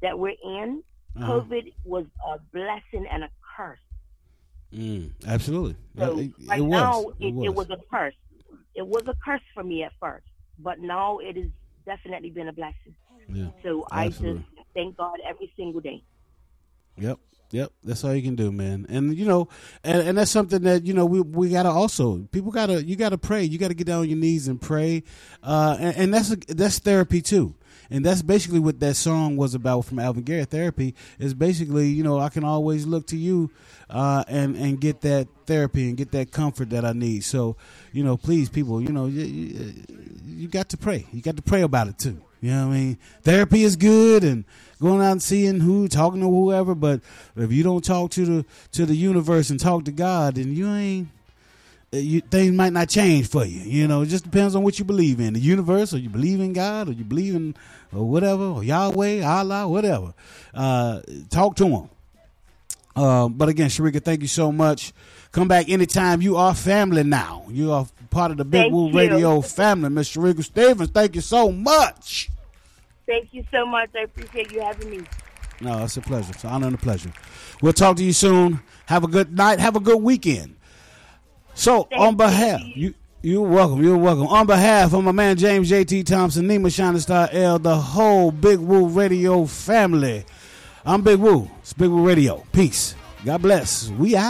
that 0.02 0.18
we're 0.18 0.40
in, 0.60 0.84
Uh-huh. 1.18 1.32
COVID 1.32 1.66
was 1.86 2.06
a 2.32 2.40
blessing 2.54 3.06
and 3.14 3.24
a 3.24 3.30
curse. 3.56 3.85
Mm, 4.74 5.12
absolutely. 5.28 5.76
So 5.98 6.20
it, 6.20 6.32
right 6.48 6.60
it 6.60 6.62
was. 6.62 6.70
now, 6.72 7.06
it, 7.20 7.34
was. 7.34 7.46
it 7.46 7.54
was 7.56 7.70
a 7.70 7.78
curse. 7.92 8.16
It 8.76 8.86
was 8.86 9.04
a 9.08 9.16
curse 9.24 9.42
for 9.54 9.64
me 9.64 9.84
at 9.84 9.94
first, 10.00 10.26
but 10.60 10.80
now 10.80 11.20
it 11.20 11.38
has 11.38 11.50
definitely 11.86 12.30
been 12.30 12.48
a 12.48 12.54
blessing. 12.54 12.96
Yeah, 13.30 13.48
So 13.64 13.86
I 13.92 14.08
absolutely. 14.08 14.46
just 14.56 14.68
thank 14.74 14.98
God 14.98 15.18
every 15.28 15.52
single 15.58 15.82
day. 15.82 16.04
Yep. 16.98 17.20
Yep, 17.52 17.72
that's 17.84 18.04
all 18.04 18.14
you 18.14 18.24
can 18.24 18.36
do, 18.36 18.52
man. 18.52 18.86
And 18.90 19.16
you 19.16 19.26
know, 19.26 19.48
and, 19.84 20.10
and 20.10 20.18
that's 20.18 20.32
something 20.32 20.64
that 20.64 20.86
you 20.86 20.94
know 20.94 21.06
we 21.06 21.22
we 21.22 21.50
gotta 21.50 21.70
also 21.70 22.18
people 22.32 22.52
gotta 22.52 22.84
you 22.84 22.96
gotta 22.96 23.18
pray. 23.20 23.44
You 23.44 23.60
gotta 23.60 23.76
get 23.76 23.88
down 23.88 24.00
on 24.02 24.10
your 24.10 24.18
knees 24.18 24.48
and 24.48 24.60
pray, 24.60 25.04
uh, 25.44 25.78
and, 25.80 25.96
and 25.96 26.14
that's 26.14 26.32
a, 26.32 26.38
that's 26.50 26.80
therapy 26.80 27.22
too. 27.22 27.54
And 27.90 28.06
that's 28.06 28.22
basically 28.22 28.60
what 28.60 28.80
that 28.80 28.96
song 28.96 29.38
was 29.38 29.54
about 29.54 29.82
from 29.86 30.00
Alvin 30.00 30.24
Garrett. 30.24 30.50
Therapy 30.50 30.96
is 31.20 31.34
basically, 31.34 31.88
you 31.88 32.04
know, 32.04 32.20
I 32.20 32.30
can 32.30 32.44
always 32.44 32.86
look 32.86 33.08
to 33.08 33.18
you, 33.18 33.52
uh, 33.90 34.24
and 34.28 34.56
and 34.56 34.80
get 34.80 35.02
that 35.02 35.28
therapy 35.46 35.88
and 35.88 35.98
get 35.98 36.12
that 36.12 36.32
comfort 36.32 36.72
that 36.72 36.86
I 36.86 36.94
need. 36.94 37.24
So, 37.24 37.58
you 37.92 38.04
know, 38.04 38.18
please, 38.18 38.50
people, 38.50 38.82
you 38.82 38.90
know, 38.90 39.06
you, 39.06 39.24
you, 39.24 39.74
you 40.26 40.48
got 40.48 40.70
to 40.70 40.78
pray. 40.78 41.06
You 41.12 41.22
got 41.22 41.36
to 41.36 41.44
pray 41.44 41.62
about 41.62 41.88
it 41.88 41.98
too. 41.98 42.22
You 42.42 42.52
know 42.52 42.68
what 42.68 42.74
I 42.74 42.78
mean? 42.78 42.98
Therapy 43.24 43.64
is 43.64 43.76
good 43.76 44.24
and 44.24 44.46
going 44.82 45.02
out 45.02 45.14
and 45.14 45.24
seeing 45.24 45.62
who, 45.62 45.88
talking 45.88 46.22
to 46.22 46.28
whoever, 46.28 46.76
but 46.76 47.02
if 47.36 47.52
you 47.52 47.64
don't 47.64 47.84
talk 47.84 48.12
to 48.12 48.26
the 48.26 48.46
to 48.74 48.86
the 48.86 48.96
universe 48.96 49.50
and 49.50 49.60
talk 49.60 49.86
to 49.86 49.92
God, 49.92 50.36
then 50.36 50.56
you 50.56 50.68
ain't 50.70 51.08
you, 51.92 52.22
things 52.22 52.54
might 52.54 52.74
not 52.74 52.90
change 52.90 53.30
for 53.30 53.46
you. 53.46 53.62
You 53.62 53.88
know, 53.88 54.02
it 54.02 54.08
just 54.08 54.24
depends 54.24 54.56
on 54.56 54.64
what 54.64 54.80
you 54.80 54.86
believe 54.86 55.20
in. 55.20 55.34
The 55.34 55.40
universe, 55.40 55.94
or 55.94 55.98
you 55.98 56.10
believe 56.10 56.40
in 56.40 56.54
God, 56.54 56.90
or 56.90 56.92
you 56.92 57.04
believe 57.04 57.36
in 57.36 57.56
or 57.94 58.08
whatever, 58.08 58.44
or 58.44 58.64
Yahweh, 58.64 59.24
Allah, 59.24 59.68
whatever. 59.68 60.14
Uh, 60.54 61.02
talk 61.30 61.56
to 61.58 61.68
him. 61.68 61.90
Uh, 62.96 63.28
but 63.28 63.50
again, 63.50 63.70
Shereka, 63.70 64.04
thank 64.04 64.22
you 64.22 64.28
so 64.28 64.52
much. 64.52 64.94
Come 65.32 65.48
back 65.48 65.70
anytime. 65.70 66.22
You 66.22 66.38
are 66.38 66.56
family 66.56 67.04
now. 67.04 67.46
You 67.50 67.72
are 67.74 67.88
part 68.10 68.32
of 68.32 68.38
the 68.38 68.46
Big 68.46 68.64
Thank 68.64 68.74
Woo 68.74 68.88
you. 68.88 68.98
Radio 68.98 69.42
family. 69.42 69.90
Miss 69.90 70.16
Shereka 70.16 70.44
Stevens, 70.44 70.90
thank 70.92 71.16
you 71.16 71.22
so 71.22 71.52
much. 71.52 72.30
Thank 73.06 73.34
you 73.34 73.44
so 73.52 73.66
much. 73.66 73.90
I 73.96 74.04
appreciate 74.04 74.52
you 74.52 74.62
having 74.62 74.90
me. 74.90 75.02
No, 75.62 75.84
it's 75.84 75.98
a 75.98 76.02
pleasure. 76.02 76.32
It's 76.32 76.44
an 76.44 76.50
honor 76.50 76.68
and 76.68 76.76
a 76.76 76.80
pleasure. 76.80 77.12
We'll 77.62 77.74
talk 77.74 77.98
to 77.98 78.04
you 78.04 78.14
soon. 78.14 78.62
Have 78.88 79.04
a 79.04 79.08
good 79.08 79.36
night. 79.36 79.60
Have 79.60 79.76
a 79.76 79.80
good 79.80 80.02
weekend. 80.02 80.55
So, 81.56 81.88
on 81.96 82.16
behalf, 82.18 82.62
you 82.76 82.94
you're 83.22 83.42
welcome. 83.48 83.82
You're 83.84 83.98
welcome. 83.98 84.28
On 84.28 84.46
behalf 84.46 84.94
of 84.94 85.04
my 85.04 85.12
man 85.12 85.36
James 85.38 85.72
JT 85.72 86.06
Thompson, 86.06 86.48
Nima 86.48 86.72
Shining 86.72 87.00
Star 87.00 87.28
L, 87.32 87.58
the 87.58 87.76
whole 87.76 88.30
Big 88.30 88.60
Woo 88.60 88.88
Radio 88.88 89.46
family. 89.46 90.26
I'm 90.86 91.02
Big 91.02 91.18
Woo. 91.18 91.50
It's 91.62 91.74
Big 91.74 91.90
Woo 91.90 92.06
Radio. 92.06 92.46
Peace. 92.52 92.94
God 93.24 93.42
bless. 93.42 93.90
We 93.90 94.16
out. 94.16 94.26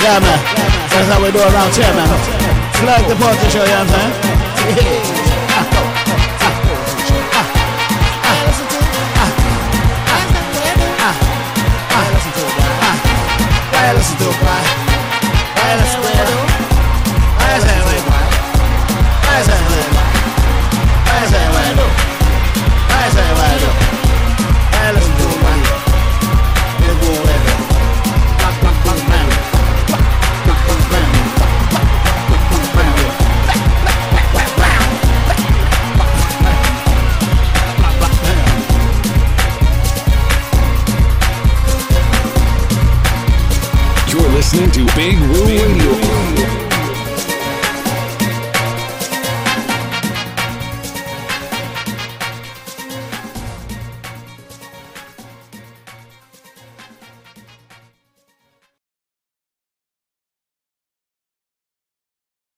Yeah, 0.00 0.18
man. 0.18 0.40
That's 0.90 1.08
how 1.12 1.22
we 1.22 1.30
do 1.30 1.38
around 1.38 1.74
here, 1.76 1.94
man. 1.94 2.08
Flag 2.80 3.06
the 3.06 3.14
party 3.14 3.50
show, 3.50 3.62
you 3.62 3.70
know 3.70 3.84
what 3.84 3.90
I'm 3.92 4.74
saying? 4.74 5.14
Why 13.98 14.04
listen 14.04 14.18
to 14.18 14.30
it, 14.30 14.38
boy? 14.38 14.68
Why 15.56 16.67